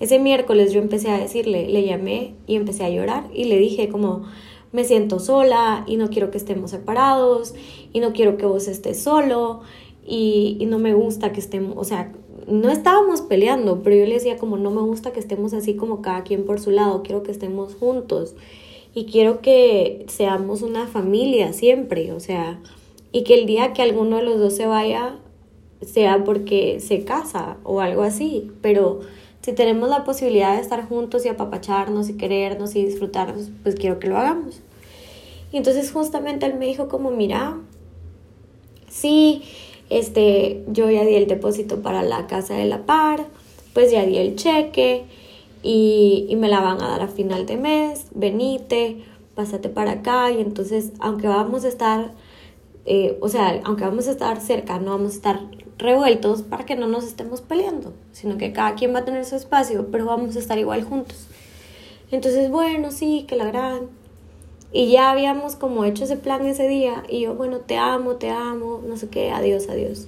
ese 0.00 0.18
miércoles 0.18 0.72
yo 0.72 0.80
empecé 0.80 1.08
a 1.10 1.18
decirle, 1.18 1.68
le 1.68 1.84
llamé 1.84 2.34
y 2.48 2.56
empecé 2.56 2.82
a 2.82 2.90
llorar 2.90 3.28
y 3.32 3.44
le 3.44 3.58
dije 3.58 3.88
como, 3.88 4.24
me 4.72 4.82
siento 4.82 5.20
sola 5.20 5.84
y 5.86 5.98
no 5.98 6.10
quiero 6.10 6.32
que 6.32 6.38
estemos 6.38 6.72
separados 6.72 7.54
y 7.92 8.00
no 8.00 8.12
quiero 8.12 8.36
que 8.36 8.46
vos 8.46 8.66
estés 8.66 9.00
solo 9.00 9.60
y, 10.04 10.56
y 10.58 10.66
no 10.66 10.80
me 10.80 10.94
gusta 10.94 11.30
que 11.30 11.38
estemos, 11.38 11.74
o 11.76 11.84
sea, 11.84 12.12
no 12.48 12.70
estábamos 12.70 13.20
peleando, 13.20 13.84
pero 13.84 13.94
yo 13.94 14.04
le 14.06 14.14
decía 14.14 14.36
como 14.36 14.56
no 14.56 14.72
me 14.72 14.80
gusta 14.80 15.12
que 15.12 15.20
estemos 15.20 15.54
así 15.54 15.76
como 15.76 16.02
cada 16.02 16.24
quien 16.24 16.44
por 16.44 16.58
su 16.58 16.72
lado, 16.72 17.04
quiero 17.04 17.22
que 17.22 17.30
estemos 17.30 17.76
juntos 17.76 18.34
y 18.96 19.04
quiero 19.04 19.42
que 19.42 20.06
seamos 20.08 20.62
una 20.62 20.86
familia 20.86 21.52
siempre, 21.52 22.12
o 22.12 22.18
sea, 22.18 22.58
y 23.12 23.24
que 23.24 23.34
el 23.34 23.44
día 23.44 23.74
que 23.74 23.82
alguno 23.82 24.16
de 24.16 24.22
los 24.22 24.38
dos 24.38 24.56
se 24.56 24.64
vaya 24.64 25.18
sea 25.82 26.24
porque 26.24 26.80
se 26.80 27.04
casa 27.04 27.58
o 27.62 27.82
algo 27.82 28.02
así, 28.02 28.50
pero 28.62 29.00
si 29.42 29.52
tenemos 29.52 29.90
la 29.90 30.04
posibilidad 30.04 30.56
de 30.56 30.62
estar 30.62 30.88
juntos 30.88 31.26
y 31.26 31.28
apapacharnos 31.28 32.08
y 32.08 32.16
querernos 32.16 32.74
y 32.74 32.86
disfrutarnos, 32.86 33.50
pues 33.62 33.74
quiero 33.74 33.98
que 33.98 34.08
lo 34.08 34.16
hagamos. 34.16 34.62
Y 35.52 35.58
entonces 35.58 35.92
justamente 35.92 36.46
él 36.46 36.54
me 36.54 36.64
dijo 36.64 36.88
como, 36.88 37.10
mira, 37.10 37.58
sí, 38.88 39.42
este, 39.90 40.64
yo 40.68 40.90
ya 40.90 41.04
di 41.04 41.16
el 41.16 41.26
depósito 41.26 41.82
para 41.82 42.02
la 42.02 42.26
casa 42.26 42.54
de 42.54 42.64
la 42.64 42.86
par, 42.86 43.26
pues 43.74 43.92
ya 43.92 44.06
di 44.06 44.16
el 44.16 44.36
cheque 44.36 45.04
y, 45.66 46.26
y 46.28 46.36
me 46.36 46.48
la 46.48 46.60
van 46.60 46.80
a 46.82 46.88
dar 46.88 47.02
a 47.02 47.08
final 47.08 47.46
de 47.46 47.56
mes, 47.56 48.06
venite, 48.14 49.04
pásate 49.34 49.68
para 49.68 49.92
acá 49.92 50.30
y 50.30 50.40
entonces 50.40 50.92
aunque 51.00 51.28
vamos 51.28 51.64
a 51.64 51.68
estar 51.68 52.12
eh, 52.86 53.18
o 53.20 53.28
sea, 53.28 53.60
aunque 53.64 53.84
vamos 53.84 54.06
a 54.06 54.12
estar 54.12 54.40
cerca, 54.40 54.78
no 54.78 54.92
vamos 54.92 55.12
a 55.12 55.16
estar 55.16 55.40
revueltos 55.76 56.42
para 56.42 56.64
que 56.64 56.76
no 56.76 56.86
nos 56.86 57.04
estemos 57.04 57.40
peleando, 57.40 57.92
sino 58.12 58.38
que 58.38 58.52
cada 58.52 58.76
quien 58.76 58.94
va 58.94 59.00
a 59.00 59.04
tener 59.04 59.24
su 59.24 59.34
espacio, 59.34 59.88
pero 59.90 60.06
vamos 60.06 60.36
a 60.36 60.38
estar 60.38 60.56
igual 60.56 60.84
juntos. 60.84 61.26
Entonces, 62.12 62.48
bueno, 62.48 62.92
sí, 62.92 63.24
que 63.26 63.34
la 63.34 63.46
gran. 63.46 63.88
Y 64.72 64.92
ya 64.92 65.10
habíamos 65.10 65.56
como 65.56 65.84
hecho 65.84 66.04
ese 66.04 66.16
plan 66.16 66.46
ese 66.46 66.68
día 66.68 67.02
y 67.08 67.22
yo, 67.22 67.34
bueno, 67.34 67.58
te 67.58 67.76
amo, 67.76 68.16
te 68.16 68.30
amo, 68.30 68.82
no 68.86 68.96
sé 68.96 69.08
qué, 69.08 69.32
adiós, 69.32 69.68
adiós. 69.68 70.06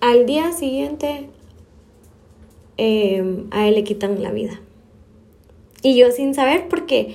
Al 0.00 0.26
día 0.26 0.52
siguiente, 0.52 1.30
em, 2.76 3.46
a 3.50 3.66
él 3.68 3.74
le 3.74 3.84
quitan 3.84 4.22
la 4.22 4.30
vida. 4.30 4.60
Y 5.82 5.96
yo 5.96 6.10
sin 6.10 6.34
saber, 6.34 6.68
porque, 6.68 7.14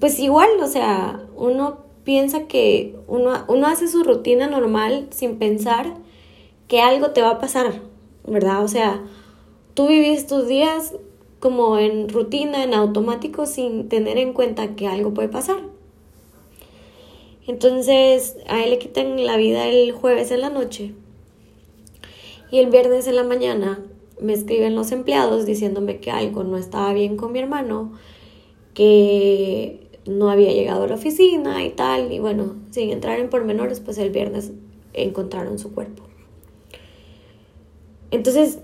pues 0.00 0.18
igual, 0.18 0.48
o 0.62 0.66
sea, 0.66 1.22
uno 1.36 1.78
piensa 2.04 2.46
que 2.46 2.96
uno, 3.06 3.44
uno 3.48 3.66
hace 3.66 3.88
su 3.88 4.02
rutina 4.02 4.46
normal 4.46 5.08
sin 5.10 5.36
pensar 5.38 5.94
que 6.66 6.80
algo 6.80 7.10
te 7.10 7.22
va 7.22 7.30
a 7.30 7.38
pasar, 7.38 7.82
¿verdad? 8.26 8.64
O 8.64 8.68
sea, 8.68 9.02
tú 9.74 9.88
vivís 9.88 10.26
tus 10.26 10.48
días 10.48 10.94
como 11.40 11.78
en 11.78 12.08
rutina, 12.08 12.64
en 12.64 12.74
automático, 12.74 13.46
sin 13.46 13.88
tener 13.88 14.18
en 14.18 14.32
cuenta 14.32 14.74
que 14.74 14.88
algo 14.88 15.14
puede 15.14 15.28
pasar. 15.28 15.60
Entonces, 17.46 18.36
a 18.46 18.62
él 18.62 18.70
le 18.70 18.78
quitan 18.78 19.24
la 19.24 19.36
vida 19.36 19.66
el 19.66 19.92
jueves 19.92 20.30
en 20.30 20.42
la 20.42 20.50
noche. 20.50 20.94
Y 22.50 22.58
el 22.58 22.70
viernes 22.70 23.06
en 23.06 23.16
la 23.16 23.24
mañana 23.24 23.82
me 24.20 24.32
escriben 24.32 24.74
los 24.74 24.92
empleados 24.92 25.46
diciéndome 25.46 25.98
que 25.98 26.10
algo 26.10 26.44
no 26.44 26.56
estaba 26.56 26.92
bien 26.92 27.16
con 27.16 27.32
mi 27.32 27.38
hermano, 27.38 27.92
que 28.74 29.88
no 30.06 30.30
había 30.30 30.52
llegado 30.52 30.84
a 30.84 30.86
la 30.88 30.94
oficina 30.94 31.64
y 31.64 31.70
tal, 31.70 32.12
y 32.12 32.18
bueno, 32.18 32.56
sin 32.70 32.90
entrar 32.90 33.18
en 33.20 33.28
pormenores, 33.28 33.80
pues 33.80 33.98
el 33.98 34.10
viernes 34.10 34.52
encontraron 34.94 35.58
su 35.58 35.72
cuerpo. 35.72 36.02
Entonces, 38.10 38.58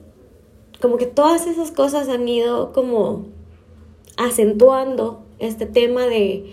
como 0.81 0.97
que 0.97 1.07
todas 1.07 1.47
esas 1.47 1.71
cosas 1.71 2.09
han 2.09 2.29
ido 2.29 2.73
como 2.73 3.27
acentuando 4.17 5.23
este 5.39 5.67
tema 5.67 6.07
de, 6.07 6.53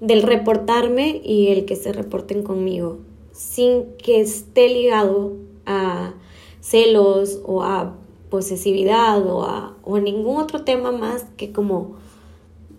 del 0.00 0.22
reportarme 0.22 1.20
y 1.22 1.48
el 1.48 1.64
que 1.64 1.76
se 1.76 1.92
reporten 1.92 2.42
conmigo, 2.42 2.98
sin 3.32 3.94
que 3.96 4.20
esté 4.20 4.68
ligado 4.68 5.36
a 5.66 6.14
celos 6.60 7.40
o 7.44 7.62
a 7.62 7.96
posesividad 8.32 9.26
o 9.26 9.44
a, 9.44 9.76
o 9.84 9.98
ningún 9.98 10.38
otro 10.38 10.62
tema 10.62 10.90
más 10.90 11.26
que 11.36 11.52
como 11.52 11.96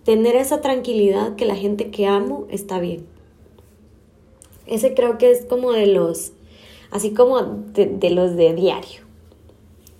tener 0.04 0.34
esa 0.34 0.60
tranquilidad 0.60 1.36
que 1.36 1.44
la 1.44 1.54
gente 1.54 1.92
que 1.92 2.08
amo 2.08 2.44
está 2.50 2.80
bien. 2.80 3.06
Ese 4.66 4.94
creo 4.94 5.16
que 5.16 5.30
es 5.30 5.44
como 5.44 5.70
de 5.70 5.86
los, 5.86 6.32
así 6.90 7.14
como 7.14 7.40
de, 7.40 8.10
los 8.10 8.34
de 8.34 8.52
diario. 8.52 9.04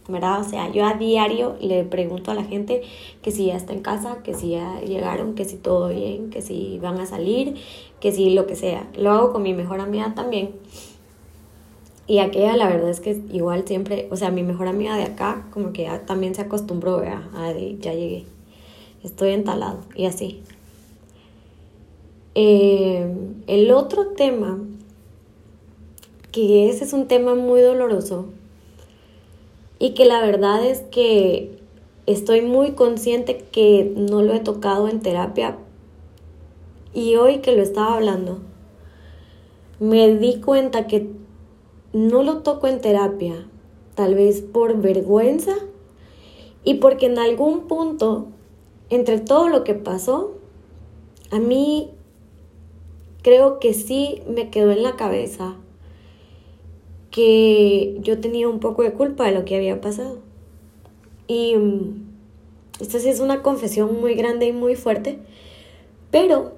¿verdad? 0.09 0.41
O 0.41 0.45
sea, 0.45 0.73
yo 0.73 0.85
a 0.85 0.95
diario 0.95 1.57
le 1.61 1.85
pregunto 1.85 2.33
a 2.33 2.35
la 2.35 2.43
gente 2.43 2.83
que 3.23 3.31
si 3.31 3.47
ya 3.47 3.57
está 3.57 3.73
en 3.73 3.81
casa, 3.81 4.25
que 4.25 4.35
si 4.35 4.51
ya 4.51 4.81
llegaron, 4.81 5.37
que 5.37 5.45
si 5.45 5.57
todo 5.57 5.89
bien, 5.89 6.31
que 6.31 6.43
si 6.43 6.81
van 6.81 6.99
a 6.99 7.07
salir, 7.07 7.55
que 8.01 8.11
si 8.11 8.31
lo 8.31 8.47
que 8.47 8.57
sea. 8.57 8.91
Lo 8.99 9.13
hago 9.13 9.33
con 9.33 9.43
mi 9.43 9.55
mejor 9.55 9.81
amiga 9.81 10.15
también. 10.17 10.51
Y 12.07 12.19
aquella, 12.19 12.57
la 12.57 12.69
verdad 12.69 12.91
es 12.91 13.01
que 13.01 13.23
igual 13.33 13.67
siempre, 13.67 14.09
o 14.11 14.17
sea, 14.17 14.31
mi 14.31 14.43
mejor 14.43 14.69
amiga 14.69 14.97
de 14.97 15.05
acá, 15.05 15.47
como 15.53 15.73
que 15.73 15.85
ya 15.85 16.05
también 16.05 16.35
se 16.35 16.43
acostumbró, 16.43 16.99
¿verdad? 16.99 17.23
A 17.35 17.53
ya 17.53 17.95
llegué, 17.95 18.27
estoy 19.03 19.31
entalado 19.31 19.81
y 19.95 20.05
así. 20.05 20.43
Eh, 22.35 23.07
el 23.47 23.71
otro 23.71 24.09
tema, 24.09 24.59
que 26.31 26.69
ese 26.69 26.85
es 26.85 26.93
un 26.93 27.07
tema 27.07 27.35
muy 27.35 27.61
doloroso 27.61 28.27
y 29.79 29.95
que 29.95 30.05
la 30.05 30.21
verdad 30.21 30.65
es 30.65 30.81
que 30.81 31.59
estoy 32.07 32.43
muy 32.43 32.73
consciente 32.73 33.39
que 33.53 33.95
no 33.97 34.21
lo 34.23 34.35
he 34.35 34.41
tocado 34.41 34.89
en 34.89 35.01
terapia 35.01 35.57
y 36.93 37.17
hoy 37.17 37.39
que 37.39 37.57
lo 37.57 37.63
estaba 37.63 37.95
hablando, 37.95 38.41
me 39.81 40.15
di 40.17 40.41
cuenta 40.41 40.87
que 40.87 41.09
no 41.95 42.25
lo 42.25 42.39
toco 42.39 42.67
en 42.67 42.81
terapia, 42.81 43.47
tal 43.95 44.17
vez 44.17 44.43
por 44.43 44.77
vergüenza 44.83 45.55
y 46.65 46.75
porque 46.75 47.07
en 47.07 47.19
algún 47.19 47.69
punto, 47.69 48.27
entre 48.91 49.21
todo 49.21 49.49
lo 49.49 49.63
que 49.63 49.75
pasó, 49.75 50.35
a 51.31 51.39
mí 51.39 51.93
creo 53.23 53.61
que 53.61 53.75
sí 53.75 54.23
me 54.29 54.51
quedó 54.51 54.73
en 54.73 54.83
la 54.83 54.97
cabeza 54.97 55.57
que 57.13 57.97
yo 58.01 58.21
tenía 58.21 58.49
un 58.49 58.59
poco 58.59 58.83
de 58.83 58.93
culpa 58.93 59.27
de 59.27 59.33
lo 59.33 59.45
que 59.45 59.55
había 59.55 59.81
pasado. 59.81 60.19
Y 61.29 61.55
mm, 61.55 62.07
esto 62.81 62.99
sí 62.99 63.09
es 63.09 63.21
una 63.21 63.41
confesión 63.41 64.01
muy 64.01 64.15
grande 64.15 64.47
y 64.47 64.53
muy 64.53 64.75
fuerte, 64.75 65.21
pero 66.11 66.55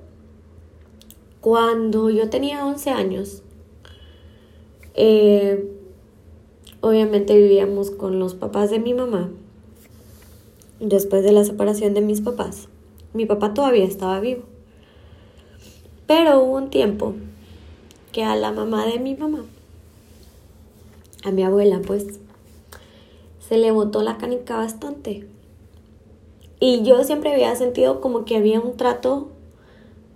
cuando 1.42 2.08
yo 2.08 2.30
tenía 2.30 2.64
11 2.64 2.90
años, 2.90 3.42
eh, 4.96 5.70
obviamente 6.80 7.36
vivíamos 7.36 7.90
con 7.90 8.18
los 8.18 8.34
papás 8.34 8.70
de 8.70 8.78
mi 8.78 8.94
mamá. 8.94 9.30
Después 10.80 11.22
de 11.22 11.32
la 11.32 11.44
separación 11.44 11.94
de 11.94 12.00
mis 12.00 12.20
papás, 12.22 12.68
mi 13.12 13.26
papá 13.26 13.54
todavía 13.54 13.84
estaba 13.84 14.20
vivo. 14.20 14.42
Pero 16.06 16.40
hubo 16.40 16.56
un 16.56 16.70
tiempo 16.70 17.14
que 18.12 18.24
a 18.24 18.36
la 18.36 18.52
mamá 18.52 18.86
de 18.86 18.98
mi 18.98 19.14
mamá, 19.14 19.44
a 21.24 21.30
mi 21.30 21.42
abuela, 21.42 21.80
pues, 21.86 22.06
se 23.46 23.58
le 23.58 23.70
botó 23.70 24.02
la 24.02 24.16
canica 24.16 24.56
bastante. 24.56 25.26
Y 26.58 26.82
yo 26.84 27.04
siempre 27.04 27.32
había 27.32 27.54
sentido 27.54 28.00
como 28.00 28.24
que 28.24 28.36
había 28.36 28.60
un 28.60 28.76
trato 28.76 29.28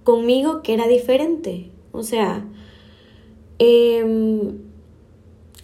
conmigo 0.04 0.62
que 0.62 0.72
era 0.72 0.86
diferente. 0.86 1.70
O 1.92 2.02
sea, 2.02 2.46
eh, 3.58 4.54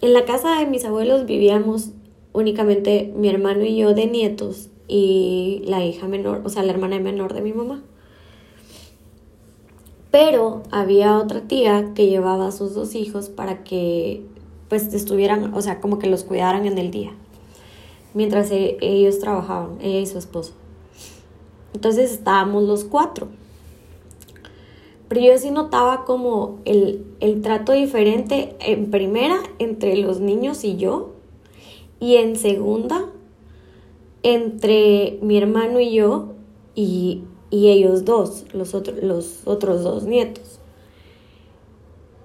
en 0.01 0.13
la 0.13 0.25
casa 0.25 0.59
de 0.59 0.65
mis 0.65 0.85
abuelos 0.85 1.25
vivíamos 1.25 1.91
únicamente 2.33 3.11
mi 3.15 3.29
hermano 3.29 3.63
y 3.63 3.77
yo 3.77 3.93
de 3.93 4.05
nietos 4.05 4.69
y 4.87 5.63
la 5.65 5.83
hija 5.83 6.07
menor, 6.07 6.41
o 6.45 6.49
sea, 6.49 6.63
la 6.63 6.71
hermana 6.71 6.99
menor 6.99 7.33
de 7.33 7.41
mi 7.41 7.53
mamá. 7.53 7.83
Pero 10.11 10.63
había 10.71 11.17
otra 11.17 11.41
tía 11.41 11.93
que 11.93 12.07
llevaba 12.07 12.47
a 12.47 12.51
sus 12.51 12.73
dos 12.73 12.95
hijos 12.95 13.29
para 13.29 13.63
que 13.63 14.23
pues 14.69 14.93
estuvieran, 14.93 15.53
o 15.53 15.61
sea, 15.61 15.79
como 15.79 15.99
que 15.99 16.07
los 16.07 16.23
cuidaran 16.23 16.65
en 16.65 16.77
el 16.77 16.91
día, 16.91 17.11
mientras 18.13 18.51
e, 18.51 18.77
ellos 18.81 19.19
trabajaban, 19.19 19.77
ella 19.81 19.99
y 19.99 20.05
su 20.05 20.17
esposo. 20.17 20.53
Entonces 21.73 22.11
estábamos 22.11 22.63
los 22.63 22.83
cuatro. 22.83 23.27
Pero 25.07 25.21
yo 25.21 25.37
sí 25.37 25.51
notaba 25.51 26.03
como 26.05 26.59
el, 26.65 27.05
trato 27.41 27.71
diferente 27.71 28.55
en 28.59 28.91
primera 28.91 29.37
entre 29.59 29.95
los 29.97 30.19
niños 30.19 30.63
y 30.63 30.75
yo 30.75 31.11
y 31.99 32.15
en 32.15 32.35
segunda 32.35 33.05
entre 34.23 35.17
mi 35.21 35.37
hermano 35.37 35.79
y 35.79 35.93
yo 35.93 36.33
y, 36.75 37.23
ellos 37.49 38.03
dos, 38.03 38.45
los, 38.53 38.73
los 39.01 39.41
otros 39.47 39.83
dos 39.83 40.03
nietos. 40.03 40.59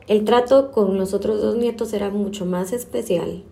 El 0.08 0.24
trato 0.24 0.72
con 0.72 0.98
los 0.98 1.14
otros 1.14 1.40
dos 1.40 1.54
nietos 1.56 1.92
era 1.92 2.10
mucho 2.10 2.44
más 2.44 2.72
especial, 2.72 3.44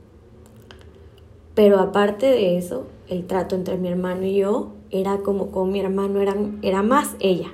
pero 1.55 1.79
aparte 1.79 2.27
de 2.27 2.59
eso, 2.59 2.87
el 3.09 3.27
trato 3.27 3.55
entre 3.55 3.77
mi 3.77 3.89
hermano 3.89 4.27
y 4.27 4.35
yo 4.35 4.73
era 4.91 5.19
como 5.19 5.53
con 5.53 5.71
mi 5.71 5.79
hermano 5.79 6.21
era 6.63 6.83
más 6.83 7.15
ella. 7.21 7.53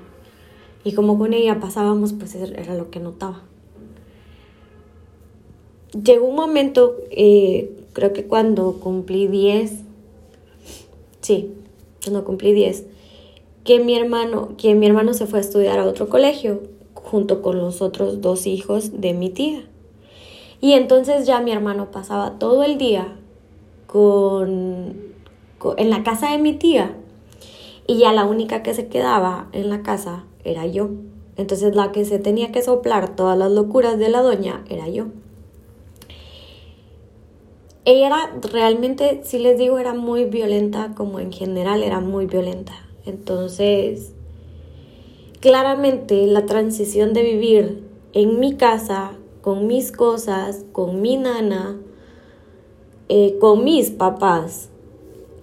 Y 0.87 0.93
como 0.93 1.19
con 1.19 1.33
ella 1.33 1.59
pasábamos, 1.59 2.13
pues 2.13 2.37
era 2.37 2.77
lo 2.77 2.93
que 2.93 3.01
notaba. 3.01 3.43
Llegó 6.01 6.27
un 6.27 6.37
momento, 6.37 6.95
eh, 7.11 7.77
creo 7.93 8.13
que 8.13 8.27
cuando 8.27 8.75
cumplí 8.75 9.27
10, 9.27 9.81
sí, 11.23 11.53
cuando 12.05 12.23
cumplí 12.25 12.53
10, 12.53 12.87
que 13.65 13.81
mi 13.81 13.97
hermano, 13.97 14.51
que 14.57 14.77
mi 14.77 14.87
hermano 14.87 15.13
se 15.13 15.27
fue 15.27 15.41
a 15.41 15.43
estudiar 15.43 15.81
a 15.81 15.87
otro 15.87 16.09
colegio 16.09 16.63
junto 16.95 17.43
con 17.43 17.59
los 17.59 17.83
otros 17.83 18.21
dos 18.21 18.47
hijos 18.47 19.01
de 19.01 19.13
mi 19.13 19.29
tía. 19.29 19.65
Y 20.61 20.75
entonces 20.75 21.27
ya 21.27 21.41
mi 21.41 21.51
hermano 21.51 21.91
pasaba 21.91 22.39
todo 22.39 22.63
el 22.63 22.79
día 22.79 23.17
con, 23.89 24.95
en 25.79 25.91
la 25.91 26.05
casa 26.05 26.31
de 26.31 26.39
mi 26.39 26.53
tía 26.53 26.95
y 27.89 27.99
ya 27.99 28.13
la 28.13 28.25
única 28.25 28.63
que 28.63 28.73
se 28.73 28.87
quedaba 28.87 29.49
en 29.51 29.69
la 29.69 29.83
casa 29.83 30.27
era 30.51 30.67
yo. 30.67 30.91
Entonces 31.37 31.75
la 31.77 31.93
que 31.93 32.05
se 32.05 32.19
tenía 32.19 32.53
que 32.53 32.63
soplar 32.63 33.15
todas 33.15 33.37
las 33.37 33.51
locuras 33.51 33.99
de 33.99 34.09
la 34.09 34.23
doña 34.23 34.65
era 34.69 34.89
yo. 34.89 35.07
Ella 37.85 38.07
era 38.07 38.41
realmente, 38.53 39.21
si 39.23 39.39
les 39.39 39.59
digo, 39.59 39.79
era 39.79 39.95
muy 39.95 40.25
violenta, 40.25 40.93
como 40.97 41.21
en 41.21 41.31
general 41.31 41.85
era 41.85 42.01
muy 42.01 42.27
violenta. 42.27 42.73
Entonces, 43.05 44.13
claramente 45.39 46.27
la 46.27 46.47
transición 46.47 47.13
de 47.13 47.23
vivir 47.23 47.85
en 48.13 48.41
mi 48.41 48.57
casa, 48.57 49.13
con 49.41 49.69
mis 49.69 49.93
cosas, 49.93 50.65
con 50.73 51.01
mi 51.01 51.17
nana, 51.17 51.81
eh, 53.09 53.37
con 53.41 53.63
mis 53.63 53.91
papás, 53.91 54.71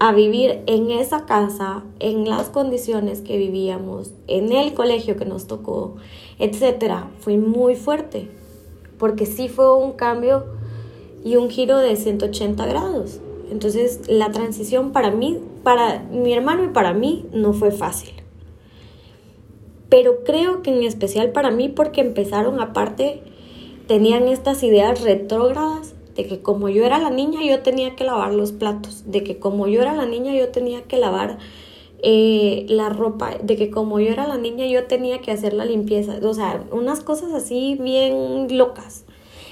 a 0.03 0.11
vivir 0.11 0.63
en 0.65 0.91
esa 0.91 1.25
casa, 1.25 1.81
en 2.01 2.27
las 2.27 2.49
condiciones 2.49 3.21
que 3.21 3.37
vivíamos, 3.37 4.11
en 4.27 4.51
el 4.51 4.73
colegio 4.73 5.15
que 5.15 5.23
nos 5.23 5.47
tocó, 5.47 5.95
etcétera, 6.39 7.09
fue 7.19 7.37
muy 7.37 7.75
fuerte, 7.75 8.27
porque 8.99 9.25
sí 9.25 9.47
fue 9.47 9.73
un 9.73 9.93
cambio 9.93 10.43
y 11.23 11.37
un 11.37 11.49
giro 11.49 11.77
de 11.77 11.95
180 11.95 12.65
grados. 12.65 13.21
Entonces, 13.49 14.01
la 14.09 14.29
transición 14.33 14.91
para 14.91 15.09
mí, 15.09 15.39
para 15.63 15.99
mi 16.11 16.33
hermano 16.33 16.65
y 16.65 16.73
para 16.73 16.93
mí 16.93 17.25
no 17.31 17.53
fue 17.53 17.71
fácil. 17.71 18.11
Pero 19.87 20.25
creo 20.25 20.63
que 20.63 20.77
en 20.77 20.83
especial 20.83 21.31
para 21.31 21.49
mí 21.49 21.69
porque 21.69 22.01
empezaron 22.01 22.59
aparte 22.59 23.21
tenían 23.87 24.27
estas 24.27 24.63
ideas 24.63 25.01
retrógradas 25.01 25.92
de 26.15 26.25
que 26.27 26.41
como 26.41 26.69
yo 26.69 26.85
era 26.85 26.99
la 26.99 27.09
niña 27.09 27.41
yo 27.43 27.61
tenía 27.61 27.95
que 27.95 28.03
lavar 28.03 28.33
los 28.33 28.51
platos, 28.51 29.03
de 29.07 29.23
que 29.23 29.39
como 29.39 29.67
yo 29.67 29.81
era 29.81 29.93
la 29.93 30.05
niña 30.05 30.33
yo 30.33 30.49
tenía 30.49 30.83
que 30.83 30.97
lavar 30.97 31.39
eh, 32.03 32.65
la 32.69 32.89
ropa, 32.89 33.37
de 33.41 33.55
que 33.55 33.69
como 33.69 33.99
yo 33.99 34.09
era 34.11 34.27
la 34.27 34.37
niña 34.37 34.67
yo 34.67 34.85
tenía 34.85 35.21
que 35.21 35.31
hacer 35.31 35.53
la 35.53 35.65
limpieza, 35.65 36.19
o 36.21 36.33
sea, 36.33 36.63
unas 36.71 37.01
cosas 37.01 37.33
así 37.33 37.77
bien 37.79 38.57
locas. 38.57 39.05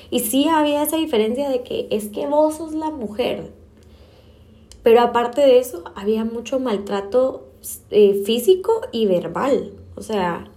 Y 0.09 0.19
sí 0.19 0.49
había 0.49 0.83
esa 0.83 0.97
diferencia 0.97 1.49
de 1.49 1.63
que 1.63 1.87
es 1.89 2.09
que 2.09 2.27
vos 2.27 2.55
sos 2.55 2.73
la 2.73 2.91
mujer. 2.91 3.53
Pero 4.83 4.99
aparte 4.99 5.39
de 5.39 5.59
eso, 5.59 5.83
había 5.95 6.25
mucho 6.25 6.59
maltrato 6.59 7.47
eh, 7.91 8.21
físico 8.25 8.81
y 8.91 9.05
verbal. 9.05 9.71
O 9.95 10.01
sea, 10.01 10.51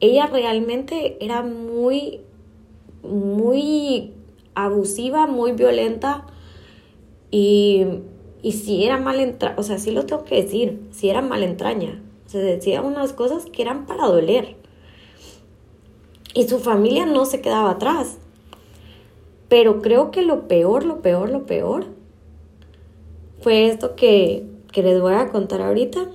ella 0.00 0.26
realmente 0.26 1.16
era 1.24 1.42
muy, 1.42 2.22
muy 3.04 4.14
abusiva, 4.54 5.26
muy 5.26 5.52
violenta 5.52 6.26
y, 7.30 7.86
y 8.42 8.52
si 8.52 8.84
era 8.84 8.98
mal 8.98 9.20
entraña, 9.20 9.56
o 9.58 9.62
sea, 9.62 9.78
sí 9.78 9.90
lo 9.90 10.04
tengo 10.06 10.24
que 10.24 10.42
decir, 10.42 10.80
si 10.90 11.08
era 11.08 11.22
mal 11.22 11.42
entraña. 11.42 12.02
Se 12.26 12.38
decía 12.38 12.80
unas 12.82 13.12
cosas 13.12 13.44
que 13.46 13.62
eran 13.62 13.86
para 13.86 14.06
doler. 14.06 14.56
Y 16.34 16.48
su 16.48 16.60
familia 16.60 17.04
no 17.04 17.26
se 17.26 17.42
quedaba 17.42 17.72
atrás. 17.72 18.18
Pero 19.48 19.82
creo 19.82 20.10
que 20.10 20.22
lo 20.22 20.48
peor, 20.48 20.84
lo 20.84 21.02
peor, 21.02 21.28
lo 21.28 21.44
peor 21.44 21.86
fue 23.42 23.66
esto 23.66 23.96
que, 23.96 24.46
que 24.72 24.82
les 24.82 25.00
voy 25.00 25.14
a 25.14 25.30
contar 25.30 25.60
ahorita. 25.60 26.08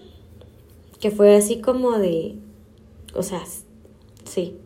que 0.99 1.11
fue 1.11 1.35
así 1.35 1.61
como 1.61 1.99
de, 1.99 2.35
o 3.13 3.21
sea, 3.23 3.43
sí. 4.23 4.57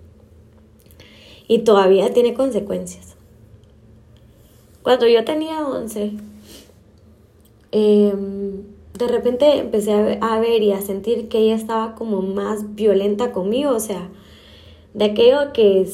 Y 1.47 1.59
todavía 1.59 2.13
tiene 2.13 2.33
consecuencias. 2.33 3.10
Cuando 4.83 5.07
yo 5.07 5.23
tenía 5.23 5.67
11, 5.67 6.13
em, 7.71 8.63
de 8.97 9.07
repente 9.07 9.57
empecé 9.57 10.17
a 10.21 10.39
ver 10.39 10.63
y 10.63 10.71
a 10.71 10.81
sentir 10.81 11.29
que 11.29 11.39
ella 11.39 11.55
estaba 11.55 11.95
como 11.95 12.21
más 12.21 12.75
violenta 12.75 13.31
conmigo, 13.31 13.71
o 13.71 13.79
sea, 13.79 14.09
de 14.93 15.05
aquello 15.05 15.53
que 15.53 15.87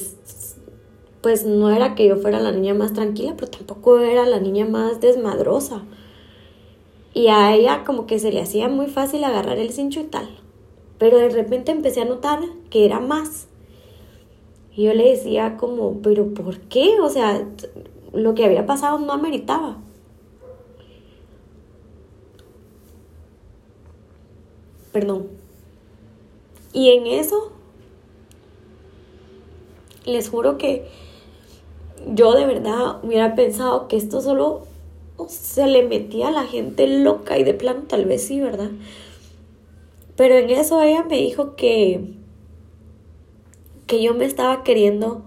pues 1.20 1.44
no 1.44 1.70
era 1.70 1.94
que 1.94 2.06
yo 2.06 2.16
fuera 2.16 2.40
la 2.40 2.52
niña 2.52 2.74
más 2.74 2.92
tranquila, 2.92 3.34
pero 3.36 3.50
tampoco 3.50 3.98
era 3.98 4.24
la 4.24 4.40
niña 4.40 4.64
más 4.64 5.00
desmadrosa. 5.00 5.82
Y 7.12 7.28
a 7.28 7.54
ella 7.54 7.82
como 7.84 8.06
que 8.06 8.18
se 8.18 8.30
le 8.32 8.40
hacía 8.40 8.68
muy 8.68 8.86
fácil 8.86 9.24
agarrar 9.24 9.58
el 9.58 9.72
cincho 9.72 10.00
y 10.00 10.04
tal. 10.04 10.28
Pero 10.98 11.18
de 11.18 11.28
repente 11.30 11.72
empecé 11.72 12.02
a 12.02 12.04
notar 12.04 12.40
que 12.70 12.84
era 12.84 13.00
más. 13.00 13.48
Y 14.76 14.84
yo 14.84 14.94
le 14.94 15.10
decía 15.10 15.56
como, 15.56 16.00
pero 16.02 16.32
¿por 16.32 16.60
qué? 16.60 17.00
O 17.00 17.08
sea, 17.08 17.44
lo 18.12 18.34
que 18.34 18.44
había 18.44 18.66
pasado 18.66 18.98
no 18.98 19.12
ameritaba. 19.12 19.76
Perdón. 24.92 25.28
Y 26.72 26.90
en 26.90 27.06
eso, 27.06 27.52
les 30.04 30.28
juro 30.28 30.58
que 30.58 30.86
yo 32.06 32.32
de 32.32 32.46
verdad 32.46 33.04
hubiera 33.04 33.34
pensado 33.34 33.88
que 33.88 33.96
esto 33.96 34.20
solo 34.20 34.66
se 35.28 35.66
le 35.66 35.82
metía 35.82 36.28
a 36.28 36.32
la 36.32 36.44
gente 36.44 36.86
loca 36.86 37.38
y 37.38 37.44
de 37.44 37.54
plano 37.54 37.82
tal 37.88 38.04
vez 38.04 38.26
sí, 38.26 38.40
¿verdad? 38.40 38.70
Pero 40.16 40.36
en 40.36 40.50
eso 40.50 40.80
ella 40.82 41.04
me 41.04 41.16
dijo 41.16 41.56
que 41.56 42.14
que 43.86 44.02
yo 44.02 44.14
me 44.14 44.26
estaba 44.26 44.62
queriendo 44.62 45.22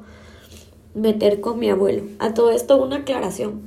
meter 0.93 1.41
con 1.41 1.59
mi 1.59 1.69
abuelo. 1.69 2.03
A 2.19 2.33
todo 2.33 2.51
esto 2.51 2.81
una 2.81 2.97
aclaración. 2.97 3.61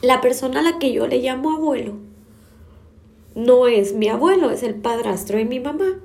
La 0.00 0.20
persona 0.20 0.60
a 0.60 0.62
la 0.62 0.78
que 0.78 0.92
yo 0.92 1.06
le 1.06 1.18
llamo 1.18 1.52
abuelo 1.52 1.94
no 3.34 3.66
es 3.66 3.94
mi 3.94 4.08
abuelo, 4.08 4.50
es 4.50 4.62
el 4.62 4.74
padrastro 4.74 5.38
de 5.38 5.44
mi 5.44 5.60
mamá. 5.60 6.00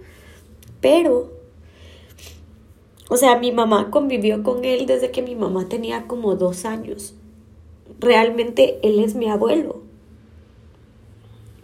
Pero 0.81 1.37
o 3.09 3.15
sea, 3.15 3.37
mi 3.37 3.51
mamá 3.53 3.89
convivió 3.89 4.43
con 4.43 4.65
él 4.65 4.85
desde 4.85 5.11
que 5.11 5.21
mi 5.21 5.35
mamá 5.35 5.69
tenía 5.69 6.07
como 6.07 6.35
dos 6.35 6.65
años. 6.65 7.13
Realmente 7.99 8.79
él 8.83 8.99
es 8.99 9.15
mi 9.15 9.29
abuelo. 9.29 9.81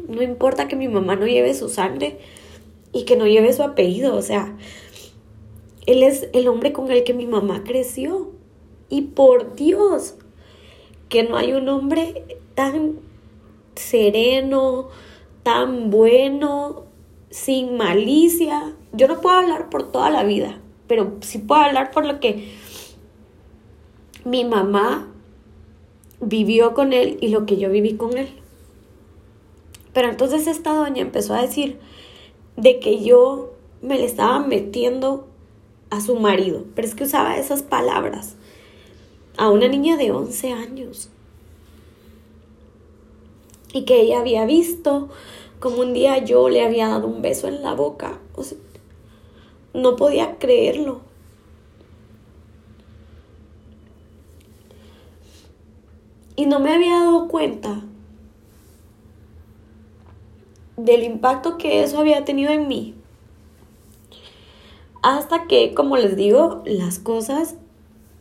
No 0.07 0.21
importa 0.21 0.69
que 0.69 0.77
mi 0.77 0.87
mamá 0.87 1.17
no 1.17 1.27
lleve 1.27 1.53
su 1.53 1.67
sangre 1.67 2.17
y 2.93 3.03
que 3.03 3.17
no 3.17 3.27
lleve 3.27 3.51
su 3.51 3.61
apellido. 3.61 4.15
O 4.15 4.21
sea, 4.21 4.55
él 5.85 6.03
es 6.03 6.29
el 6.33 6.47
hombre 6.47 6.73
con 6.73 6.91
el 6.91 7.03
que 7.03 7.13
mi 7.13 7.25
mamá 7.25 7.63
creció. 7.63 8.31
Y 8.89 9.01
por 9.01 9.55
Dios, 9.55 10.15
que 11.09 11.23
no 11.23 11.37
hay 11.37 11.53
un 11.53 11.67
hombre 11.69 12.23
tan 12.55 12.99
sereno, 13.75 14.89
tan 15.43 15.89
bueno, 15.89 16.85
sin 17.29 17.77
malicia. 17.77 18.75
Yo 18.93 19.07
no 19.07 19.19
puedo 19.19 19.35
hablar 19.35 19.69
por 19.69 19.91
toda 19.91 20.09
la 20.09 20.23
vida, 20.23 20.59
pero 20.87 21.13
sí 21.21 21.39
puedo 21.39 21.61
hablar 21.61 21.91
por 21.91 22.05
lo 22.05 22.19
que 22.19 22.53
mi 24.25 24.45
mamá 24.45 25.11
vivió 26.21 26.73
con 26.73 26.93
él 26.93 27.17
y 27.19 27.27
lo 27.29 27.45
que 27.45 27.57
yo 27.57 27.69
viví 27.69 27.95
con 27.95 28.17
él. 28.17 28.29
Pero 29.93 30.09
entonces 30.09 30.47
esta 30.47 30.73
doña 30.73 31.01
empezó 31.01 31.33
a 31.33 31.41
decir 31.41 31.79
de 32.55 32.79
que 32.79 33.03
yo 33.03 33.53
me 33.81 33.97
le 33.97 34.05
estaba 34.05 34.39
metiendo 34.39 35.27
a 35.93 36.01
su 36.01 36.15
marido, 36.15 36.65
pero 36.73 36.87
es 36.87 36.95
que 36.95 37.03
usaba 37.03 37.37
esas 37.37 37.61
palabras 37.61 38.35
a 39.37 39.51
una 39.51 39.67
niña 39.67 39.95
de 39.95 40.11
11 40.11 40.51
años. 40.51 41.09
Y 43.73 43.85
que 43.85 44.01
ella 44.01 44.19
había 44.19 44.45
visto 44.45 45.09
como 45.59 45.81
un 45.81 45.93
día 45.93 46.17
yo 46.17 46.49
le 46.49 46.63
había 46.63 46.87
dado 46.87 47.07
un 47.07 47.21
beso 47.21 47.47
en 47.47 47.61
la 47.61 47.73
boca. 47.75 48.17
No 49.75 49.95
podía 49.95 50.39
creerlo. 50.39 51.01
Y 56.35 56.47
no 56.47 56.59
me 56.59 56.73
había 56.73 56.93
dado 56.99 57.27
cuenta 57.27 57.83
del 60.75 61.03
impacto 61.03 61.59
que 61.59 61.83
eso 61.83 61.99
había 61.99 62.25
tenido 62.25 62.51
en 62.51 62.67
mí. 62.67 62.95
Hasta 65.03 65.47
que, 65.47 65.73
como 65.73 65.97
les 65.97 66.15
digo, 66.15 66.63
las 66.65 66.97
cosas 66.97 67.55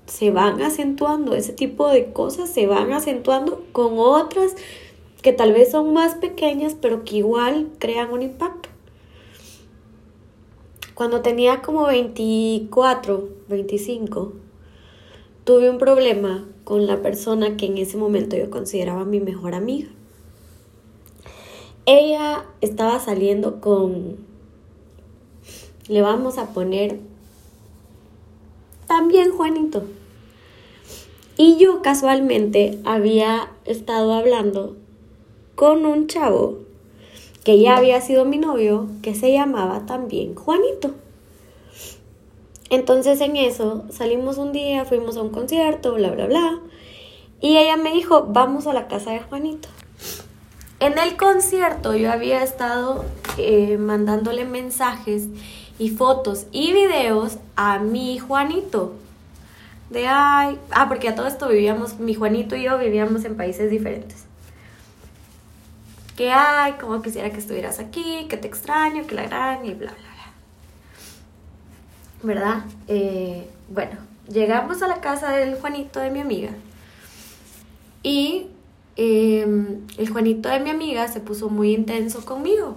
se 0.06 0.32
van 0.32 0.60
acentuando, 0.60 1.34
ese 1.34 1.52
tipo 1.52 1.88
de 1.88 2.12
cosas 2.12 2.50
se 2.50 2.66
van 2.66 2.92
acentuando 2.92 3.64
con 3.70 3.94
otras 3.98 4.56
que 5.22 5.32
tal 5.32 5.52
vez 5.52 5.70
son 5.70 5.92
más 5.92 6.16
pequeñas, 6.16 6.74
pero 6.78 7.04
que 7.04 7.18
igual 7.18 7.68
crean 7.78 8.12
un 8.12 8.22
impacto. 8.22 8.68
Cuando 10.94 11.22
tenía 11.22 11.62
como 11.62 11.86
24, 11.86 13.28
25, 13.48 14.32
tuve 15.44 15.70
un 15.70 15.78
problema 15.78 16.48
con 16.64 16.88
la 16.88 17.00
persona 17.00 17.56
que 17.56 17.66
en 17.66 17.78
ese 17.78 17.96
momento 17.96 18.36
yo 18.36 18.50
consideraba 18.50 19.04
mi 19.04 19.20
mejor 19.20 19.54
amiga. 19.54 19.88
Ella 21.86 22.44
estaba 22.60 22.98
saliendo 22.98 23.60
con, 23.60 24.31
le 25.92 26.00
vamos 26.00 26.38
a 26.38 26.46
poner 26.54 26.98
también 28.86 29.30
Juanito. 29.30 29.84
Y 31.36 31.58
yo 31.58 31.82
casualmente 31.82 32.78
había 32.86 33.50
estado 33.66 34.14
hablando 34.14 34.76
con 35.54 35.84
un 35.84 36.06
chavo 36.06 36.60
que 37.44 37.60
ya 37.60 37.76
había 37.76 38.00
sido 38.00 38.24
mi 38.24 38.38
novio, 38.38 38.88
que 39.02 39.14
se 39.14 39.32
llamaba 39.32 39.84
también 39.84 40.34
Juanito. 40.34 40.94
Entonces 42.70 43.20
en 43.20 43.36
eso 43.36 43.84
salimos 43.90 44.38
un 44.38 44.52
día, 44.52 44.86
fuimos 44.86 45.18
a 45.18 45.22
un 45.22 45.28
concierto, 45.28 45.92
bla, 45.92 46.10
bla, 46.12 46.24
bla. 46.24 46.60
Y 47.42 47.58
ella 47.58 47.76
me 47.76 47.92
dijo, 47.92 48.28
vamos 48.30 48.66
a 48.66 48.72
la 48.72 48.88
casa 48.88 49.10
de 49.10 49.20
Juanito. 49.20 49.68
En 50.80 50.98
el 50.98 51.18
concierto 51.18 51.94
yo 51.94 52.10
había 52.10 52.42
estado 52.42 53.04
eh, 53.36 53.76
mandándole 53.76 54.46
mensajes 54.46 55.28
y 55.78 55.90
fotos 55.90 56.46
y 56.52 56.72
videos 56.72 57.38
a 57.56 57.78
mi 57.78 58.18
Juanito. 58.18 58.94
De 59.90 60.06
ay, 60.06 60.58
ah, 60.70 60.88
porque 60.88 61.08
a 61.08 61.14
todo 61.14 61.26
esto 61.26 61.48
vivíamos, 61.48 61.98
mi 61.98 62.14
Juanito 62.14 62.56
y 62.56 62.64
yo 62.64 62.78
vivíamos 62.78 63.24
en 63.24 63.36
países 63.36 63.70
diferentes 63.70 64.26
que 66.16 66.30
hay, 66.30 66.74
como 66.74 67.00
quisiera 67.02 67.30
que 67.30 67.38
estuvieras 67.38 67.78
aquí, 67.78 68.26
que 68.28 68.36
te 68.36 68.46
extraño, 68.46 69.06
que 69.06 69.14
la 69.14 69.24
gran 69.24 69.64
y 69.64 69.74
bla, 69.74 69.92
bla, 69.92 69.96
bla. 69.96 70.32
¿Verdad? 72.22 72.64
Eh, 72.88 73.48
bueno, 73.68 73.96
llegamos 74.28 74.82
a 74.82 74.88
la 74.88 75.00
casa 75.00 75.32
del 75.32 75.56
Juanito 75.56 76.00
de 76.00 76.10
mi 76.10 76.20
amiga 76.20 76.50
y 78.02 78.46
em, 78.96 79.80
el 79.96 80.10
Juanito 80.10 80.48
de 80.48 80.60
mi 80.60 80.70
amiga 80.70 81.08
se 81.08 81.20
puso 81.20 81.48
muy 81.48 81.74
intenso 81.74 82.24
conmigo. 82.24 82.76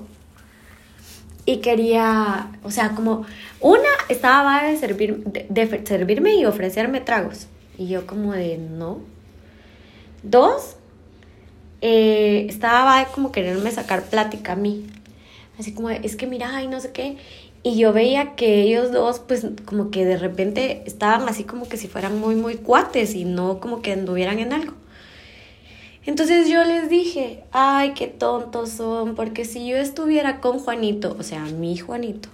Y 1.45 1.57
quería, 1.57 2.51
o 2.63 2.71
sea, 2.71 2.89
como 2.95 3.25
una 3.59 3.89
estaba 4.09 4.63
de, 4.63 4.77
servir, 4.77 5.23
de 5.23 5.85
servirme 5.85 6.35
y 6.35 6.45
ofrecerme 6.45 7.01
tragos. 7.01 7.47
Y 7.77 7.87
yo 7.87 8.07
como 8.07 8.33
de 8.33 8.57
no. 8.57 8.99
Dos, 10.23 10.77
eh, 11.81 12.47
estaba 12.49 13.05
como 13.13 13.31
queriéndome 13.31 13.71
sacar 13.71 14.03
plática 14.03 14.53
a 14.53 14.55
mí. 14.55 14.87
Así 15.59 15.73
como, 15.73 15.89
es 15.91 16.15
que 16.15 16.25
mira, 16.27 16.63
y 16.63 16.67
no 16.67 16.79
sé 16.79 16.91
qué. 16.91 17.17
Y 17.61 17.77
yo 17.77 17.93
veía 17.93 18.35
que 18.35 18.61
ellos 18.61 18.91
dos, 18.91 19.19
pues 19.19 19.45
como 19.65 19.89
que 19.89 20.05
de 20.05 20.17
repente 20.17 20.83
estaban 20.85 21.27
así 21.27 21.43
como 21.43 21.67
que 21.67 21.77
si 21.77 21.87
fueran 21.87 22.19
muy, 22.19 22.35
muy 22.35 22.55
cuates 22.55 23.15
y 23.15 23.25
no 23.25 23.59
como 23.59 23.81
que 23.81 23.93
anduvieran 23.93 24.39
en 24.39 24.53
algo. 24.53 24.73
Entonces 26.05 26.47
yo 26.47 26.63
les 26.63 26.87
dije, 26.87 27.43
ay, 27.51 27.93
qué 27.93 28.07
tontos 28.07 28.69
son, 28.69 29.15
porque 29.15 29.43
si 29.43 29.67
yo 29.67 29.75
estuviera 29.77 30.39
con 30.39 30.59
Juanito, 30.59 31.15
o 31.19 31.23
sea, 31.23 31.41
mi 31.45 31.77
Juanito, 31.77 32.29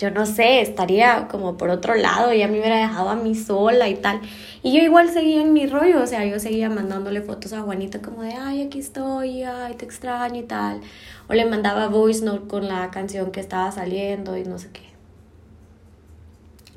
yo 0.00 0.10
no 0.10 0.26
sé, 0.26 0.62
estaría 0.62 1.28
como 1.28 1.56
por 1.56 1.70
otro 1.70 1.94
lado, 1.94 2.32
y 2.32 2.42
a 2.42 2.48
mí 2.48 2.54
me 2.54 2.60
hubiera 2.60 2.78
dejado 2.78 3.10
a 3.10 3.16
mí 3.16 3.34
sola 3.34 3.88
y 3.88 3.96
tal. 3.96 4.20
Y 4.62 4.72
yo 4.72 4.82
igual 4.82 5.10
seguía 5.10 5.42
en 5.42 5.52
mi 5.52 5.66
rollo, 5.66 6.02
o 6.02 6.06
sea, 6.06 6.24
yo 6.24 6.40
seguía 6.40 6.68
mandándole 6.68 7.22
fotos 7.22 7.52
a 7.52 7.60
Juanito 7.60 8.00
como 8.02 8.22
de, 8.22 8.32
ay, 8.32 8.62
aquí 8.62 8.78
estoy, 8.78 9.42
ay, 9.42 9.74
te 9.74 9.84
extraño 9.84 10.40
y 10.40 10.44
tal. 10.44 10.80
O 11.28 11.34
le 11.34 11.44
mandaba 11.44 11.88
voice 11.88 12.24
note 12.24 12.48
con 12.48 12.66
la 12.66 12.90
canción 12.90 13.30
que 13.30 13.40
estaba 13.40 13.70
saliendo 13.72 14.36
y 14.36 14.44
no 14.44 14.58
sé 14.58 14.70
qué. 14.72 14.82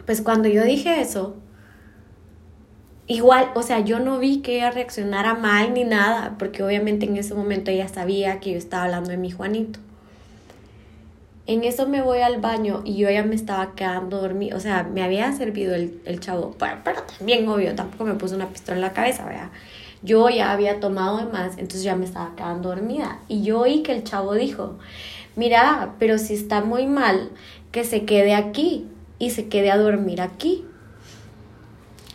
Pues 0.06 0.22
cuando 0.22 0.50
yo 0.50 0.64
dije 0.64 1.02
eso, 1.02 1.36
igual, 3.08 3.50
o 3.56 3.64
sea, 3.64 3.80
yo 3.80 4.00
no 4.00 4.20
vi 4.20 4.42
que 4.42 4.58
ella 4.58 4.72
reaccionara 4.72 5.34
mal 5.34 5.74
ni 5.74 5.84
nada, 5.84 6.36
porque 6.40 6.64
obviamente 6.64 7.06
en 7.06 7.18
ese 7.18 7.34
momento 7.34 7.72
ella 7.72 7.88
sabía 7.88 8.40
que 8.40 8.52
yo 8.52 8.58
estaba 8.58 8.86
hablando 8.86 9.10
de 9.10 9.18
mi 9.18 9.32
Juanito. 9.32 9.80
En 11.46 11.66
eso 11.66 11.88
me 11.88 12.02
voy 12.02 12.20
al 12.20 12.40
baño 12.40 12.82
y 12.86 12.96
yo 12.96 13.10
ya 13.10 13.24
me 13.24 13.36
estaba 13.36 13.76
quedando 13.76 14.22
dormida, 14.22 14.56
o 14.56 14.60
sea, 14.62 14.84
me 14.84 15.04
había 15.04 15.32
servido 15.34 15.76
el, 15.76 16.02
el 16.06 16.22
chavo, 16.22 16.56
pero, 16.58 16.78
pero, 16.86 17.02
también, 17.18 17.48
obvio, 17.50 17.76
tampoco 17.76 18.06
me 18.06 18.14
puso 18.14 18.36
una 18.36 18.48
pistola 18.48 18.78
en 18.78 18.82
la 18.82 18.94
cabeza, 18.94 19.26
¿verdad? 19.26 19.50
Yo 20.04 20.30
ya 20.30 20.52
había 20.52 20.80
tomado 20.80 21.18
de 21.18 21.26
más, 21.26 21.58
entonces 21.58 21.84
ya 21.84 21.96
me 21.96 22.06
estaba 22.06 22.36
quedando 22.36 22.70
dormida. 22.70 23.20
Y 23.28 23.44
yo 23.44 23.62
oí 23.62 23.84
que 23.84 23.94
el 23.94 24.04
chavo 24.04 24.34
dijo, 24.34 24.78
mira, 25.36 25.96
pero 26.00 26.18
si 26.18 26.34
está 26.34 26.62
muy 26.62 26.88
mal, 26.88 27.30
que 27.72 27.84
se 27.84 28.06
quede 28.06 28.36
aquí 28.36 28.86
y 29.18 29.32
se 29.32 29.48
quede 29.48 29.72
a 29.72 29.78
dormir 29.78 30.22
aquí. 30.22 30.66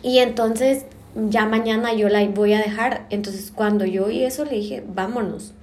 Y 0.01 0.19
entonces 0.19 0.85
ya 1.15 1.45
mañana 1.45 1.93
yo 1.93 2.09
la 2.09 2.25
voy 2.27 2.53
a 2.53 2.59
dejar. 2.59 3.05
Entonces 3.09 3.51
cuando 3.53 3.85
yo 3.85 4.05
oí 4.05 4.23
eso 4.23 4.45
le 4.45 4.51
dije, 4.51 4.83
vámonos, 4.87 5.53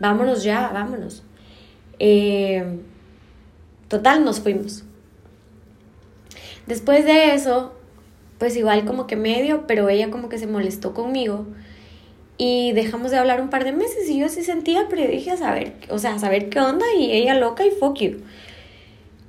vámonos 0.00 0.42
ya, 0.42 0.70
vámonos. 0.72 1.22
Eh, 1.98 2.78
total, 3.88 4.24
nos 4.24 4.40
fuimos. 4.40 4.84
Después 6.66 7.04
de 7.04 7.34
eso, 7.34 7.74
pues 8.38 8.56
igual 8.56 8.84
como 8.84 9.06
que 9.06 9.16
medio, 9.16 9.66
pero 9.66 9.88
ella 9.88 10.10
como 10.10 10.28
que 10.28 10.38
se 10.38 10.46
molestó 10.46 10.94
conmigo 10.94 11.46
y 12.38 12.72
dejamos 12.72 13.10
de 13.10 13.18
hablar 13.18 13.40
un 13.40 13.50
par 13.50 13.64
de 13.64 13.72
meses 13.72 14.08
y 14.08 14.18
yo 14.18 14.28
sí 14.28 14.42
sentía, 14.42 14.86
pero 14.90 15.10
dije 15.10 15.30
a 15.30 15.36
saber, 15.36 15.74
o 15.88 15.98
sea, 15.98 16.14
a 16.14 16.18
saber 16.18 16.50
qué 16.50 16.60
onda 16.60 16.84
y 16.98 17.12
ella 17.12 17.34
loca 17.34 17.64
y 17.64 17.70
fuck 17.70 17.98
you. 17.98 18.18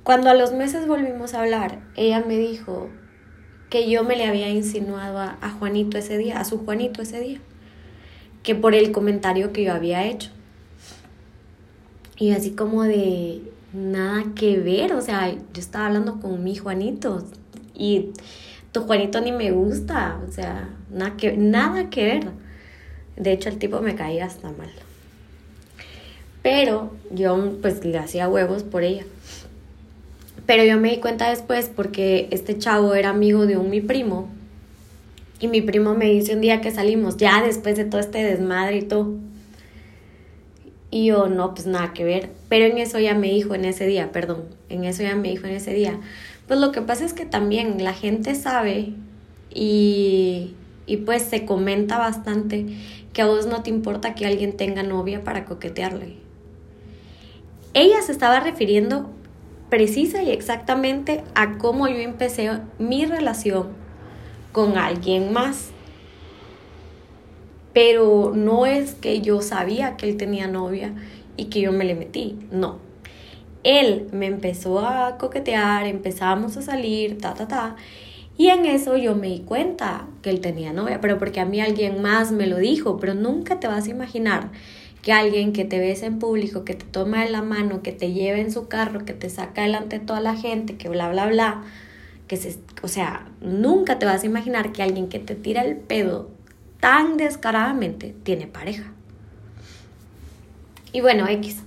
Cuando 0.02 0.30
a 0.30 0.34
los 0.34 0.52
meses 0.52 0.86
volvimos 0.86 1.34
a 1.34 1.42
hablar, 1.42 1.80
ella 1.96 2.22
me 2.26 2.36
dijo 2.36 2.88
que 3.70 3.88
yo 3.90 4.04
me 4.04 4.16
le 4.16 4.26
había 4.26 4.48
insinuado 4.48 5.18
a, 5.18 5.38
a 5.40 5.50
Juanito 5.50 5.98
ese 5.98 6.18
día, 6.18 6.40
a 6.40 6.44
su 6.44 6.58
Juanito 6.58 7.02
ese 7.02 7.20
día, 7.20 7.40
que 8.42 8.54
por 8.54 8.74
el 8.74 8.92
comentario 8.92 9.52
que 9.52 9.64
yo 9.64 9.72
había 9.72 10.06
hecho. 10.06 10.30
Y 12.16 12.32
así 12.32 12.52
como 12.52 12.82
de 12.82 13.42
nada 13.72 14.24
que 14.34 14.58
ver, 14.58 14.94
o 14.94 15.00
sea, 15.00 15.30
yo 15.30 15.60
estaba 15.60 15.86
hablando 15.86 16.20
con 16.20 16.42
mi 16.42 16.56
Juanito 16.56 17.24
y 17.74 18.10
tu 18.72 18.82
Juanito 18.82 19.20
ni 19.20 19.32
me 19.32 19.50
gusta, 19.50 20.20
o 20.28 20.32
sea, 20.32 20.68
nada 20.90 21.16
que, 21.16 21.36
nada 21.36 21.90
que 21.90 22.04
ver. 22.04 22.30
De 23.16 23.32
hecho, 23.32 23.48
el 23.48 23.58
tipo 23.58 23.80
me 23.80 23.94
caía 23.94 24.26
hasta 24.26 24.50
mal. 24.52 24.70
Pero 26.42 26.92
yo 27.10 27.56
pues 27.60 27.84
le 27.84 27.98
hacía 27.98 28.28
huevos 28.28 28.62
por 28.62 28.82
ella. 28.82 29.04
Pero 30.48 30.64
yo 30.64 30.80
me 30.80 30.88
di 30.88 30.96
cuenta 30.96 31.28
después 31.28 31.70
porque 31.76 32.26
este 32.30 32.56
chavo 32.56 32.94
era 32.94 33.10
amigo 33.10 33.44
de 33.44 33.58
un 33.58 33.68
mi 33.68 33.82
primo. 33.82 34.30
Y 35.40 35.46
mi 35.46 35.60
primo 35.60 35.94
me 35.94 36.06
dice 36.06 36.34
un 36.34 36.40
día 36.40 36.62
que 36.62 36.70
salimos, 36.70 37.18
ya 37.18 37.42
después 37.42 37.76
de 37.76 37.84
todo 37.84 38.00
este 38.00 38.24
desmadre 38.24 38.78
y 38.78 38.82
todo. 38.82 39.12
Y 40.90 41.04
yo, 41.04 41.28
no, 41.28 41.52
pues 41.52 41.66
nada 41.66 41.92
que 41.92 42.02
ver. 42.02 42.30
Pero 42.48 42.64
en 42.64 42.78
eso 42.78 42.98
ya 42.98 43.12
me 43.12 43.28
dijo 43.28 43.54
en 43.54 43.66
ese 43.66 43.86
día, 43.86 44.10
perdón, 44.10 44.44
en 44.70 44.84
eso 44.84 45.02
ya 45.02 45.14
me 45.16 45.28
dijo 45.28 45.46
en 45.46 45.52
ese 45.52 45.74
día, 45.74 46.00
pues 46.46 46.58
lo 46.58 46.72
que 46.72 46.80
pasa 46.80 47.04
es 47.04 47.12
que 47.12 47.26
también 47.26 47.84
la 47.84 47.92
gente 47.92 48.34
sabe 48.34 48.94
y, 49.52 50.54
y 50.86 50.96
pues 50.96 51.24
se 51.24 51.44
comenta 51.44 51.98
bastante 51.98 52.64
que 53.12 53.20
a 53.20 53.26
vos 53.26 53.44
no 53.44 53.62
te 53.62 53.68
importa 53.68 54.14
que 54.14 54.24
alguien 54.24 54.56
tenga 54.56 54.82
novia 54.82 55.24
para 55.24 55.44
coquetearle. 55.44 56.14
Ella 57.74 58.00
se 58.00 58.12
estaba 58.12 58.40
refiriendo 58.40 59.10
precisa 59.68 60.22
y 60.22 60.30
exactamente 60.30 61.24
a 61.34 61.58
cómo 61.58 61.88
yo 61.88 61.96
empecé 61.96 62.50
mi 62.78 63.04
relación 63.04 63.68
con 64.52 64.78
alguien 64.78 65.32
más. 65.32 65.70
Pero 67.72 68.32
no 68.34 68.66
es 68.66 68.94
que 68.94 69.20
yo 69.20 69.42
sabía 69.42 69.96
que 69.96 70.08
él 70.08 70.16
tenía 70.16 70.48
novia 70.48 70.94
y 71.36 71.46
que 71.46 71.60
yo 71.60 71.72
me 71.72 71.84
le 71.84 71.94
metí, 71.94 72.38
no 72.50 72.88
él 73.64 74.08
me 74.12 74.26
empezó 74.26 74.80
a 74.80 75.18
coquetear, 75.18 75.86
empezamos 75.86 76.56
a 76.56 76.62
salir, 76.62 77.18
ta, 77.18 77.34
ta, 77.34 77.48
ta. 77.48 77.76
Y 78.36 78.48
en 78.48 78.66
eso 78.66 78.96
yo 78.96 79.14
me 79.16 79.28
di 79.28 79.40
cuenta 79.40 80.06
que 80.22 80.30
él 80.30 80.40
tenía 80.40 80.72
novia, 80.72 81.00
pero 81.00 81.18
porque 81.18 81.40
a 81.40 81.44
mí 81.44 81.60
alguien 81.60 82.00
más 82.00 82.30
me 82.30 82.46
lo 82.46 82.56
dijo, 82.56 82.98
pero 82.98 83.14
nunca 83.14 83.58
te 83.58 83.66
vas 83.66 83.86
a 83.86 83.90
imaginar 83.90 84.50
que 85.02 85.12
alguien 85.12 85.52
que 85.52 85.64
te 85.64 85.78
ves 85.78 86.02
en 86.02 86.18
público, 86.18 86.64
que 86.64 86.74
te 86.74 86.84
toma 86.84 87.24
de 87.24 87.30
la 87.30 87.42
mano, 87.42 87.82
que 87.82 87.92
te 87.92 88.12
lleva 88.12 88.38
en 88.38 88.52
su 88.52 88.68
carro, 88.68 89.04
que 89.04 89.12
te 89.12 89.30
saca 89.30 89.62
delante 89.62 89.98
de 89.98 90.04
toda 90.04 90.20
la 90.20 90.36
gente, 90.36 90.76
que 90.76 90.88
bla, 90.88 91.08
bla, 91.10 91.26
bla, 91.26 91.62
que 92.26 92.36
se, 92.36 92.56
o 92.82 92.88
sea, 92.88 93.28
nunca 93.40 93.98
te 93.98 94.06
vas 94.06 94.22
a 94.22 94.26
imaginar 94.26 94.72
que 94.72 94.82
alguien 94.82 95.08
que 95.08 95.18
te 95.18 95.34
tira 95.34 95.62
el 95.62 95.76
pedo 95.76 96.30
tan 96.80 97.16
descaradamente 97.16 98.14
tiene 98.22 98.46
pareja. 98.46 98.92
Y 100.92 101.00
bueno, 101.00 101.28
X. 101.28 101.62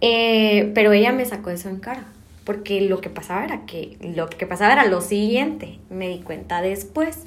Eh, 0.00 0.72
pero 0.74 0.92
ella 0.92 1.12
me 1.12 1.24
sacó 1.24 1.50
eso 1.50 1.68
en 1.68 1.78
cara, 1.78 2.04
porque 2.44 2.80
lo 2.82 3.00
que 3.00 3.08
pasaba 3.08 3.44
era 3.44 3.66
que 3.66 3.96
lo 4.14 4.28
que 4.28 4.46
pasaba 4.46 4.72
era 4.74 4.86
lo 4.86 5.00
siguiente, 5.00 5.78
me 5.90 6.08
di 6.08 6.20
cuenta 6.20 6.60
después. 6.60 7.24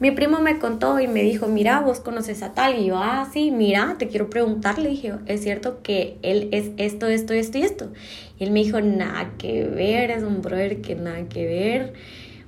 Mi 0.00 0.12
primo 0.12 0.38
me 0.38 0.60
contó 0.60 1.00
y 1.00 1.08
me 1.08 1.22
dijo, 1.22 1.48
mira, 1.48 1.80
vos 1.80 1.98
conoces 1.98 2.42
a 2.42 2.54
tal. 2.54 2.78
Y 2.78 2.86
yo, 2.86 2.98
ah, 2.98 3.28
sí, 3.32 3.50
mira, 3.50 3.96
te 3.98 4.06
quiero 4.06 4.30
preguntar. 4.30 4.78
Le 4.78 4.90
dije, 4.90 5.14
es 5.26 5.42
cierto 5.42 5.82
que 5.82 6.18
él 6.22 6.48
es 6.52 6.70
esto, 6.76 7.08
esto, 7.08 7.32
esto 7.32 7.58
y 7.58 7.62
esto. 7.62 7.90
Y 8.38 8.44
él 8.44 8.52
me 8.52 8.62
dijo, 8.62 8.80
nada 8.80 9.32
que 9.38 9.64
ver, 9.64 10.12
es 10.12 10.22
un 10.22 10.40
brother 10.40 10.80
que 10.80 10.94
nada 10.94 11.28
que 11.28 11.46
ver. 11.46 11.94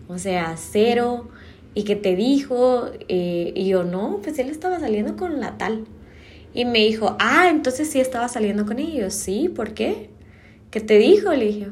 O 0.06 0.18
sea, 0.18 0.54
cero. 0.56 1.28
Y 1.74 1.84
que 1.84 1.96
te 1.96 2.14
dijo, 2.14 2.90
eh, 3.08 3.52
y 3.54 3.68
yo, 3.68 3.82
no, 3.84 4.20
pues 4.22 4.38
él 4.38 4.48
estaba 4.48 4.78
saliendo 4.78 5.16
con 5.16 5.40
la 5.40 5.58
tal. 5.58 5.86
Y 6.54 6.64
me 6.64 6.80
dijo, 6.80 7.16
ah, 7.18 7.48
entonces 7.50 7.90
sí 7.90 8.00
estaba 8.00 8.28
saliendo 8.28 8.64
con 8.64 8.78
ellos. 8.78 9.14
Sí, 9.14 9.48
¿por 9.48 9.74
qué? 9.74 10.10
¿Qué 10.70 10.80
te 10.80 10.98
dijo? 10.98 11.32
Le 11.32 11.46
dije. 11.46 11.68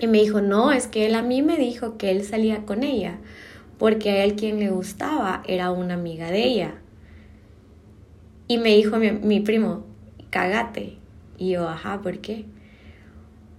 Y 0.00 0.06
me 0.06 0.18
dijo, 0.18 0.40
no, 0.40 0.72
es 0.72 0.86
que 0.86 1.06
él 1.06 1.14
a 1.14 1.22
mí 1.22 1.42
me 1.42 1.58
dijo 1.58 1.98
que 1.98 2.10
él 2.10 2.24
salía 2.24 2.64
con 2.64 2.84
ella, 2.84 3.18
porque 3.80 4.10
a 4.10 4.24
él 4.24 4.36
quien 4.36 4.60
le 4.60 4.68
gustaba 4.70 5.42
era 5.48 5.70
una 5.70 5.94
amiga 5.94 6.30
de 6.30 6.44
ella. 6.44 6.74
Y 8.46 8.58
me 8.58 8.76
dijo 8.76 8.98
mi, 8.98 9.40
primo, 9.40 9.86
cágate. 10.28 10.98
Y 11.38 11.52
yo, 11.52 11.66
ajá, 11.66 12.02
¿por 12.02 12.18
qué? 12.18 12.44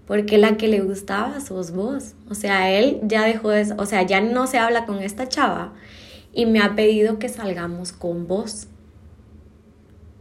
Porque 0.05 0.37
la 0.37 0.57
que 0.57 0.67
le 0.67 0.81
gustaba 0.81 1.41
sos 1.41 1.71
vos. 1.71 2.13
O 2.29 2.35
sea, 2.35 2.71
él 2.71 2.99
ya 3.01 3.23
dejó 3.23 3.49
de, 3.49 3.73
o 3.77 3.85
sea, 3.87 4.03
ya 4.03 4.21
no 4.21 4.45
se 4.45 4.59
habla 4.59 4.85
con 4.85 4.99
esta 4.99 5.27
chava 5.27 5.73
y 6.31 6.45
me 6.45 6.61
ha 6.61 6.75
pedido 6.75 7.17
que 7.17 7.27
salgamos 7.27 7.91
con 7.91 8.27
vos 8.27 8.67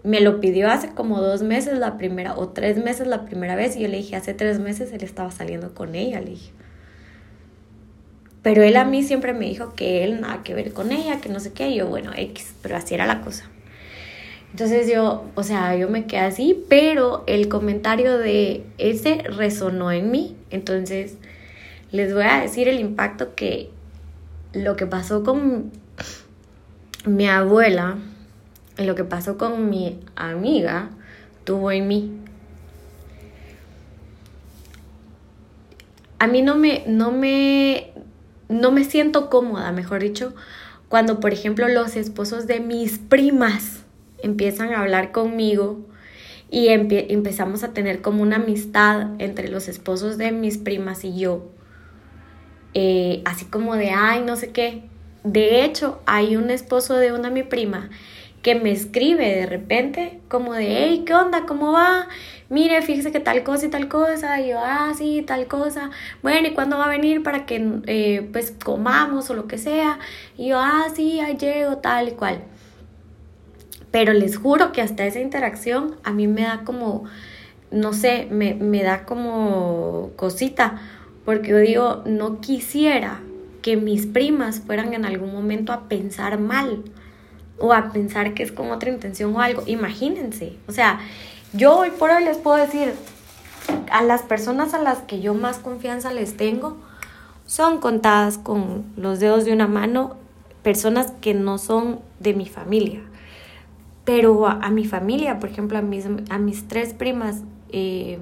me 0.03 0.22
lo 0.22 0.40
pidió 0.40 0.70
hace 0.70 0.88
como 0.94 1.20
dos 1.20 1.42
meses 1.42 1.78
la 1.78 1.98
primera, 1.98 2.34
o 2.38 2.48
tres 2.48 2.82
meses 2.82 3.07
la 3.07 3.26
primera 3.26 3.55
vez, 3.55 3.76
y 3.76 3.80
yo 3.80 3.88
le 3.88 3.98
dije, 3.98 4.16
hace 4.16 4.32
tres 4.32 4.59
meses 4.59 4.92
él 4.92 5.05
estaba 5.05 5.30
saliendo 5.30 5.74
con 5.74 5.94
ella, 5.94 6.20
le 6.20 6.30
dije. 6.30 6.53
Pero 8.43 8.62
él 8.62 8.76
a 8.76 8.84
mí 8.84 9.03
siempre 9.03 9.34
me 9.34 9.47
dijo 9.47 9.74
que 9.74 10.05
él 10.05 10.20
nada 10.20 10.43
que 10.43 10.55
ver 10.55 10.72
con 10.72 10.93
ella, 10.93 11.20
que 11.20 11.28
no 11.28 11.41
sé 11.41 11.53
qué, 11.53 11.68
y 11.68 11.76
yo, 11.76 11.86
bueno, 11.86 12.12
X, 12.16 12.55
pero 12.62 12.76
así 12.76 12.95
era 12.95 13.07
la 13.07 13.20
cosa. 13.20 13.45
Entonces 14.53 14.91
yo, 14.91 15.24
o 15.34 15.43
sea, 15.43 15.76
yo 15.76 15.88
me 15.88 16.07
quedé 16.07 16.20
así, 16.20 16.64
pero 16.68 17.22
el 17.26 17.49
comentario 17.49 18.18
de 18.18 18.64
ese 18.78 19.22
resonó 19.22 19.93
en 19.93 20.11
mí. 20.11 20.36
Entonces, 20.51 21.16
les 21.93 22.12
voy 22.12 22.24
a 22.24 22.41
decir 22.41 22.68
el 22.68 22.80
impacto 22.80 23.34
que 23.34 23.70
lo 24.53 24.76
que 24.76 24.86
pasó 24.86 25.22
con 25.22 25.70
mi 27.05 27.28
abuela, 27.28 27.99
lo 28.76 28.95
que 28.95 29.05
pasó 29.05 29.38
con 29.38 29.70
mi 29.70 30.01
amiga 30.16 30.91
tuvo 31.45 31.70
en 31.70 31.88
mí. 31.88 32.16
A 36.18 36.26
mí 36.26 36.43
no 36.43 36.57
me, 36.57 36.84
no 36.86 37.12
me, 37.12 37.89
no 38.51 38.72
me 38.72 38.84
siento 38.84 39.30
cómoda, 39.30 39.72
mejor 39.72 40.03
dicho, 40.03 40.34
cuando 40.88 41.20
por 41.20 41.32
ejemplo 41.32 41.68
los 41.68 41.96
esposos 41.96 42.46
de 42.46 42.61
mis 42.61 42.98
primas 42.98 43.84
empiezan 44.22 44.74
a 44.74 44.80
hablar 44.80 45.12
conmigo 45.12 45.78
y 46.51 46.68
empezamos 46.68 47.62
a 47.62 47.72
tener 47.72 48.03
como 48.03 48.22
una 48.22 48.36
amistad 48.36 49.09
entre 49.18 49.48
los 49.48 49.68
esposos 49.68 50.18
de 50.18 50.32
mis 50.32 50.59
primas 50.59 51.05
y 51.05 51.16
yo. 51.16 51.48
Eh, 52.74 53.22
así 53.24 53.44
como 53.44 53.76
de, 53.76 53.90
ay, 53.90 54.22
no 54.22 54.34
sé 54.34 54.51
qué. 54.51 54.82
De 55.22 55.64
hecho, 55.64 56.01
hay 56.07 56.34
un 56.36 56.51
esposo 56.51 56.96
de 56.96 57.12
una 57.12 57.30
mi 57.30 57.44
prima 57.44 57.88
que 58.43 58.55
me 58.55 58.70
escribe 58.70 59.34
de 59.34 59.47
repente 59.47 60.20
como 60.28 60.55
de, 60.55 60.66
hey, 60.66 61.05
¿qué 61.07 61.14
onda? 61.14 61.45
¿Cómo 61.47 61.72
va? 61.72 62.09
Mire, 62.49 62.80
fíjese 62.82 63.12
que 63.12 63.20
tal 63.20 63.43
cosa 63.43 63.66
y 63.66 63.68
tal 63.68 63.88
cosa. 63.88 64.41
Y 64.41 64.51
yo, 64.51 64.59
ah, 64.59 64.93
sí, 64.97 65.22
tal 65.26 65.47
cosa. 65.47 65.91
Bueno, 66.22 66.49
¿y 66.49 66.53
cuándo 66.53 66.78
va 66.78 66.86
a 66.86 66.88
venir 66.88 67.22
para 67.22 67.45
que 67.45 67.80
eh, 67.86 68.28
pues 68.32 68.53
comamos 68.64 69.28
o 69.30 69.34
lo 69.34 69.47
que 69.47 69.59
sea? 69.59 69.99
Y 70.38 70.49
yo, 70.49 70.59
ah, 70.59 70.86
sí, 70.95 71.20
ahí 71.20 71.36
llego, 71.36 71.78
tal 71.78 72.09
y 72.09 72.12
cual. 72.12 72.43
Pero 73.91 74.12
les 74.14 74.36
juro 74.36 74.72
que 74.72 74.80
hasta 74.80 75.05
esa 75.05 75.20
interacción 75.20 75.97
a 76.03 76.12
mí 76.12 76.26
me 76.26 76.43
da 76.43 76.62
como, 76.64 77.05
no 77.70 77.93
sé, 77.93 78.26
me, 78.30 78.55
me 78.55 78.82
da 78.82 79.05
como 79.05 80.12
cosita. 80.16 80.80
Porque 81.26 81.51
yo 81.51 81.59
digo, 81.59 82.03
no 82.07 82.41
quisiera 82.41 83.20
que 83.61 83.76
mis 83.76 84.07
primas 84.07 84.61
fueran 84.61 84.95
en 84.95 85.05
algún 85.05 85.34
momento 85.34 85.72
a 85.74 85.88
pensar 85.88 86.38
mal 86.38 86.84
o 87.61 87.72
a 87.72 87.92
pensar 87.92 88.34
que 88.34 88.42
es 88.42 88.50
con 88.50 88.70
otra 88.70 88.90
intención 88.90 89.36
o 89.36 89.40
algo. 89.40 89.62
Imagínense, 89.66 90.56
o 90.66 90.72
sea, 90.72 91.00
yo 91.52 91.76
hoy 91.76 91.90
por 91.90 92.11
hoy 92.11 92.24
les 92.24 92.38
puedo 92.38 92.56
decir, 92.56 92.94
a 93.90 94.02
las 94.02 94.22
personas 94.22 94.74
a 94.74 94.82
las 94.82 94.98
que 94.98 95.20
yo 95.20 95.34
más 95.34 95.58
confianza 95.58 96.12
les 96.12 96.36
tengo, 96.36 96.76
son 97.46 97.78
contadas 97.78 98.38
con 98.38 98.84
los 98.96 99.20
dedos 99.20 99.44
de 99.44 99.52
una 99.52 99.66
mano 99.66 100.16
personas 100.62 101.12
que 101.20 101.34
no 101.34 101.58
son 101.58 102.00
de 102.18 102.34
mi 102.34 102.46
familia. 102.46 103.00
Pero 104.04 104.46
a, 104.46 104.70
mi 104.70 104.86
familia, 104.86 105.38
por 105.38 105.50
ejemplo, 105.50 105.78
a 105.78 105.82
mis, 105.82 106.06
a 106.30 106.38
mis 106.38 106.68
tres 106.68 106.94
primas, 106.94 107.42
eh, 107.70 108.18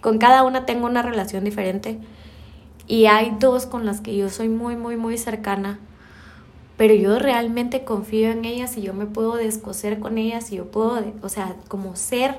con 0.00 0.18
cada 0.18 0.42
una 0.42 0.66
tengo 0.66 0.86
una 0.86 1.02
relación 1.02 1.44
diferente. 1.44 1.98
Y 2.86 3.06
hay 3.06 3.36
dos 3.38 3.66
con 3.66 3.84
las 3.84 4.00
que 4.00 4.16
yo 4.16 4.28
soy 4.28 4.48
muy, 4.48 4.76
muy, 4.76 4.96
muy 4.96 5.18
cercana. 5.18 5.78
Pero 6.76 6.94
yo 6.94 7.18
realmente 7.18 7.84
confío 7.84 8.30
en 8.30 8.44
ellas 8.44 8.76
y 8.76 8.82
yo 8.82 8.92
me 8.92 9.06
puedo 9.06 9.36
descoser 9.36 9.98
con 9.98 10.18
ellas 10.18 10.52
y 10.52 10.56
yo 10.56 10.70
puedo, 10.70 11.02
o 11.22 11.28
sea, 11.28 11.56
como 11.68 11.96
ser 11.96 12.38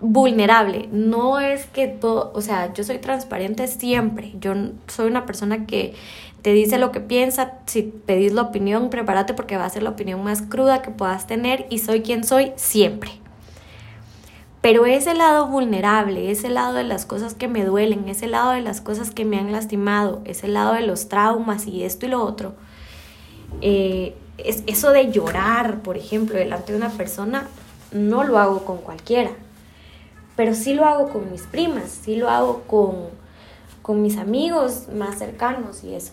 vulnerable. 0.00 0.88
No 0.92 1.40
es 1.40 1.66
que 1.66 1.88
todo, 1.88 2.32
o 2.34 2.40
sea, 2.40 2.72
yo 2.72 2.84
soy 2.84 2.98
transparente 2.98 3.66
siempre. 3.66 4.34
Yo 4.40 4.52
soy 4.86 5.08
una 5.08 5.26
persona 5.26 5.66
que 5.66 5.94
te 6.42 6.52
dice 6.52 6.78
lo 6.78 6.92
que 6.92 7.00
piensa. 7.00 7.54
Si 7.66 7.82
pedís 7.82 8.32
la 8.32 8.42
opinión, 8.42 8.90
prepárate 8.90 9.34
porque 9.34 9.56
va 9.56 9.64
a 9.64 9.70
ser 9.70 9.82
la 9.82 9.90
opinión 9.90 10.22
más 10.22 10.42
cruda 10.42 10.82
que 10.82 10.90
puedas 10.90 11.26
tener 11.26 11.66
y 11.70 11.78
soy 11.78 12.02
quien 12.02 12.24
soy 12.24 12.52
siempre. 12.56 13.10
Pero 14.60 14.84
ese 14.86 15.14
lado 15.14 15.46
vulnerable, 15.46 16.30
ese 16.30 16.48
lado 16.48 16.74
de 16.74 16.82
las 16.82 17.06
cosas 17.06 17.34
que 17.34 17.46
me 17.46 17.64
duelen, 17.64 18.08
ese 18.08 18.26
lado 18.26 18.50
de 18.50 18.62
las 18.62 18.80
cosas 18.80 19.12
que 19.12 19.24
me 19.24 19.38
han 19.38 19.52
lastimado, 19.52 20.22
ese 20.24 20.48
lado 20.48 20.74
de 20.74 20.82
los 20.82 21.08
traumas 21.08 21.68
y 21.68 21.84
esto 21.84 22.06
y 22.06 22.08
lo 22.08 22.24
otro, 22.24 22.54
eh, 23.60 24.14
es, 24.38 24.62
eso 24.66 24.90
de 24.90 25.10
llorar, 25.10 25.80
por 25.82 25.96
ejemplo, 25.96 26.38
delante 26.38 26.72
de 26.72 26.78
una 26.78 26.90
persona, 26.90 27.48
no 27.92 28.24
lo 28.24 28.38
hago 28.38 28.64
con 28.64 28.78
cualquiera 28.78 29.30
pero 30.36 30.54
sí 30.54 30.74
lo 30.74 30.84
hago 30.84 31.08
con 31.08 31.32
mis 31.32 31.42
primas, 31.42 31.88
sí 31.90 32.14
lo 32.14 32.28
hago 32.28 32.62
con, 32.66 33.08
con 33.82 34.02
mis 34.02 34.18
amigos 34.18 34.88
más 34.94 35.18
cercanos 35.18 35.82
y 35.82 35.94
eso. 35.94 36.12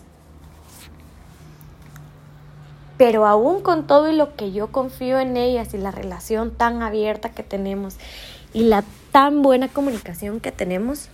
Pero 2.96 3.26
aún 3.26 3.60
con 3.60 3.86
todo 3.86 4.10
y 4.10 4.16
lo 4.16 4.34
que 4.34 4.52
yo 4.52 4.68
confío 4.68 5.18
en 5.18 5.36
ellas 5.36 5.74
y 5.74 5.78
la 5.78 5.90
relación 5.90 6.52
tan 6.52 6.82
abierta 6.82 7.30
que 7.30 7.42
tenemos 7.42 7.96
y 8.54 8.64
la 8.64 8.82
tan 9.12 9.42
buena 9.42 9.68
comunicación 9.68 10.40
que 10.40 10.52
tenemos, 10.52 11.08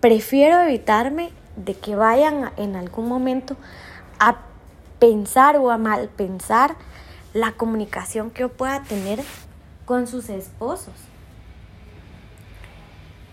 prefiero 0.00 0.60
evitarme 0.60 1.30
de 1.56 1.74
que 1.74 1.96
vayan 1.96 2.52
en 2.56 2.76
algún 2.76 3.08
momento 3.08 3.56
a 4.20 4.36
pensar 4.98 5.56
o 5.56 5.70
a 5.70 5.78
mal 5.78 6.08
pensar 6.08 6.76
la 7.34 7.52
comunicación 7.52 8.30
que 8.30 8.40
yo 8.40 8.48
pueda 8.48 8.82
tener 8.82 9.22
con 9.86 10.06
sus 10.06 10.28
esposos 10.28 10.94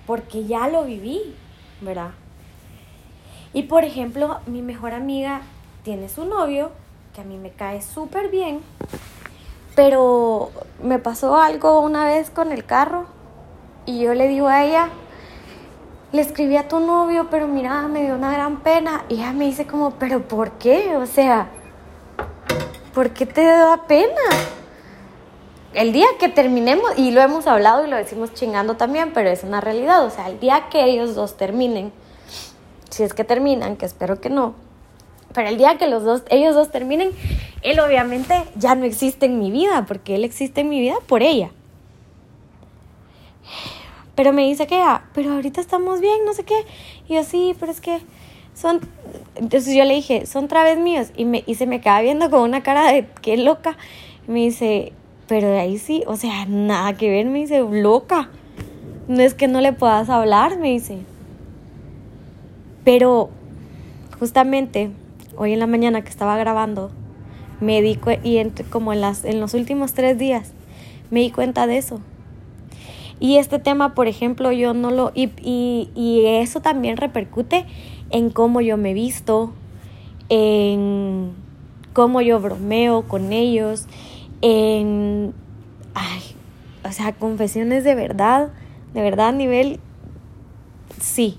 porque 0.05 0.45
ya 0.45 0.68
lo 0.68 0.84
viví, 0.86 1.36
¿verdad? 1.82 2.11
Y 3.53 3.63
por 3.63 3.84
ejemplo, 3.84 4.39
mi 4.45 4.61
mejor 4.61 4.93
amiga 4.93 5.41
tiene 5.84 6.09
su 6.09 6.26
novio, 6.26 6.72
que 7.13 7.22
a 7.22 7.24
mí 7.24 7.38
me 7.38 7.51
cae 7.51 7.82
súper 7.82 8.30
bien, 8.30 8.59
pero 9.76 10.51
me 10.84 10.99
pasó 10.99 11.38
algo 11.38 11.80
una 11.80 12.05
vez 12.05 12.30
con 12.30 12.51
el 12.51 12.66
carro 12.66 13.05
y 13.86 13.99
yo 13.99 14.13
le 14.13 14.28
digo 14.28 14.47
a 14.47 14.63
ella, 14.63 14.89
le 16.16 16.22
escribí 16.22 16.57
a 16.57 16.68
tu 16.68 16.80
novio, 16.80 17.28
pero 17.30 17.47
mira, 17.47 17.88
me 17.88 18.03
dio 18.03 18.16
una 18.16 18.32
gran 18.32 18.61
pena. 18.61 19.05
Y 19.09 19.16
ella 19.16 19.34
me 19.34 19.45
dice 19.45 19.68
como, 19.68 19.91
pero 19.91 20.28
¿por 20.28 20.51
qué? 20.53 20.95
O 20.97 21.05
sea, 21.05 21.47
¿por 22.93 23.11
qué 23.11 23.26
te 23.26 23.43
da 23.43 23.86
pena? 23.88 24.22
el 25.76 25.91
día 25.91 26.07
que 26.20 26.30
terminemos, 26.30 26.97
y 26.97 27.11
lo 27.11 27.22
hemos 27.22 27.47
hablado 27.47 27.86
y 27.86 27.89
lo 27.89 27.97
decimos 27.97 28.34
chingando 28.34 28.76
también, 28.76 29.11
pero 29.13 29.30
es 29.30 29.43
una 29.43 29.59
realidad, 29.61 30.05
o 30.05 30.09
sea, 30.09 30.30
el 30.30 30.39
día 30.39 30.68
que 30.72 30.86
ellos 30.86 31.16
dos 31.16 31.36
terminen, 31.36 31.91
si 32.89 33.03
es 33.03 33.13
que 33.13 33.26
terminan, 33.26 33.76
que 33.76 33.86
espero 33.86 34.22
que 34.22 34.30
no, 34.30 34.55
pero 35.34 35.49
el 35.49 35.57
día 35.57 35.78
que 35.78 35.88
los 35.88 36.03
dos, 36.03 36.24
ellos 36.30 36.55
dos 36.55 36.72
terminen, 36.72 37.11
él 37.61 37.80
obviamente 37.82 38.41
ya 38.55 38.74
no 38.76 38.86
existe 38.86 39.26
en 39.26 39.38
mi 39.38 39.51
vida, 39.51 39.86
porque 39.86 40.16
él 40.16 40.24
existe 40.24 40.61
en 40.61 40.70
mi 40.70 40.80
vida 40.80 40.95
por 41.07 41.22
ella. 41.22 41.51
Pero 44.16 44.34
me 44.34 44.43
dice 44.43 44.66
que, 44.68 44.76
ah, 44.76 45.03
pero 45.13 45.34
ahorita 45.34 45.61
estamos 45.61 45.99
bien, 45.99 46.26
no 46.26 46.34
sé 46.34 46.43
qué. 46.43 46.66
Y 47.07 47.16
yo, 47.16 47.24
sí, 47.24 47.55
pero 47.59 47.72
es 47.72 47.82
que 47.82 47.99
son... 48.53 48.80
Entonces 49.36 49.76
yo 49.76 49.84
le 49.84 49.93
dije, 49.93 50.26
son 50.26 50.47
traves 50.47 50.80
míos. 50.80 51.09
Y, 51.18 51.26
me, 51.26 51.43
y 51.45 51.55
se 51.55 51.68
me 51.68 51.82
queda 51.82 52.01
viendo 52.01 52.30
con 52.30 52.41
una 52.41 52.63
cara 52.63 52.91
de 52.91 53.07
qué 53.22 53.38
loca. 53.38 53.78
Me 54.28 54.39
dice, 54.39 54.93
pero 55.28 55.49
de 55.49 55.59
ahí 55.59 55.78
sí, 55.78 56.03
o 56.07 56.16
sea, 56.16 56.45
nada 56.45 56.93
que 56.93 57.09
ver, 57.09 57.26
me 57.26 57.39
dice, 57.39 57.59
loca. 57.59 58.30
No 59.07 59.22
es 59.22 59.34
que 59.34 59.47
no 59.47 59.61
le 59.61 59.74
puedas 59.74 60.09
hablar, 60.09 60.57
me 60.57 60.72
dice. 60.72 60.99
Pero 62.84 63.30
justamente 64.20 64.91
hoy 65.38 65.53
en 65.53 65.59
la 65.59 65.68
mañana 65.68 66.01
que 66.01 66.09
estaba 66.09 66.38
grabando, 66.38 66.91
me 67.59 67.82
di 67.82 67.99
y 68.24 68.38
entre, 68.38 68.66
como 68.66 68.93
en, 68.93 69.01
las, 69.01 69.26
en 69.26 69.39
los 69.39 69.53
últimos 69.53 69.93
tres 69.93 70.18
días, 70.18 70.51
me 71.09 71.22
di 71.22 71.32
cuenta 71.32 71.68
de 71.68 71.78
eso. 71.78 71.99
Y 73.20 73.38
este 73.38 73.59
tema, 73.59 73.95
por 73.95 74.07
ejemplo, 74.07 74.51
yo 74.51 74.74
no 74.74 74.91
lo... 74.91 75.11
Y, 75.16 75.32
y, 75.41 75.89
y 75.95 76.26
eso 76.26 76.61
también 76.61 76.97
repercute 76.97 77.66
en 78.09 78.30
cómo 78.30 78.61
yo 78.61 78.78
me 78.78 78.93
visto, 78.93 79.53
en 80.30 81.32
cómo 81.93 82.22
yo 82.22 82.39
bromeo 82.39 83.03
con 83.07 83.32
ellos, 83.32 83.88
en, 84.41 85.34
ay, 85.93 86.22
o 86.84 86.91
sea, 86.91 87.13
confesiones 87.13 87.84
de 87.84 87.95
verdad, 87.95 88.49
de 88.93 89.01
verdad 89.01 89.30
a 89.30 89.32
nivel, 89.32 89.80
sí, 90.99 91.38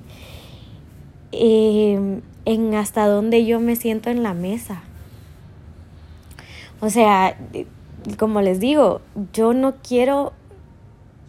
em, 1.32 2.22
en 2.46 2.74
hasta 2.74 3.06
dónde 3.06 3.44
yo 3.44 3.60
me 3.60 3.76
siento 3.76 4.10
en 4.10 4.22
la 4.22 4.34
mesa. 4.34 4.82
O 6.80 6.90
sea, 6.90 7.36
como 8.18 8.40
les 8.40 8.58
digo, 8.58 9.02
yo 9.32 9.52
no 9.52 9.74
quiero 9.86 10.32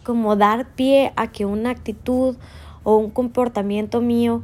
como 0.08 0.36
dar 0.36 0.68
pie 0.68 1.12
a 1.16 1.30
que 1.30 1.44
una 1.44 1.68
actitud 1.68 2.38
o 2.82 2.96
un 2.96 3.10
comportamiento 3.10 4.00
mío 4.00 4.42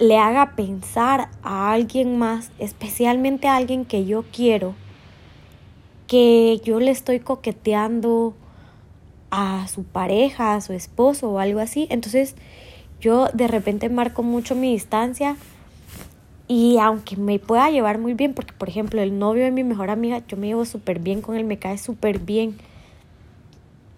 le 0.00 0.16
haga 0.16 0.56
pensar 0.56 1.28
a 1.42 1.70
alguien 1.70 2.18
más, 2.18 2.50
especialmente 2.58 3.46
a 3.46 3.56
alguien 3.56 3.84
que 3.84 4.06
yo 4.06 4.24
quiero, 4.32 4.74
que 6.06 6.62
yo 6.64 6.80
le 6.80 6.92
estoy 6.92 7.20
coqueteando 7.20 8.32
a 9.30 9.68
su 9.68 9.84
pareja, 9.84 10.54
a 10.54 10.62
su 10.62 10.72
esposo 10.72 11.30
o 11.30 11.38
algo 11.38 11.60
así. 11.60 11.86
Entonces 11.90 12.36
yo 13.02 13.28
de 13.34 13.48
repente 13.48 13.90
marco 13.90 14.22
mucho 14.22 14.54
mi 14.54 14.72
distancia 14.72 15.36
y 16.48 16.78
aunque 16.78 17.18
me 17.18 17.38
pueda 17.38 17.68
llevar 17.68 17.98
muy 17.98 18.14
bien, 18.14 18.32
porque 18.32 18.54
por 18.54 18.70
ejemplo 18.70 19.02
el 19.02 19.18
novio 19.18 19.44
de 19.44 19.50
mi 19.50 19.62
mejor 19.62 19.90
amiga, 19.90 20.22
yo 20.26 20.38
me 20.38 20.46
llevo 20.46 20.64
súper 20.64 21.00
bien 21.00 21.20
con 21.20 21.36
él, 21.36 21.44
me 21.44 21.58
cae 21.58 21.76
súper 21.76 22.18
bien, 22.18 22.56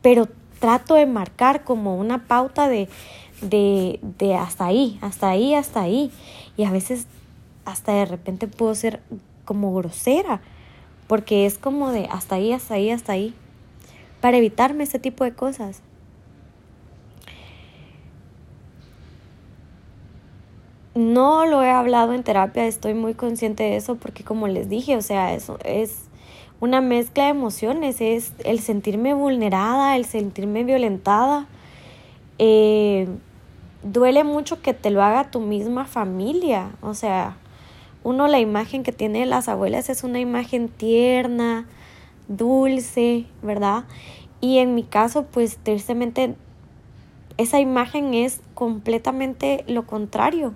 pero 0.03 0.29
trato 0.61 0.95
de 0.95 1.07
marcar 1.07 1.65
como 1.65 1.97
una 1.97 2.27
pauta 2.27 2.69
de, 2.69 2.89
de, 3.41 4.01
de 4.19 4.35
hasta 4.35 4.67
ahí, 4.67 4.99
hasta 5.01 5.29
ahí, 5.29 5.55
hasta 5.55 5.81
ahí. 5.81 6.11
Y 6.57 6.65
a 6.65 6.71
veces 6.71 7.07
hasta 7.65 7.93
de 7.93 8.07
repente 8.07 8.49
puedo 8.49 8.75
ser 8.75 9.01
como 9.45 9.75
grosera 9.75 10.41
porque 11.07 11.47
es 11.47 11.59
como 11.59 11.91
de 11.91 12.07
hasta 12.07 12.37
ahí, 12.37 12.53
hasta 12.53 12.75
ahí, 12.75 12.91
hasta 12.91 13.13
ahí, 13.13 13.35
para 14.21 14.37
evitarme 14.37 14.85
ese 14.85 14.99
tipo 14.99 15.25
de 15.25 15.33
cosas. 15.33 15.83
No 20.95 21.47
lo 21.47 21.63
he 21.63 21.71
hablado 21.71 22.13
en 22.13 22.25
terapia, 22.25 22.67
estoy 22.67 22.93
muy 22.93 23.15
consciente 23.15 23.63
de 23.63 23.77
eso 23.77 23.97
porque 23.97 24.25
como 24.25 24.49
les 24.49 24.69
dije, 24.69 24.97
o 24.97 25.03
sea, 25.03 25.33
eso 25.33 25.59
es 25.65 26.09
una 26.61 26.81
mezcla 26.81 27.25
de 27.25 27.31
emociones, 27.31 28.01
es 28.01 28.33
el 28.45 28.61
sentirme 28.61 29.15
vulnerada, 29.15 29.97
el 29.97 30.05
sentirme 30.05 30.65
violentada. 30.65 31.47
Eh, 32.39 33.09
duele 33.83 34.25
mucho 34.25 34.61
que 34.61 34.75
te 34.75 34.91
lo 34.91 35.03
haga 35.03 35.31
tu 35.31 35.41
misma 35.41 35.85
familia, 35.85 36.71
o 36.81 36.95
sea, 36.95 37.37
uno 38.05 38.29
la 38.29 38.39
imagen 38.39 38.83
que 38.83 38.93
tiene 38.93 39.27
las 39.27 39.49
abuelas 39.49 39.89
es 39.91 40.05
una 40.05 40.21
imagen 40.21 40.69
tierna, 40.69 41.67
dulce, 42.29 43.27
¿verdad? 43.43 43.85
Y 44.41 44.59
en 44.59 44.75
mi 44.75 44.85
caso, 44.85 45.25
pues 45.25 45.59
tristemente, 45.63 46.35
esa 47.37 47.61
imagen 47.61 48.15
es 48.15 48.41
completamente 48.55 49.65
lo 49.67 49.87
contrario. 49.87 50.55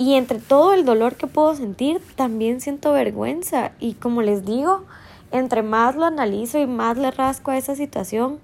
Y 0.00 0.14
entre 0.14 0.38
todo 0.38 0.72
el 0.72 0.86
dolor 0.86 1.16
que 1.16 1.26
puedo 1.26 1.54
sentir, 1.54 2.00
también 2.16 2.62
siento 2.62 2.90
vergüenza. 2.94 3.72
Y 3.80 3.92
como 3.92 4.22
les 4.22 4.46
digo, 4.46 4.86
entre 5.30 5.62
más 5.62 5.94
lo 5.94 6.06
analizo 6.06 6.58
y 6.58 6.66
más 6.66 6.96
le 6.96 7.10
rasco 7.10 7.50
a 7.50 7.58
esa 7.58 7.76
situación, 7.76 8.38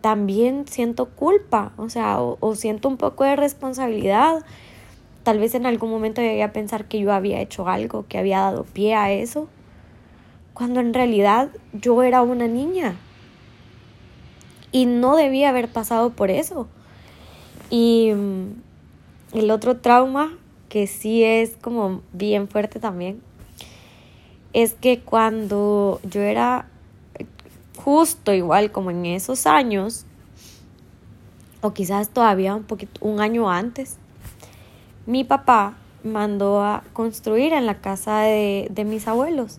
también 0.00 0.66
siento 0.66 1.06
culpa, 1.06 1.70
o 1.76 1.88
sea, 1.88 2.20
o, 2.20 2.54
siento 2.56 2.88
un 2.88 2.96
poco 2.96 3.22
de 3.22 3.36
responsabilidad. 3.36 4.44
Tal 5.22 5.38
vez 5.38 5.54
en 5.54 5.66
algún 5.66 5.90
momento 5.90 6.20
llegué 6.20 6.42
a 6.42 6.52
pensar 6.52 6.86
que 6.86 6.98
yo 6.98 7.12
había 7.12 7.40
hecho 7.40 7.68
algo, 7.68 8.04
que 8.08 8.18
había 8.18 8.40
dado 8.40 8.64
pie 8.64 8.96
a 8.96 9.12
eso, 9.12 9.46
cuando 10.54 10.80
en 10.80 10.92
realidad 10.92 11.50
yo 11.72 12.02
era 12.02 12.22
una 12.22 12.48
niña 12.48 12.96
y 14.72 14.86
no 14.86 15.14
debía 15.14 15.50
haber 15.50 15.68
pasado 15.68 16.10
por 16.10 16.32
eso. 16.32 16.66
Y 17.70 18.10
mm, 18.12 18.66
el 19.32 19.50
otro 19.50 19.78
trauma, 19.78 20.36
que 20.68 20.86
sí 20.86 21.22
es 21.24 21.56
como 21.60 22.02
bien 22.12 22.48
fuerte 22.48 22.80
también, 22.80 23.20
es 24.52 24.74
que 24.74 25.00
cuando 25.00 26.00
yo 26.02 26.20
era 26.20 26.68
justo 27.76 28.32
igual 28.32 28.72
como 28.72 28.90
en 28.90 29.06
esos 29.06 29.46
años, 29.46 30.04
o 31.60 31.72
quizás 31.72 32.08
todavía 32.10 32.54
un 32.54 32.64
poquito, 32.64 33.04
un 33.04 33.20
año 33.20 33.50
antes, 33.50 33.96
mi 35.06 35.24
papá 35.24 35.74
mandó 36.04 36.62
a 36.62 36.84
construir 36.92 37.52
en 37.52 37.66
la 37.66 37.80
casa 37.80 38.20
de, 38.20 38.68
de 38.70 38.84
mis 38.84 39.08
abuelos. 39.08 39.58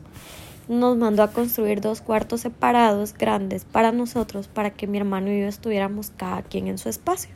Nos 0.67 0.97
mandó 0.97 1.23
a 1.23 1.31
construir 1.31 1.81
dos 1.81 2.01
cuartos 2.01 2.41
separados 2.41 3.13
grandes 3.13 3.65
para 3.65 3.91
nosotros, 3.91 4.47
para 4.47 4.69
que 4.69 4.87
mi 4.87 4.99
hermano 4.99 5.31
y 5.31 5.41
yo 5.41 5.47
estuviéramos 5.47 6.11
cada 6.15 6.43
quien 6.43 6.67
en 6.67 6.77
su 6.77 6.89
espacio. 6.89 7.31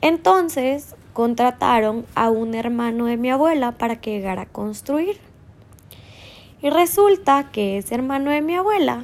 Entonces 0.00 0.94
contrataron 1.18 2.06
a 2.14 2.30
un 2.30 2.54
hermano 2.54 3.06
de 3.06 3.16
mi 3.16 3.28
abuela 3.28 3.72
para 3.72 3.96
que 3.96 4.12
llegara 4.12 4.42
a 4.42 4.46
construir. 4.46 5.18
Y 6.62 6.70
resulta 6.70 7.50
que 7.50 7.76
ese 7.76 7.96
hermano 7.96 8.30
de 8.30 8.40
mi 8.40 8.54
abuela, 8.54 9.02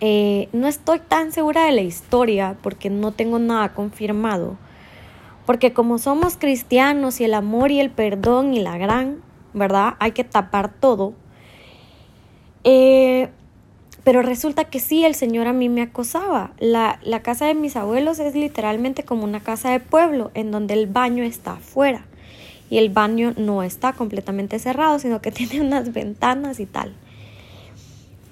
eh, 0.00 0.48
no 0.52 0.68
estoy 0.68 1.00
tan 1.00 1.32
segura 1.32 1.64
de 1.64 1.72
la 1.72 1.80
historia 1.80 2.56
porque 2.62 2.88
no 2.88 3.10
tengo 3.10 3.40
nada 3.40 3.74
confirmado, 3.74 4.58
porque 5.44 5.72
como 5.72 5.98
somos 5.98 6.36
cristianos 6.36 7.20
y 7.20 7.24
el 7.24 7.34
amor 7.34 7.72
y 7.72 7.80
el 7.80 7.90
perdón 7.90 8.54
y 8.54 8.60
la 8.60 8.78
gran, 8.78 9.22
¿verdad? 9.52 9.94
Hay 9.98 10.12
que 10.12 10.22
tapar 10.22 10.72
todo. 10.72 11.14
Eh, 12.62 13.28
pero 14.04 14.22
resulta 14.22 14.64
que 14.64 14.80
sí, 14.80 15.04
el 15.04 15.14
Señor 15.14 15.46
a 15.46 15.52
mí 15.52 15.68
me 15.68 15.82
acosaba. 15.82 16.52
La, 16.58 16.98
la 17.02 17.22
casa 17.22 17.46
de 17.46 17.54
mis 17.54 17.76
abuelos 17.76 18.18
es 18.18 18.34
literalmente 18.34 19.02
como 19.02 19.24
una 19.24 19.40
casa 19.40 19.70
de 19.70 19.80
pueblo 19.80 20.30
en 20.34 20.50
donde 20.50 20.74
el 20.74 20.86
baño 20.86 21.22
está 21.22 21.52
afuera 21.52 22.06
y 22.70 22.78
el 22.78 22.88
baño 22.88 23.34
no 23.36 23.62
está 23.62 23.92
completamente 23.92 24.58
cerrado, 24.58 24.98
sino 24.98 25.20
que 25.20 25.32
tiene 25.32 25.60
unas 25.60 25.92
ventanas 25.92 26.60
y 26.60 26.66
tal. 26.66 26.94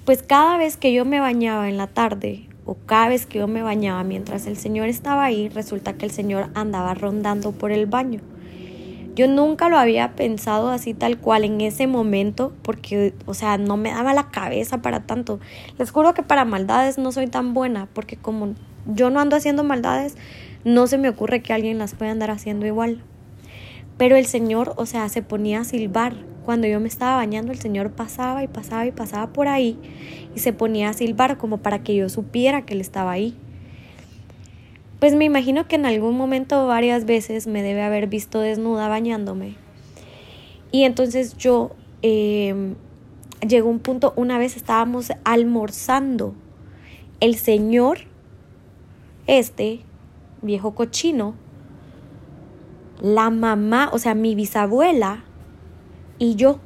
Pues 0.05 0.23
cada 0.23 0.57
vez 0.57 0.77
que 0.77 0.93
yo 0.93 1.05
me 1.05 1.21
bañaba 1.21 1.69
en 1.69 1.77
la 1.77 1.87
tarde 1.87 2.49
o 2.65 2.75
cada 2.87 3.09
vez 3.09 3.27
que 3.27 3.39
yo 3.39 3.49
me 3.49 3.63
bañaba 3.63 4.05
mientras 4.05 4.47
el 4.47 4.57
Señor 4.57 4.89
estaba 4.89 5.25
ahí, 5.25 5.49
resulta 5.49 5.95
que 5.95 6.07
el 6.07 6.13
Señor 6.13 6.49
andaba 6.55 6.95
rondando 6.95 7.53
por 7.53 7.73
el 7.73 7.87
baño. 7.87 8.21
Yo 9.19 9.27
nunca 9.27 9.69
lo 9.69 9.77
había 9.77 10.15
pensado 10.15 10.69
así 10.69 10.95
tal 10.95 11.19
cual 11.19 11.43
en 11.43 11.61
ese 11.61 11.89
momento 11.89 12.53
porque, 12.63 13.15
o 13.27 13.35
sea, 13.35 13.59
no 13.59 13.77
me 13.77 13.91
daba 13.91 14.15
la 14.15 14.31
cabeza 14.31 14.81
para 14.81 15.07
tanto. 15.07 15.41
Les 15.77 15.91
juro 15.91 16.15
que 16.15 16.23
para 16.23 16.45
maldades 16.45 16.99
no 16.99 17.11
soy 17.11 17.27
tan 17.27 17.53
buena 17.53 17.89
porque 17.95 18.17
como 18.17 18.55
yo 18.87 19.11
no 19.11 19.19
ando 19.19 19.35
haciendo 19.35 19.65
maldades, 19.65 20.17
no 20.63 20.87
se 20.87 20.99
me 20.99 21.09
ocurre 21.09 21.43
que 21.43 21.53
alguien 21.53 21.79
las 21.79 21.97
pueda 21.97 22.13
andar 22.13 22.31
haciendo 22.31 22.65
igual. 22.65 23.03
Pero 23.97 24.15
el 24.15 24.27
Señor, 24.27 24.75
o 24.77 24.87
sea, 24.87 25.09
se 25.09 25.21
ponía 25.21 25.63
a 25.63 25.65
silbar. 25.65 26.15
Cuando 26.45 26.69
yo 26.69 26.79
me 26.79 26.87
estaba 26.87 27.17
bañando, 27.17 27.51
el 27.51 27.59
Señor 27.59 27.91
pasaba 27.91 28.45
y 28.45 28.47
pasaba 28.47 28.87
y 28.87 28.93
pasaba 28.93 29.33
por 29.33 29.49
ahí 29.49 29.81
y 30.33 30.39
se 30.39 30.53
ponía 30.53 30.91
a 30.91 30.93
silbar 30.93 31.39
como 31.39 31.59
para 31.59 31.83
que 31.83 31.97
yo 31.97 32.09
supiera 32.09 32.63
que 32.63 32.75
Él 32.75 32.81
estaba 32.81 33.11
ahí. 33.11 33.37
Pues 34.99 35.15
me 35.15 35.25
imagino 35.25 35.69
que 35.69 35.77
en 35.77 35.87
algún 35.87 36.17
momento 36.17 36.67
varias 36.67 37.05
veces 37.05 37.47
me 37.47 37.63
debe 37.63 37.83
haber 37.83 38.09
visto 38.09 38.41
desnuda 38.41 38.89
bañándome. 38.89 39.55
Y 40.73 40.85
entonces 40.85 41.37
yo 41.37 41.71
em, 42.03 42.75
llegó 43.47 43.69
un 43.71 43.79
punto, 43.79 44.13
una 44.17 44.39
vez 44.39 44.57
estábamos 44.57 45.13
almorzando. 45.25 46.35
El 47.21 47.37
Señor, 47.37 47.99
este 49.27 49.81
viejo 50.43 50.75
cochino, 50.75 51.35
la 53.01 53.31
mamá, 53.31 53.91
o 53.93 53.99
sea, 53.99 54.15
mi 54.15 54.35
bisabuela 54.35 55.25
y 56.19 56.35
yo. 56.35 56.59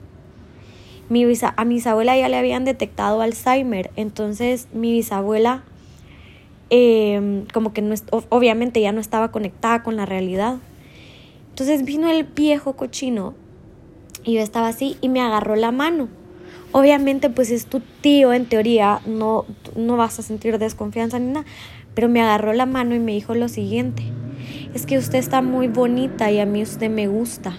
Mi 1.11 1.25
a 1.25 1.65
mi 1.67 1.75
bisabuela 1.75 2.17
ya 2.17 2.31
le 2.31 2.39
habían 2.39 2.65
detectado 2.65 3.21
Alzheimer, 3.21 3.91
entonces 3.97 4.69
mi 4.73 4.93
bisabuela 4.93 5.65
em, 6.73 7.47
como 7.53 7.73
que 7.73 7.83
no, 7.83 7.95
obviamente 8.31 8.81
ya 8.81 8.91
no 8.91 9.01
estaba 9.01 9.31
conectada 9.31 9.85
con 9.85 9.97
la 9.97 10.07
realidad. 10.07 10.57
Entonces 11.51 11.85
vino 11.85 12.11
el 12.11 12.25
viejo 12.25 12.73
cochino 12.73 13.35
y 14.25 14.35
yo 14.35 14.41
estaba 14.41 14.69
así 14.69 14.97
y 15.01 15.09
me 15.09 15.21
agarró 15.21 15.55
la 15.55 15.71
mano. 15.71 16.09
Obviamente 16.73 17.31
pues 17.31 17.51
es 17.51 17.67
tu 17.67 17.81
tío 18.01 18.33
en 18.33 18.47
teoría, 18.47 19.01
no, 19.07 19.45
no 19.77 19.97
vas 19.97 20.19
a 20.19 20.23
sentir 20.23 20.59
desconfianza 20.59 21.19
ni 21.19 21.33
nada, 21.33 21.47
pero 21.95 22.09
me 22.09 22.23
agarró 22.23 22.55
la 22.55 22.67
mano 22.67 22.95
y 22.95 22.99
me 22.99 23.13
dijo 23.13 23.35
lo 23.35 23.49
siguiente 23.49 24.03
es 24.75 24.87
que 24.87 24.99
usted 24.99 25.19
está 25.19 25.43
muy 25.43 25.69
bonita 25.69 26.31
y 26.31 26.41
a 26.41 26.47
mí 26.47 26.63
usted 26.63 26.91
me 26.91 27.07
gusta. 27.07 27.55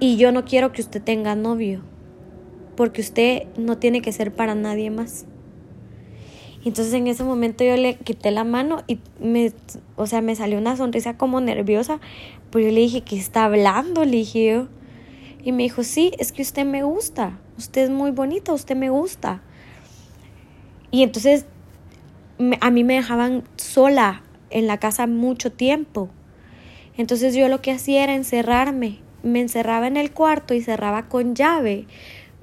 Y 0.00 0.16
yo 0.16 0.32
no 0.32 0.44
quiero 0.44 0.72
que 0.72 0.82
usted 0.82 1.02
tenga 1.02 1.34
novio, 1.34 1.80
porque 2.76 3.00
usted 3.00 3.44
no 3.56 3.78
tiene 3.78 4.02
que 4.02 4.12
ser 4.12 4.32
para 4.32 4.54
nadie 4.54 4.90
más. 4.90 5.26
Entonces 6.64 6.94
en 6.94 7.06
ese 7.06 7.24
momento 7.24 7.62
yo 7.62 7.76
le 7.76 7.96
quité 7.96 8.30
la 8.30 8.44
mano 8.44 8.82
y 8.86 8.98
me, 9.20 9.52
o 9.96 10.06
sea, 10.06 10.22
me 10.22 10.34
salió 10.34 10.58
una 10.58 10.76
sonrisa 10.76 11.18
como 11.18 11.40
nerviosa, 11.40 12.00
pues 12.50 12.64
yo 12.64 12.72
le 12.72 12.80
dije, 12.80 13.02
¿qué 13.02 13.16
está 13.16 13.44
hablando? 13.44 14.04
Le 14.04 14.18
dije. 14.18 14.66
Y 15.42 15.52
me 15.52 15.64
dijo, 15.64 15.82
sí, 15.82 16.12
es 16.18 16.32
que 16.32 16.40
usted 16.40 16.64
me 16.64 16.82
gusta, 16.82 17.38
usted 17.58 17.82
es 17.82 17.90
muy 17.90 18.12
bonita, 18.12 18.54
usted 18.54 18.76
me 18.76 18.88
gusta. 18.88 19.42
Y 20.90 21.02
entonces 21.02 21.44
a 22.60 22.70
mí 22.70 22.82
me 22.82 22.94
dejaban 22.94 23.44
sola 23.56 24.22
en 24.48 24.66
la 24.66 24.78
casa 24.78 25.06
mucho 25.06 25.52
tiempo. 25.52 26.08
Entonces 26.96 27.34
yo 27.34 27.48
lo 27.48 27.60
que 27.60 27.72
hacía 27.72 28.04
era 28.04 28.14
encerrarme. 28.14 29.00
Me 29.22 29.40
encerraba 29.40 29.86
en 29.86 29.96
el 29.96 30.12
cuarto 30.12 30.54
y 30.54 30.62
cerraba 30.62 31.08
con 31.08 31.34
llave 31.34 31.86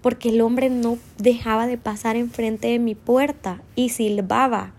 porque 0.02 0.30
el 0.30 0.41
hombre 0.41 0.70
no 0.70 0.97
dejaba 1.18 1.68
de 1.68 1.78
pasar 1.78 2.16
enfrente 2.16 2.68
de 2.70 2.80
mi 2.80 2.95
puerta 2.95 3.62
y 3.76 3.89
silbaba. 3.89 4.74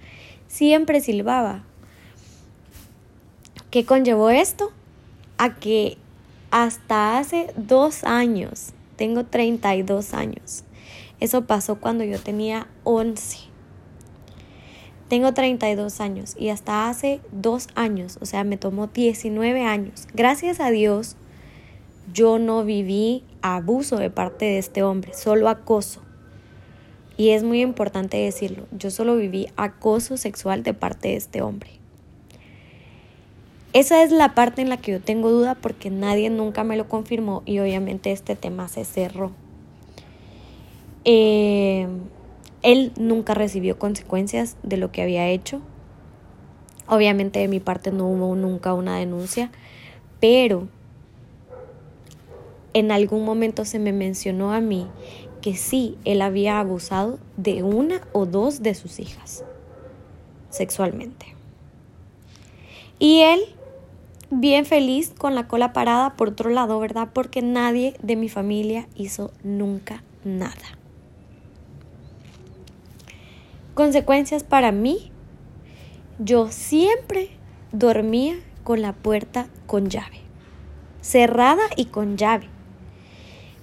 Siempre 0.49 1.01
silbaba. 1.01 1.65
¿Qué 3.71 3.85
conllevó 3.85 4.31
esto? 4.31 4.73
A 5.39 5.55
que 5.55 5.97
hasta 6.51 7.19
hace 7.19 7.53
dos 7.57 8.05
años, 8.05 8.73
tengo 8.97 9.25
32 9.25 10.13
años, 10.13 10.65
eso 11.21 11.47
pasó 11.47 11.77
cuando 11.77 12.05
yo 12.05 12.19
tenía 12.19 12.67
11. 12.85 13.39
Tengo 15.09 15.33
32 15.33 16.01
años 16.01 16.35
y 16.39 16.49
hasta 16.51 16.89
hace 16.89 17.21
dos 17.33 17.69
años, 17.75 18.19
o 18.21 18.27
sea, 18.27 18.45
me 18.45 18.57
tomó 18.57 18.89
19 18.89 19.65
años. 19.65 20.07
Gracias 20.13 20.61
a 20.61 20.71
Dios, 20.71 21.17
yo 22.13 22.39
no 22.39 22.65
viví 22.65 23.25
abuso 23.43 23.97
de 23.97 24.11
parte 24.11 24.47
de 24.47 24.59
este 24.59 24.83
hombre, 24.83 25.13
solo 25.15 25.49
acoso. 25.49 26.03
Y 27.17 27.31
es 27.31 27.43
muy 27.43 27.61
importante 27.61 28.17
decirlo, 28.17 28.67
yo 28.73 28.91
solo 28.91 29.17
viví 29.17 29.49
acoso 29.57 30.17
sexual 30.17 30.63
de 30.63 30.75
parte 30.75 31.09
de 31.09 31.17
este 31.17 31.43
hombre. 31.43 31.71
Esa 33.75 34.03
es 34.03 34.11
la 34.11 34.35
parte 34.35 34.61
en 34.61 34.69
la 34.69 34.77
que 34.77 34.93
yo 34.93 35.01
tengo 35.01 35.31
duda 35.31 35.55
porque 35.55 35.89
nadie 35.89 36.29
nunca 36.31 36.63
me 36.63 36.77
lo 36.77 36.89
confirmó 36.89 37.43
y 37.47 37.59
obviamente 37.59 38.13
este 38.13 38.37
tema 38.37 38.69
se 38.69 38.85
cerró. 38.85 39.33
Eh, 41.05 41.89
él 42.63 42.93
nunca 42.99 43.35
recibió 43.35 43.79
consecuencias 43.79 44.57
de 44.63 44.77
lo 44.77 44.93
que 44.93 45.03
había 45.03 45.29
hecho. 45.29 45.61
Obviamente 46.87 47.41
de 47.41 47.49
mi 47.49 47.61
parte 47.61 47.91
no 47.93 48.07
hubo 48.07 48.35
nunca 48.37 48.75
una 48.75 48.99
denuncia, 48.99 49.51
pero 50.21 50.69
en 52.75 52.91
algún 52.91 53.25
momento 53.25 53.65
se 53.65 53.79
me 53.79 53.93
mencionó 53.93 54.53
a 54.53 54.61
mí 54.61 54.87
que 55.41 55.57
sí, 55.57 55.99
él 56.05 56.23
había 56.23 56.61
abusado 56.61 57.19
de 57.37 57.63
una 57.63 58.01
o 58.13 58.27
dos 58.27 58.63
de 58.63 58.75
sus 58.75 59.01
hijas 59.01 59.45
sexualmente. 60.51 61.35
Y 62.99 63.21
él, 63.21 63.41
bien 64.31 64.65
feliz 64.65 65.13
con 65.19 65.35
la 65.35 65.49
cola 65.49 65.73
parada, 65.73 66.15
por 66.15 66.29
otro 66.29 66.51
lado, 66.51 66.79
¿verdad? 66.79 67.09
Porque 67.13 67.43
nadie 67.43 67.95
de 68.03 68.17
mi 68.17 68.29
familia 68.29 68.87
hizo 68.95 69.33
nunca 69.43 70.05
nada. 70.25 70.79
Consecuencias 73.75 74.45
para 74.45 74.71
mí, 74.71 75.11
yo 76.19 76.49
siempre 76.53 77.31
dormía 77.73 78.37
con 78.63 78.83
la 78.83 78.93
puerta 78.93 79.49
con 79.67 79.89
llave, 79.89 80.21
cerrada 81.01 81.63
y 81.77 81.87
con 81.87 82.17
llave. 82.17 82.52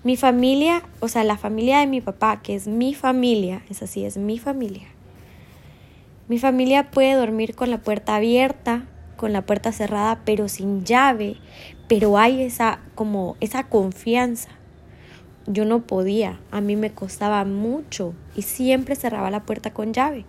Mi 0.01 0.15
familia, 0.15 0.81
o 1.01 1.09
sea, 1.09 1.25
la 1.25 1.37
familia 1.37 1.79
de 1.79 1.87
mi 1.87 1.99
papá, 1.99 2.41
que 2.41 2.55
es 2.55 2.67
mi 2.67 2.93
familia, 2.93 3.63
es 3.69 3.83
así, 3.83 4.05
es 4.05 4.15
mi 4.15 4.39
familia, 4.39 4.87
Mi 6.29 6.39
familia 6.39 6.89
puede 6.89 7.15
dormir 7.15 7.53
con 7.53 7.69
la 7.69 7.79
puerta 7.79 8.15
abierta, 8.15 8.85
con 9.17 9.33
la 9.33 9.41
puerta 9.41 9.73
cerrada, 9.73 10.21
pero 10.23 10.47
sin 10.47 10.85
llave, 10.85 11.35
pero 11.89 12.17
hay 12.17 12.43
esa 12.43 12.79
como 12.95 13.35
esa 13.41 13.63
confianza. 13.63 14.47
Yo 15.47 15.65
no 15.65 15.81
podía, 15.81 16.39
a 16.49 16.61
mí 16.61 16.77
me 16.77 16.91
costaba 16.91 17.43
mucho 17.43 18.13
y 18.37 18.43
siempre 18.43 18.95
cerraba 18.95 19.29
la 19.31 19.43
puerta 19.43 19.73
con 19.73 19.91
llave. 19.91 20.23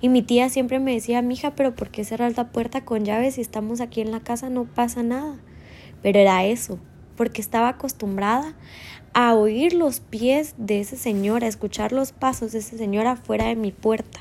Y 0.00 0.08
mi 0.08 0.22
tía 0.22 0.48
siempre 0.48 0.78
me 0.78 0.94
decía, 0.94 1.20
mija, 1.20 1.54
pero 1.54 1.74
¿por 1.74 1.90
qué 1.90 2.04
cerrar 2.04 2.32
la 2.38 2.52
puerta 2.52 2.86
con 2.86 3.04
llave 3.04 3.30
si 3.32 3.42
estamos 3.42 3.82
aquí 3.82 4.00
en 4.00 4.12
la 4.12 4.20
casa? 4.20 4.48
No 4.48 4.64
pasa 4.64 5.02
nada. 5.02 5.36
Pero 6.00 6.20
era 6.20 6.44
eso, 6.44 6.78
porque 7.16 7.40
estaba 7.40 7.68
acostumbrada 7.68 8.54
a 9.14 9.34
oír 9.34 9.72
los 9.72 10.00
pies 10.00 10.54
de 10.58 10.80
ese 10.80 10.96
señor, 10.96 11.44
a 11.44 11.46
escuchar 11.46 11.92
los 11.92 12.12
pasos 12.12 12.52
de 12.52 12.58
ese 12.58 12.76
señor 12.76 13.06
afuera 13.06 13.46
de 13.46 13.56
mi 13.56 13.72
puerta, 13.72 14.20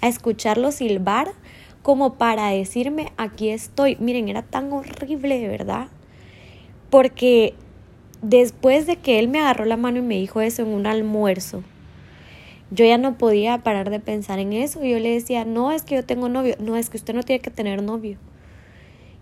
a 0.00 0.08
escucharlo 0.08 0.72
silbar 0.72 1.32
como 1.82 2.14
para 2.14 2.48
decirme, 2.48 3.12
aquí 3.16 3.50
estoy. 3.50 3.96
Miren, 4.00 4.28
era 4.28 4.42
tan 4.42 4.72
horrible, 4.72 5.38
de 5.38 5.48
verdad, 5.48 5.88
porque 6.90 7.54
después 8.22 8.86
de 8.86 8.96
que 8.96 9.18
él 9.18 9.28
me 9.28 9.40
agarró 9.40 9.64
la 9.64 9.76
mano 9.76 9.98
y 9.98 10.02
me 10.02 10.16
dijo 10.16 10.40
eso 10.40 10.62
en 10.62 10.68
un 10.68 10.86
almuerzo, 10.86 11.62
yo 12.70 12.84
ya 12.84 12.98
no 12.98 13.18
podía 13.18 13.58
parar 13.58 13.90
de 13.90 13.98
pensar 13.98 14.38
en 14.38 14.52
eso. 14.52 14.84
Y 14.84 14.90
yo 14.90 14.98
le 15.00 15.10
decía, 15.10 15.44
no, 15.44 15.72
es 15.72 15.82
que 15.82 15.96
yo 15.96 16.04
tengo 16.04 16.28
novio. 16.28 16.54
No, 16.60 16.76
es 16.76 16.88
que 16.88 16.96
usted 16.96 17.14
no 17.14 17.22
tiene 17.22 17.40
que 17.40 17.50
tener 17.50 17.82
novio. 17.82 18.16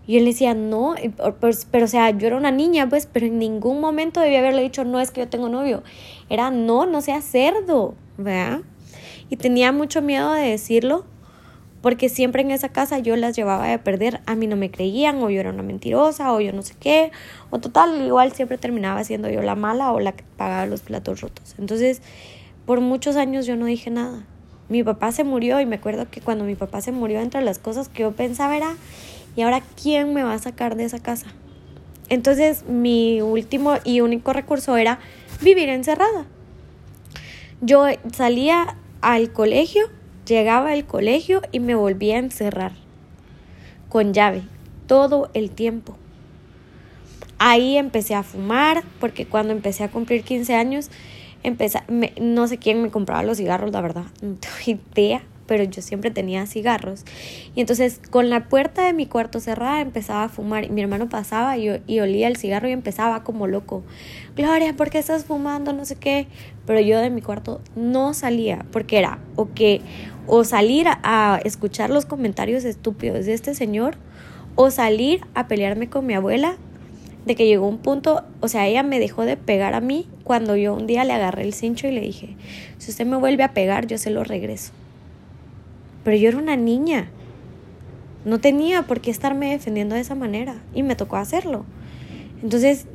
Y 0.09 0.17
él 0.17 0.25
decía, 0.25 0.55
no, 0.55 0.95
pues, 1.39 1.67
pero, 1.69 1.85
o 1.85 1.87
sea, 1.87 2.09
yo 2.09 2.25
era 2.25 2.35
una 2.35 2.49
niña, 2.49 2.89
pues, 2.89 3.05
pero 3.05 3.27
en 3.27 3.37
ningún 3.37 3.79
momento 3.79 4.19
debía 4.19 4.39
haberle 4.39 4.63
dicho, 4.63 4.83
no, 4.83 4.99
es 4.99 5.11
que 5.11 5.21
yo 5.21 5.29
tengo 5.29 5.49
novio. 5.49 5.83
Era, 6.31 6.49
no, 6.49 6.87
no 6.87 7.01
sea 7.01 7.21
cerdo, 7.21 7.93
¿verdad? 8.17 8.61
Y 9.29 9.35
tenía 9.35 9.71
mucho 9.71 10.01
miedo 10.01 10.33
de 10.33 10.49
decirlo, 10.49 11.05
porque 11.83 12.09
siempre 12.09 12.41
en 12.41 12.49
esa 12.49 12.69
casa 12.69 12.97
yo 12.97 13.15
las 13.17 13.35
llevaba 13.35 13.67
de 13.67 13.77
perder, 13.77 14.21
a 14.25 14.33
mí 14.33 14.47
no 14.47 14.55
me 14.55 14.71
creían, 14.71 15.21
o 15.21 15.29
yo 15.29 15.41
era 15.41 15.51
una 15.51 15.61
mentirosa, 15.61 16.33
o 16.33 16.41
yo 16.41 16.53
no 16.53 16.63
sé 16.63 16.73
qué, 16.79 17.11
o 17.51 17.59
total, 17.59 18.03
igual 18.03 18.31
siempre 18.31 18.57
terminaba 18.57 19.03
siendo 19.03 19.29
yo 19.29 19.43
la 19.43 19.53
mala 19.53 19.91
o 19.91 19.99
la 19.99 20.13
que 20.13 20.23
pagaba 20.37 20.65
los 20.65 20.81
platos 20.81 21.21
rotos. 21.21 21.53
Entonces, 21.59 22.01
por 22.65 22.81
muchos 22.81 23.15
años 23.15 23.45
yo 23.45 23.55
no 23.57 23.65
dije 23.67 23.91
nada. 23.91 24.25
Mi 24.69 24.83
papá 24.83 25.11
se 25.11 25.23
murió 25.23 25.59
y 25.59 25.67
me 25.67 25.75
acuerdo 25.75 26.09
que 26.09 26.19
cuando 26.19 26.45
mi 26.45 26.55
papá 26.55 26.81
se 26.81 26.91
murió, 26.91 27.19
entre 27.19 27.43
las 27.43 27.59
cosas 27.59 27.89
que 27.89 28.01
yo 28.01 28.11
pensaba 28.13 28.57
era, 28.57 28.75
¿y 29.35 29.41
ahora 29.41 29.61
quién 29.81 30.13
me 30.13 30.23
va 30.23 30.33
a 30.33 30.39
sacar 30.39 30.75
de 30.75 30.85
esa 30.85 30.99
casa? 30.99 31.27
Entonces 32.09 32.65
mi 32.67 33.21
último 33.21 33.75
y 33.83 34.01
único 34.01 34.33
recurso 34.33 34.75
era 34.77 34.99
vivir 35.41 35.69
encerrada. 35.69 36.25
Yo 37.61 37.85
salía 38.13 38.77
al 39.01 39.31
colegio, 39.31 39.89
llegaba 40.25 40.71
al 40.71 40.85
colegio 40.85 41.41
y 41.51 41.59
me 41.59 41.75
volvía 41.75 42.15
a 42.15 42.19
encerrar 42.19 42.71
con 43.89 44.13
llave 44.13 44.43
todo 44.87 45.29
el 45.33 45.51
tiempo. 45.51 45.95
Ahí 47.37 47.77
empecé 47.77 48.15
a 48.15 48.23
fumar 48.23 48.83
porque 48.99 49.25
cuando 49.25 49.53
empecé 49.53 49.83
a 49.83 49.91
cumplir 49.91 50.23
15 50.23 50.55
años, 50.55 50.89
empecé, 51.43 51.81
no 52.19 52.47
sé 52.47 52.57
quién 52.57 52.81
me 52.81 52.91
compraba 52.91 53.23
los 53.23 53.37
cigarros, 53.37 53.71
la 53.71 53.81
verdad, 53.81 54.03
no 54.21 54.35
tengo 54.35 54.81
idea 54.95 55.21
pero 55.49 55.63
yo 55.63 55.81
siempre 55.81 56.11
tenía 56.11 56.45
cigarros. 56.45 57.03
Y 57.55 57.61
entonces 57.61 57.99
con 58.11 58.29
la 58.29 58.47
puerta 58.47 58.85
de 58.85 58.93
mi 58.93 59.07
cuarto 59.07 59.39
cerrada 59.39 59.81
empezaba 59.81 60.25
a 60.25 60.29
fumar 60.29 60.63
y 60.65 60.69
mi 60.69 60.81
hermano 60.81 61.09
pasaba 61.09 61.57
y, 61.57 61.81
y 61.87 61.99
olía 62.01 62.27
el 62.27 62.37
cigarro 62.37 62.69
y 62.69 62.71
empezaba 62.71 63.23
como 63.23 63.47
loco. 63.47 63.81
Gloria, 64.35 64.73
¿por 64.77 64.91
qué 64.91 64.99
estás 64.99 65.25
fumando? 65.25 65.73
No 65.73 65.85
sé 65.85 65.95
qué. 65.95 66.27
Pero 66.67 66.79
yo 66.81 66.99
de 66.99 67.09
mi 67.09 67.23
cuarto 67.23 67.61
no 67.75 68.13
salía 68.13 68.63
porque 68.71 68.99
era 68.99 69.17
o 69.35 69.49
que 69.55 69.81
o 70.27 70.43
salir 70.43 70.85
a 70.87 71.41
escuchar 71.43 71.89
los 71.89 72.05
comentarios 72.05 72.63
estúpidos 72.63 73.25
de 73.25 73.33
este 73.33 73.55
señor 73.55 73.95
o 74.53 74.69
salir 74.69 75.25
a 75.33 75.47
pelearme 75.47 75.89
con 75.89 76.05
mi 76.05 76.13
abuela 76.13 76.57
de 77.25 77.33
que 77.35 77.47
llegó 77.47 77.67
un 77.67 77.79
punto, 77.79 78.23
o 78.39 78.47
sea, 78.47 78.67
ella 78.67 78.83
me 78.83 78.99
dejó 78.99 79.25
de 79.25 79.35
pegar 79.35 79.73
a 79.73 79.81
mí 79.81 80.07
cuando 80.23 80.55
yo 80.55 80.75
un 80.75 80.85
día 80.85 81.03
le 81.05 81.13
agarré 81.13 81.41
el 81.41 81.55
cincho 81.55 81.87
y 81.87 81.91
le 81.91 82.01
dije, 82.01 82.35
si 82.77 82.91
usted 82.91 83.07
me 83.07 83.17
vuelve 83.17 83.43
a 83.43 83.53
pegar, 83.55 83.87
yo 83.87 83.97
se 83.97 84.11
lo 84.11 84.23
regreso. 84.23 84.73
Pero 86.09 86.17
yo 86.17 86.29
era 86.29 86.39
una 86.39 86.55
niña. 86.55 87.07
No 88.25 88.39
tenía 88.39 88.81
por 88.81 88.99
qué 88.99 89.11
estarme 89.11 89.51
defendiendo 89.51 89.93
de 89.93 90.01
esa 90.01 90.15
manera 90.15 90.55
y 90.73 90.81
me 90.81 90.95
tocó 90.95 91.17
hacerlo. 91.17 91.65
Entonces, 92.41 92.87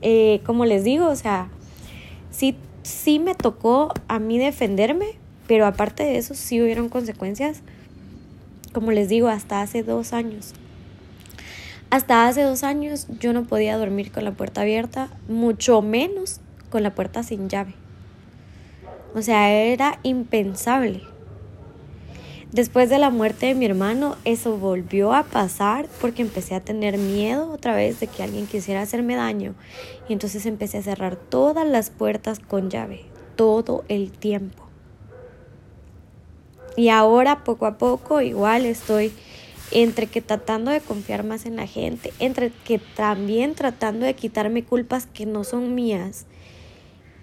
eh, 0.00 0.42
como 0.46 0.64
les 0.64 0.84
digo, 0.84 1.08
o 1.08 1.16
sea, 1.16 1.48
sí, 2.30 2.54
sí 2.84 3.18
me 3.18 3.34
tocó 3.34 3.92
a 4.06 4.20
mí 4.20 4.38
defenderme, 4.38 5.06
pero 5.48 5.66
aparte 5.66 6.04
de 6.04 6.18
eso 6.18 6.34
sí 6.34 6.62
hubieron 6.62 6.88
consecuencias, 6.88 7.62
como 8.72 8.92
les 8.92 9.08
digo, 9.08 9.26
hasta 9.26 9.60
hace 9.60 9.82
dos 9.82 10.12
años. 10.12 10.54
Hasta 11.90 12.28
hace 12.28 12.42
dos 12.42 12.62
años 12.62 13.08
yo 13.18 13.32
no 13.32 13.42
podía 13.42 13.76
dormir 13.76 14.12
con 14.12 14.22
la 14.22 14.30
puerta 14.30 14.60
abierta, 14.60 15.08
mucho 15.26 15.82
menos 15.82 16.40
con 16.70 16.84
la 16.84 16.94
puerta 16.94 17.24
sin 17.24 17.48
llave. 17.48 17.74
O 19.16 19.20
sea, 19.20 19.50
era 19.50 19.98
impensable. 20.04 21.11
Después 22.52 22.90
de 22.90 22.98
la 22.98 23.08
muerte 23.08 23.46
de 23.46 23.54
mi 23.54 23.64
hermano, 23.64 24.16
eso 24.26 24.58
volvió 24.58 25.14
a 25.14 25.22
pasar 25.22 25.88
porque 26.02 26.20
empecé 26.20 26.54
a 26.54 26.60
tener 26.60 26.98
miedo 26.98 27.50
otra 27.50 27.74
vez 27.74 27.98
de 27.98 28.08
que 28.08 28.22
alguien 28.22 28.46
quisiera 28.46 28.82
hacerme 28.82 29.16
daño. 29.16 29.54
Y 30.06 30.12
entonces 30.12 30.44
empecé 30.44 30.76
a 30.76 30.82
cerrar 30.82 31.16
todas 31.16 31.66
las 31.66 31.88
puertas 31.88 32.40
con 32.40 32.68
llave, 32.68 33.06
todo 33.36 33.84
el 33.88 34.12
tiempo. 34.12 34.64
Y 36.76 36.90
ahora 36.90 37.42
poco 37.42 37.64
a 37.64 37.78
poco 37.78 38.20
igual 38.20 38.66
estoy 38.66 39.14
entre 39.70 40.06
que 40.06 40.20
tratando 40.20 40.70
de 40.70 40.82
confiar 40.82 41.24
más 41.24 41.46
en 41.46 41.56
la 41.56 41.66
gente, 41.66 42.12
entre 42.18 42.50
que 42.66 42.78
también 42.78 43.54
tratando 43.54 44.04
de 44.04 44.12
quitarme 44.12 44.62
culpas 44.62 45.06
que 45.06 45.24
no 45.24 45.44
son 45.44 45.74
mías 45.74 46.26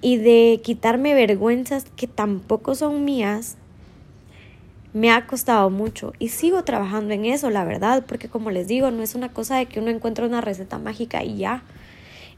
y 0.01 0.17
de 0.17 0.59
quitarme 0.63 1.13
vergüenzas 1.13 1.86
que 1.95 2.07
tampoco 2.07 2.73
son 2.73 3.05
mías 3.05 3.57
me 4.93 5.11
ha 5.11 5.27
costado 5.27 5.69
mucho 5.69 6.13
y 6.17 6.29
sigo 6.29 6.63
trabajando 6.63 7.13
en 7.13 7.25
eso, 7.25 7.49
la 7.49 7.63
verdad, 7.63 8.03
porque 8.07 8.27
como 8.27 8.49
les 8.49 8.67
digo, 8.67 8.89
no 8.91 9.03
es 9.03 9.15
una 9.15 9.29
cosa 9.29 9.57
de 9.57 9.67
que 9.67 9.79
uno 9.79 9.89
encuentre 9.89 10.25
una 10.25 10.41
receta 10.41 10.79
mágica 10.79 11.23
y 11.23 11.37
ya. 11.37 11.63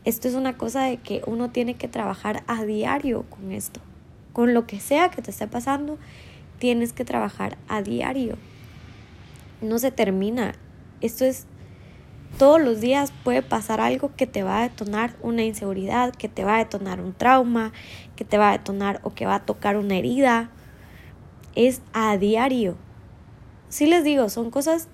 Esto 0.03 0.27
es 0.27 0.33
una 0.33 0.57
cosa 0.57 0.83
de 0.83 0.97
que 0.97 1.21
uno 1.27 1.51
tiene 1.51 1.75
que 1.75 1.87
trabajar 1.87 2.43
a 2.47 2.65
diario 2.65 3.23
con 3.29 3.51
esto. 3.51 3.79
Con 4.33 4.53
lo 4.53 4.65
que 4.65 4.79
sea 4.79 5.09
que 5.09 5.21
te 5.21 5.31
esté 5.31 5.47
pasando, 5.47 5.97
tienes 6.59 6.91
que 6.91 7.05
trabajar 7.05 7.57
a 7.67 7.81
diario. 7.81 8.37
No 9.61 9.77
se 9.79 9.91
termina. 9.91 10.55
Esto 11.01 11.23
es 11.23 11.45
todos 12.37 12.61
los 12.61 12.81
días 12.81 13.13
puede 13.23 13.43
pasar 13.43 13.79
algo 13.79 14.11
que 14.15 14.25
te 14.25 14.41
va 14.41 14.59
a 14.59 14.63
detonar 14.63 15.15
una 15.21 15.43
inseguridad, 15.43 16.13
que 16.15 16.29
te 16.29 16.43
va 16.43 16.55
a 16.55 16.59
detonar 16.59 16.99
un 16.99 17.13
trauma, 17.13 17.71
que 18.15 18.25
te 18.25 18.37
va 18.37 18.49
a 18.49 18.53
detonar 18.53 18.99
o 19.03 19.13
que 19.13 19.25
va 19.25 19.35
a 19.35 19.45
tocar 19.45 19.77
una 19.77 19.95
herida 19.95 20.49
es 21.55 21.81
a 21.93 22.17
diario. 22.17 22.75
Sí 23.69 23.85
les 23.85 24.03
digo, 24.03 24.29
son 24.29 24.51
cosas, 24.51 24.87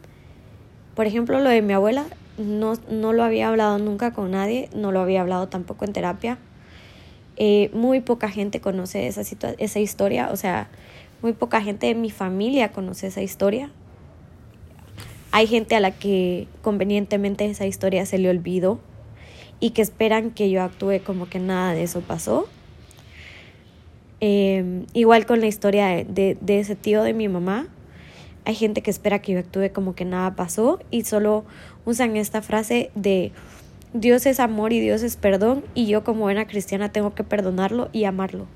por 0.95 1.07
ejemplo, 1.07 1.39
lo 1.39 1.49
de 1.49 1.61
mi 1.61 1.73
abuela, 1.73 2.05
no, 2.37 2.73
no 2.89 3.13
lo 3.13 3.23
había 3.23 3.49
hablado 3.49 3.79
nunca 3.79 4.13
con 4.13 4.31
nadie, 4.31 4.69
no 4.73 4.91
lo 4.91 4.99
había 4.99 5.21
hablado 5.21 5.47
tampoco 5.47 5.85
en 5.85 5.93
terapia. 5.93 6.37
Eh, 7.37 7.69
muy 7.73 8.01
poca 8.01 8.29
gente 8.29 8.61
conoce 8.61 9.07
esa, 9.07 9.21
esa 9.57 9.79
historia, 9.79 10.29
o 10.31 10.35
sea, 10.35 10.69
muy 11.21 11.33
poca 11.33 11.61
gente 11.61 11.87
de 11.87 11.95
mi 11.95 12.11
familia 12.11 12.71
conoce 12.71 13.07
esa 13.07 13.21
historia. 13.21 13.71
Hay 15.31 15.47
gente 15.47 15.75
a 15.75 15.79
la 15.79 15.91
que 15.91 16.47
convenientemente 16.61 17.45
esa 17.45 17.65
historia 17.65 18.05
se 18.05 18.17
le 18.17 18.29
olvidó 18.29 18.79
y 19.59 19.71
que 19.71 19.81
esperan 19.81 20.31
que 20.31 20.49
yo 20.49 20.63
actúe 20.63 21.01
como 21.03 21.27
que 21.27 21.39
nada 21.39 21.73
de 21.73 21.83
eso 21.83 22.01
pasó. 22.01 22.47
Em, 24.19 24.85
igual 24.93 25.25
con 25.25 25.41
la 25.41 25.47
historia 25.47 25.87
de, 25.87 26.37
de, 26.39 26.59
ese 26.59 26.75
tío 26.75 27.03
de 27.03 27.13
mi 27.13 27.27
mamá. 27.27 27.67
Hay 28.45 28.55
gente 28.55 28.81
que 28.81 28.89
espera 28.89 29.19
que 29.19 29.33
yo 29.33 29.39
actúe 29.39 29.71
como 29.73 29.93
que 29.93 30.05
nada 30.05 30.35
pasó 30.35 30.79
y 30.89 31.03
solo 31.03 31.43
usan 31.85 32.15
esta 32.15 32.41
frase 32.41 32.91
de 32.95 33.31
Dios 33.93 34.25
es 34.25 34.39
amor 34.39 34.73
y 34.73 34.79
Dios 34.79 35.03
es 35.03 35.17
perdón 35.17 35.63
y 35.73 35.87
yo 35.87 36.03
como 36.03 36.21
buena 36.21 36.47
cristiana 36.47 36.91
tengo 36.91 37.13
que 37.13 37.23
perdonarlo 37.23 37.89
y 37.93 38.05
amarlo. 38.05 38.47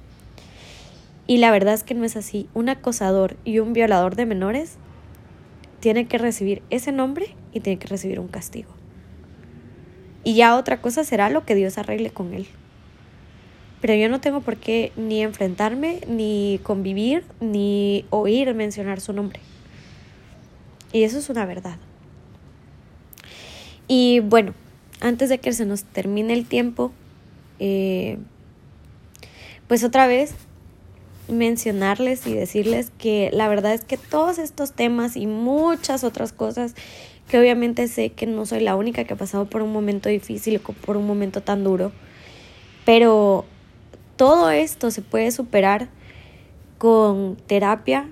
Y 1.28 1.38
la 1.38 1.51
verdad 1.51 1.74
es 1.74 1.84
que 1.84 1.93
no 1.93 2.05
es 2.05 2.16
así. 2.16 2.49
Un 2.53 2.70
acosador 2.70 3.38
y 3.45 3.59
un 3.59 3.74
violador 3.74 4.16
de 4.16 4.26
menores 4.26 4.78
tiene 5.80 6.07
que 6.07 6.18
recibir 6.18 6.62
ese 6.70 6.91
nombre 6.91 7.36
y 7.53 7.59
tiene 7.59 7.80
que 7.80 7.88
recibir 7.88 8.20
un 8.20 8.28
castigo. 8.28 8.70
Y 10.24 10.36
ya 10.36 10.55
otra 10.55 10.82
cosa 10.82 11.03
será 11.03 11.30
lo 11.30 11.45
que 11.45 11.55
Dios 11.55 11.78
arregle 11.78 12.12
con 12.12 12.34
él. 12.34 12.47
Pero 13.82 13.96
yo 13.96 14.10
no 14.10 14.22
tengo 14.22 14.42
por 14.42 14.58
qué 14.58 14.92
ni 14.96 15.22
enfrentarme, 15.22 16.02
ni 16.08 16.60
convivir, 16.64 17.24
ni 17.40 18.06
oír 18.12 18.54
mencionar 18.54 19.02
su 19.02 19.12
nombre. 19.12 19.40
Y 20.94 21.04
eso 21.04 21.18
es 21.18 21.30
una 21.30 21.46
verdad. 21.46 21.78
Y 23.88 24.20
bueno, 24.20 24.54
antes 25.02 25.30
de 25.30 25.40
que 25.40 25.52
se 25.52 25.66
nos 25.66 25.84
termine 25.84 26.34
el 26.34 26.46
tiempo, 26.46 26.92
eh, 27.60 28.18
pues 29.68 29.84
otra 29.84 30.08
vez 30.08 30.36
mencionarles 31.28 32.28
y 32.28 32.34
decirles 32.34 32.92
que 32.98 33.30
la 33.34 33.48
verdad 33.48 33.74
es 33.74 33.84
que 33.86 33.98
todos 33.98 34.38
estos 34.38 34.74
temas 34.74 35.16
y 35.16 35.28
muchas 35.28 36.04
otras 36.04 36.34
cosas 36.34 36.76
que 37.28 37.40
obviamente 37.40 37.88
sé 37.88 38.10
que 38.10 38.26
no 38.26 38.46
soy 38.46 38.60
la 38.60 38.76
única 38.76 39.06
que 39.06 39.14
ha 39.14 39.18
pasado 39.18 39.46
por 39.46 39.62
un 39.62 39.72
momento 39.72 40.10
difícil 40.10 40.62
o 40.64 40.74
por 40.74 40.98
un 40.98 41.08
momento 41.08 41.42
tan 41.42 41.64
duro, 41.64 41.94
pero 42.86 43.46
todo 44.22 44.52
esto 44.52 44.92
se 44.92 45.02
puede 45.02 45.32
superar 45.32 45.88
con 46.78 47.38
terapia, 47.48 48.08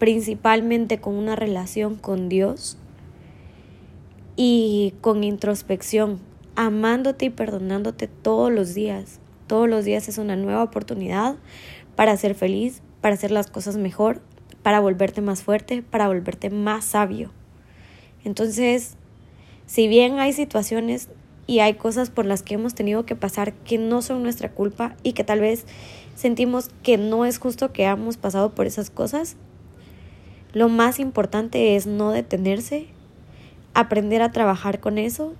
principalmente 0.00 0.98
con 0.98 1.14
una 1.14 1.36
relación 1.36 1.94
con 1.94 2.28
Dios 2.28 2.76
y 4.34 4.94
con 5.00 5.22
introspección, 5.22 6.18
amándote 6.56 7.26
y 7.26 7.30
perdonándote 7.30 8.08
todos 8.08 8.50
los 8.50 8.74
días. 8.74 9.20
Todos 9.46 9.68
los 9.68 9.84
días 9.84 10.08
es 10.08 10.18
una 10.18 10.34
nueva 10.34 10.64
oportunidad 10.64 11.36
para 11.94 12.16
ser 12.16 12.34
feliz, 12.34 12.82
para 13.00 13.14
hacer 13.14 13.30
las 13.30 13.46
cosas 13.46 13.76
mejor, 13.76 14.22
para 14.64 14.80
volverte 14.80 15.20
más 15.20 15.44
fuerte, 15.44 15.82
para 15.82 16.08
volverte 16.08 16.50
más 16.50 16.84
sabio. 16.84 17.30
Entonces, 18.24 18.96
si 19.66 19.86
bien 19.86 20.18
hay 20.18 20.32
situaciones 20.32 21.10
y 21.46 21.60
hay 21.60 21.74
cosas 21.74 22.10
por 22.10 22.26
las 22.26 22.42
que 22.42 22.54
hemos 22.54 22.74
tenido 22.74 23.04
que 23.04 23.16
pasar 23.16 23.52
que 23.52 23.78
no 23.78 24.02
son 24.02 24.22
nuestra 24.22 24.50
culpa 24.50 24.96
y 25.02 25.12
que 25.12 25.24
tal 25.24 25.40
vez 25.40 25.66
sentimos 26.14 26.70
que 26.82 26.96
no 26.96 27.24
es 27.24 27.38
justo 27.38 27.72
que 27.72 27.86
hayamos 27.86 28.16
pasado 28.16 28.54
por 28.54 28.66
esas 28.66 28.90
cosas, 28.90 29.36
lo 30.52 30.68
más 30.68 31.00
importante 31.00 31.76
es 31.76 31.86
no 31.86 32.12
detenerse, 32.12 32.86
aprender 33.74 34.22
a 34.22 34.30
trabajar 34.30 34.80
con 34.80 34.98
eso, 34.98 35.34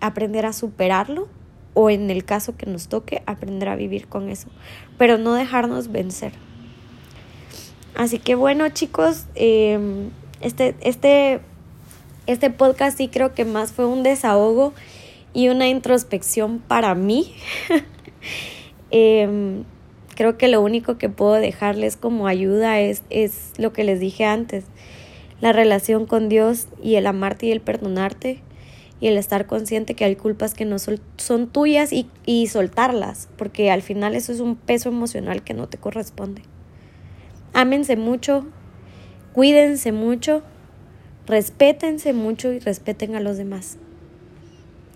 aprender 0.00 0.46
a 0.46 0.52
superarlo 0.52 1.28
o 1.74 1.90
en 1.90 2.10
el 2.10 2.24
caso 2.24 2.56
que 2.56 2.66
nos 2.66 2.88
toque, 2.88 3.22
aprender 3.26 3.68
a 3.68 3.76
vivir 3.76 4.06
con 4.06 4.28
eso, 4.28 4.48
pero 4.96 5.18
no 5.18 5.34
dejarnos 5.34 5.90
vencer. 5.90 6.32
Así 7.96 8.18
que 8.18 8.34
bueno 8.34 8.68
chicos, 8.68 9.26
em, 9.34 10.10
este, 10.40 10.76
este, 10.80 11.40
este 12.26 12.50
podcast 12.50 12.96
sí 12.98 13.08
creo 13.08 13.34
que 13.34 13.44
más 13.44 13.72
fue 13.72 13.86
un 13.86 14.02
desahogo 14.02 14.74
y 15.36 15.50
una 15.50 15.68
introspección 15.68 16.60
para 16.60 16.94
mí. 16.96 17.32
Em, 18.92 19.64
creo 20.14 20.38
que 20.38 20.46
lo 20.46 20.62
único 20.62 20.96
que 20.96 21.08
puedo 21.08 21.32
dejarles 21.32 21.96
como 21.96 22.28
ayuda 22.28 22.78
es, 22.80 23.02
es 23.10 23.52
lo 23.58 23.72
que 23.72 23.82
les 23.82 23.98
dije 23.98 24.24
antes, 24.24 24.64
la 25.40 25.52
relación 25.52 26.06
con 26.06 26.28
Dios 26.28 26.68
y 26.82 26.94
el 26.94 27.06
amarte 27.08 27.46
y 27.46 27.50
el 27.52 27.60
perdonarte 27.60 28.40
y 29.00 29.08
el 29.08 29.18
estar 29.18 29.46
consciente 29.46 29.94
que 29.94 30.04
hay 30.04 30.14
culpas 30.14 30.54
que 30.54 30.64
no 30.64 30.76
son 30.78 31.48
tuyas 31.48 31.92
y, 31.92 32.08
y 32.24 32.46
soltarlas, 32.46 33.28
porque 33.36 33.72
al 33.72 33.82
final 33.82 34.14
eso 34.14 34.32
es 34.32 34.38
un 34.40 34.54
peso 34.54 34.88
emocional 34.88 35.42
que 35.42 35.52
no 35.52 35.68
te 35.68 35.78
corresponde. 35.78 36.42
Ámense 37.52 37.96
mucho, 37.96 38.46
cuídense 39.32 39.90
mucho, 39.90 40.42
respétense 41.26 42.12
mucho 42.12 42.52
y 42.52 42.60
respeten 42.60 43.16
a 43.16 43.20
los 43.20 43.36
demás. 43.36 43.78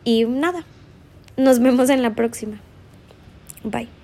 Y 0.05 0.24
nada, 0.24 0.64
nos 1.36 1.59
vemos 1.59 1.90
en 1.90 2.03
la 2.03 2.14
próxima. 2.14 2.61
Bye. 3.64 3.99